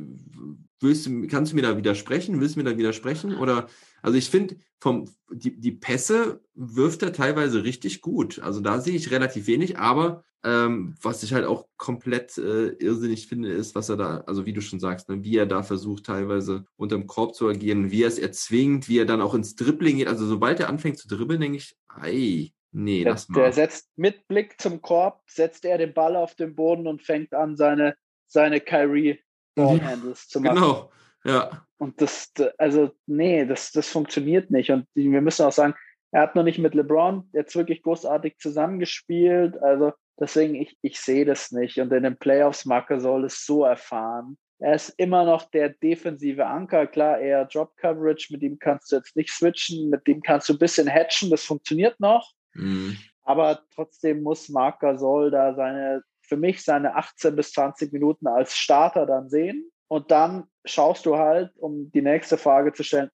[0.81, 2.41] willst, kannst du mir da widersprechen?
[2.41, 3.37] Willst du mir da widersprechen?
[3.37, 3.67] Oder
[4.01, 8.39] also ich finde, vom die, die Pässe wirft er teilweise richtig gut.
[8.39, 13.27] Also da sehe ich relativ wenig, aber ähm, was ich halt auch komplett äh, irrsinnig
[13.27, 16.05] finde, ist, was er da, also wie du schon sagst, ne, wie er da versucht,
[16.05, 19.97] teilweise unterm Korb zu agieren, wie er es erzwingt, wie er dann auch ins Dribbling
[19.97, 20.09] geht.
[20.09, 23.17] Also sobald er anfängt zu dribbeln, denke ich, ei, Nee, der.
[23.37, 27.33] Der setzt mit Blick zum Korb, setzt er den Ball auf den Boden und fängt
[27.33, 27.95] an, seine,
[28.27, 29.21] seine Kyrie
[29.55, 30.57] Ballhandles zu machen.
[30.57, 30.93] Genau,
[31.25, 31.65] ja.
[31.79, 34.71] Und das, also, nee, das, das funktioniert nicht.
[34.71, 35.75] Und wir müssen auch sagen,
[36.11, 39.57] er hat noch nicht mit LeBron jetzt wirklich großartig zusammengespielt.
[39.63, 41.79] Also, deswegen, ich, ich sehe das nicht.
[41.79, 44.37] Und in den Playoffs, Marker soll es so erfahren.
[44.59, 46.89] Er ist immer noch der defensive Anker.
[46.89, 50.55] Klar, eher Drop Coverage, mit dem kannst du jetzt nicht switchen, mit dem kannst du
[50.55, 52.33] ein bisschen hatchen, das funktioniert noch.
[52.55, 52.97] Mhm.
[53.23, 58.57] Aber trotzdem muss Marc Gasol da seine, für mich seine 18 bis 20 Minuten als
[58.57, 59.71] Starter dann sehen.
[59.89, 63.11] Und dann schaust du halt, um die nächste Frage zu stellen,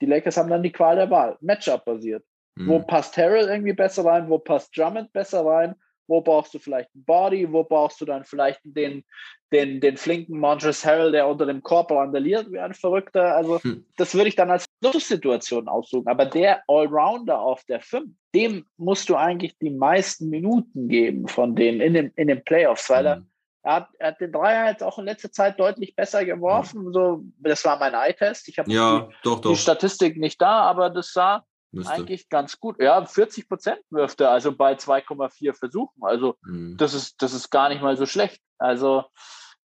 [0.00, 2.24] die Lakers haben dann die Qual der Wahl, Matchup basiert.
[2.54, 2.68] Mhm.
[2.68, 4.28] Wo passt Harrell irgendwie besser rein?
[4.28, 5.74] Wo passt Drummond besser rein?
[6.08, 7.52] Wo brauchst du vielleicht einen Body?
[7.52, 9.04] Wo brauchst du dann vielleicht den,
[9.52, 13.36] den, den flinken Montres Harrell, der unter dem Korb randaliert wie ein Verrückter?
[13.36, 13.84] Also, hm.
[13.96, 16.08] das würde ich dann als Luxussituation aussuchen.
[16.08, 21.54] Aber der Allrounder auf der 5, dem musst du eigentlich die meisten Minuten geben von
[21.54, 23.06] denen in den, in den Playoffs, weil hm.
[23.06, 23.22] er
[23.64, 26.92] Er hat, er hat den Dreier jetzt auch in letzter Zeit deutlich besser geworfen.
[26.92, 28.48] So, das war mein Eye-Test.
[28.48, 29.56] Ich habe Ja, doch, die doch.
[29.56, 31.92] Statistik nicht da, aber das sah Müsste.
[31.92, 32.76] eigentlich ganz gut.
[32.80, 36.02] Ja, 40 Prozent wirft er, also bei 2,4 Versuchen.
[36.02, 36.76] Also Mhm.
[36.78, 38.40] das ist, das ist gar nicht mal so schlecht.
[38.58, 39.04] Also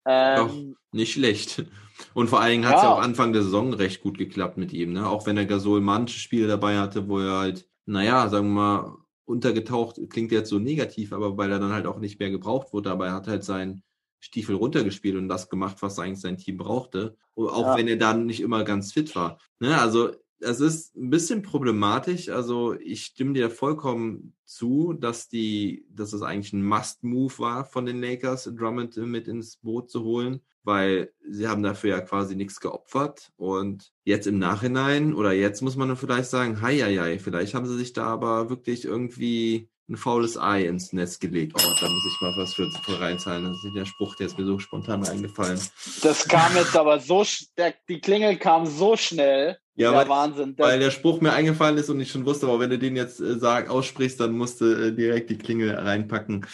[0.07, 1.65] ähm, Nicht schlecht.
[2.15, 2.89] Und vor allen Dingen hat es ja.
[2.89, 2.95] Ja.
[2.95, 5.07] auch Anfang der Saison recht gut geklappt mit ihm, ne?
[5.09, 8.97] Auch wenn er Gasol manche Spiele dabei hatte, wo er halt, naja, sagen wir mal,
[9.27, 12.91] untergetaucht, klingt jetzt so negativ, aber weil er dann halt auch nicht mehr gebraucht wurde,
[12.91, 13.83] aber er hat halt seinen
[14.19, 17.17] Stiefel runtergespielt und das gemacht, was eigentlich sein Team brauchte.
[17.37, 17.77] Auch Ja.
[17.77, 19.39] wenn er dann nicht immer ganz fit war.
[19.61, 19.79] Ne?
[19.79, 20.11] Also
[20.41, 22.29] es ist ein bisschen problematisch.
[22.29, 27.87] Also ich stimme dir vollkommen zu, dass die, dass es eigentlich ein Must-Move war von
[27.87, 32.61] den Lakers, Drummond mit ins Boot zu holen, weil sie haben dafür ja quasi nichts
[32.61, 33.31] geopfert.
[33.37, 37.67] Und jetzt im Nachhinein oder jetzt muss man vielleicht sagen, hei, hei, hei, vielleicht haben
[37.67, 41.53] sie sich da aber wirklich irgendwie ein faules Ei ins Netz gelegt.
[41.57, 43.45] Oh, da muss ich mal was für, für reinzahlen.
[43.45, 45.61] Das ist der Spruch, der ist mir so spontan eingefallen.
[46.03, 47.25] das kam jetzt aber so,
[47.57, 49.59] der, die Klingel kam so schnell.
[49.81, 50.57] Ja, der weil- Wahnsinn.
[50.57, 52.97] Der, Weil der Spruch mir eingefallen ist und ich schon wusste, aber wenn du den
[52.97, 56.47] jetzt äh, sag, aussprichst, dann musst du äh, direkt die Klingel reinpacken.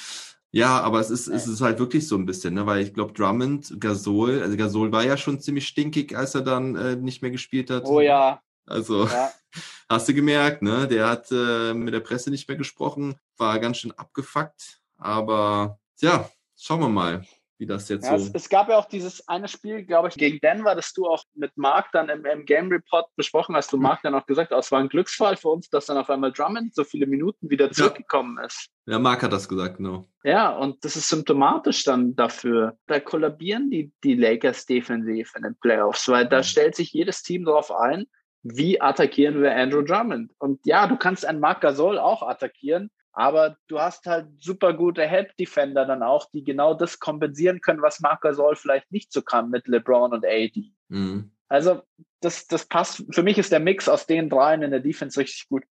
[0.52, 2.64] Ja, aber es ist, es ist halt wirklich so ein bisschen, ne?
[2.66, 6.76] weil ich glaube, Drummond, Gasol, also Gasol war ja schon ziemlich stinkig, als er dann
[6.76, 7.84] äh, nicht mehr gespielt hat.
[7.84, 9.30] oh ja, Also ja.
[9.88, 10.86] hast du gemerkt, ne?
[10.88, 14.80] Der hat äh, mit der Presse nicht mehr gesprochen, war ganz schön abgefuckt.
[14.96, 17.26] Aber ja, schauen wir mal,
[17.58, 18.26] wie das jetzt Ja, so.
[18.26, 21.24] es, es gab ja auch dieses eine Spiel, glaube ich, gegen Denver, das du auch
[21.34, 23.72] mit Marc dann im, im Game Report besprochen hast.
[23.72, 26.10] Du Marc dann auch gesagt, oh, es war ein Glücksfall für uns, dass dann auf
[26.10, 28.68] einmal Drummond so viele Minuten wieder zurückgekommen ist.
[28.86, 30.08] Ja, Marc hat das gesagt, genau.
[30.22, 32.76] Ja, und das ist symptomatisch dann dafür.
[32.86, 37.44] Da kollabieren die, die Lakers defensiv in den Playoffs, weil da stellt sich jedes Team
[37.44, 38.06] darauf ein,
[38.42, 40.32] wie attackieren wir Andrew Drummond.
[40.38, 45.02] Und ja, du kannst einen Marc Gasol auch attackieren, aber du hast halt super gute
[45.02, 49.48] Help-Defender dann auch, die genau das kompensieren können, was Marc Gasol vielleicht nicht so kann
[49.48, 50.70] mit LeBron und AD.
[50.88, 51.30] Mhm.
[51.48, 51.80] Also
[52.20, 53.04] das, das passt.
[53.10, 55.64] Für mich ist der Mix aus den dreien in der Defense richtig gut.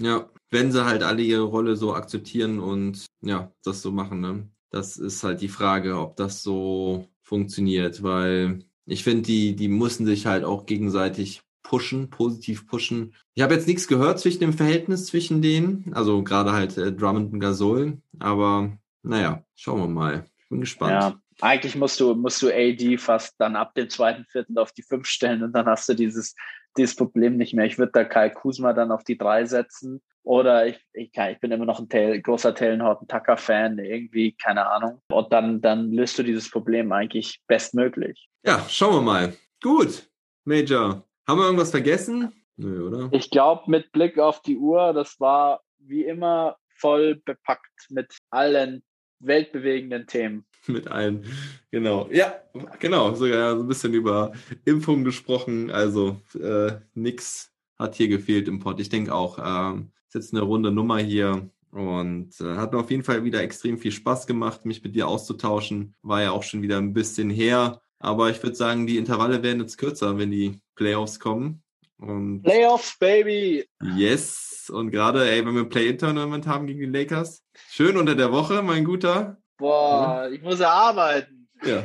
[0.00, 4.48] Ja, wenn sie halt alle ihre Rolle so akzeptieren und ja, das so machen, ne?
[4.70, 10.06] Das ist halt die Frage, ob das so funktioniert, weil ich finde, die, die müssen
[10.06, 13.14] sich halt auch gegenseitig pushen, positiv pushen.
[13.34, 17.32] Ich habe jetzt nichts gehört zwischen dem Verhältnis zwischen denen, also gerade halt äh, Drummond
[17.32, 20.24] und Gasol, aber naja, schauen wir mal.
[20.38, 20.92] Ich bin gespannt.
[20.92, 24.82] Ja, eigentlich musst du, musst du AD fast dann ab dem zweiten Viertel auf die
[24.82, 26.34] fünf stellen und dann hast du dieses,
[26.76, 27.66] dieses Problem nicht mehr.
[27.66, 30.00] Ich würde da Kai Kusma dann auf die drei setzen.
[30.22, 33.78] Oder ich, ich, kann, ich bin immer noch ein Tail, großer Taylor Horton Tucker Fan,
[33.78, 35.00] irgendwie, keine Ahnung.
[35.10, 38.28] Und dann, dann löst du dieses Problem eigentlich bestmöglich.
[38.44, 39.32] Ja, schauen wir mal.
[39.62, 40.10] Gut,
[40.44, 41.07] Major.
[41.28, 42.32] Haben wir irgendwas vergessen?
[42.56, 43.10] Nö, oder?
[43.12, 48.82] Ich glaube, mit Blick auf die Uhr, das war wie immer voll bepackt mit allen
[49.20, 50.46] weltbewegenden Themen.
[50.66, 51.24] Mit allen.
[51.70, 52.08] Genau.
[52.10, 52.40] Ja,
[52.78, 53.14] genau.
[53.14, 54.32] Sogar so ein bisschen über
[54.64, 55.70] Impfung gesprochen.
[55.70, 58.80] Also äh, nix hat hier gefehlt im Pod.
[58.80, 61.50] Ich denke auch, ähm, ist jetzt eine runde Nummer hier.
[61.70, 65.08] Und äh, hat mir auf jeden Fall wieder extrem viel Spaß gemacht, mich mit dir
[65.08, 65.94] auszutauschen.
[66.02, 67.80] War ja auch schon wieder ein bisschen her.
[68.00, 71.62] Aber ich würde sagen, die Intervalle werden jetzt kürzer, wenn die Playoffs kommen.
[71.98, 73.68] Und Playoffs, Baby!
[73.96, 74.70] yes.
[74.72, 77.42] Und gerade, ey, wenn wir ein Play-In-Tournament haben gegen die Lakers.
[77.70, 79.38] Schön unter der Woche, mein Guter.
[79.56, 81.48] Boah, ich muss ja arbeiten.
[81.64, 81.84] Ja.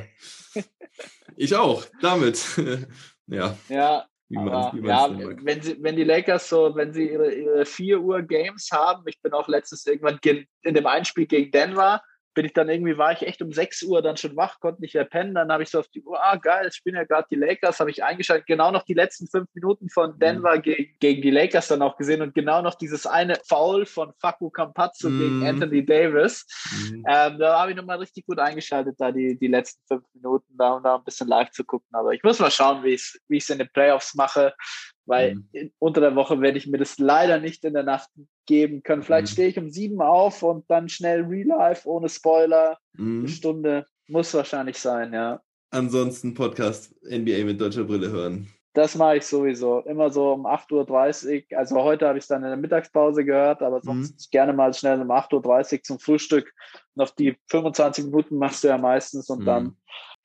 [1.36, 2.44] Ich auch, damit.
[3.28, 5.10] ja, Ja, wie man Aber, wie ja,
[5.44, 9.20] wenn sie, wenn die Lakers so, wenn sie ihre, ihre 4 Uhr Games haben, ich
[9.22, 12.04] bin auch letztens irgendwann ge- in dem Einspiel gegen Denver,
[12.34, 14.96] bin ich dann irgendwie, war ich echt um 6 Uhr dann schon wach, konnte nicht
[14.96, 17.28] mehr pennen, dann habe ich so auf die Uhr, ah geil, es spielen ja gerade
[17.30, 21.22] die Lakers, habe ich eingeschaltet, genau noch die letzten fünf Minuten von Denver gegen, gegen
[21.22, 25.18] die Lakers dann auch gesehen und genau noch dieses eine Foul von Facu Campazzo Mhm.
[25.18, 26.46] gegen Anthony Davis.
[26.72, 27.06] Mhm.
[27.08, 30.74] Ähm, da habe ich nochmal richtig gut eingeschaltet, da die, die letzten fünf Minuten, da
[30.74, 31.90] um da ein bisschen live zu gucken.
[31.94, 34.54] Aber ich muss mal schauen, wie ich es wie ich's in den Playoffs mache,
[35.06, 35.48] weil Mhm.
[35.52, 38.10] in, unter der Woche werde ich mir das leider nicht in der Nacht
[38.46, 39.04] geben können.
[39.04, 39.32] Vielleicht Mhm.
[39.34, 42.78] stehe ich um sieben auf und dann schnell Real Life ohne Spoiler.
[42.98, 43.28] Eine Mhm.
[43.28, 45.42] Stunde muss wahrscheinlich sein, ja.
[45.72, 48.48] Ansonsten Podcast NBA mit deutscher Brille hören.
[48.76, 49.80] Das mache ich sowieso.
[49.82, 51.58] Immer so um 8.30 Uhr.
[51.60, 53.84] Also heute habe ich es dann in der Mittagspause gehört, aber Mhm.
[53.84, 56.52] sonst gerne mal schnell um 8.30 Uhr zum Frühstück.
[56.96, 59.46] Auf die 25 Minuten machst du ja meistens und Mhm.
[59.46, 59.78] dann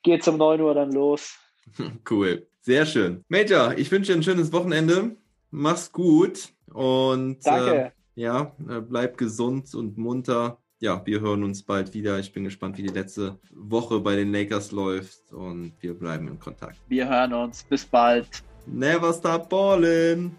[0.02, 1.34] geht's um 9 Uhr dann los.
[2.10, 2.46] Cool.
[2.68, 3.24] Sehr schön.
[3.30, 5.16] Major, ich wünsche dir ein schönes Wochenende.
[5.50, 7.38] Mach's gut und.
[7.46, 10.58] Äh, ja, äh, bleib gesund und munter.
[10.78, 12.18] Ja, wir hören uns bald wieder.
[12.18, 16.38] Ich bin gespannt, wie die letzte Woche bei den Lakers läuft und wir bleiben in
[16.38, 16.78] Kontakt.
[16.88, 17.62] Wir hören uns.
[17.62, 18.28] Bis bald.
[18.66, 20.32] Never stop ballin'.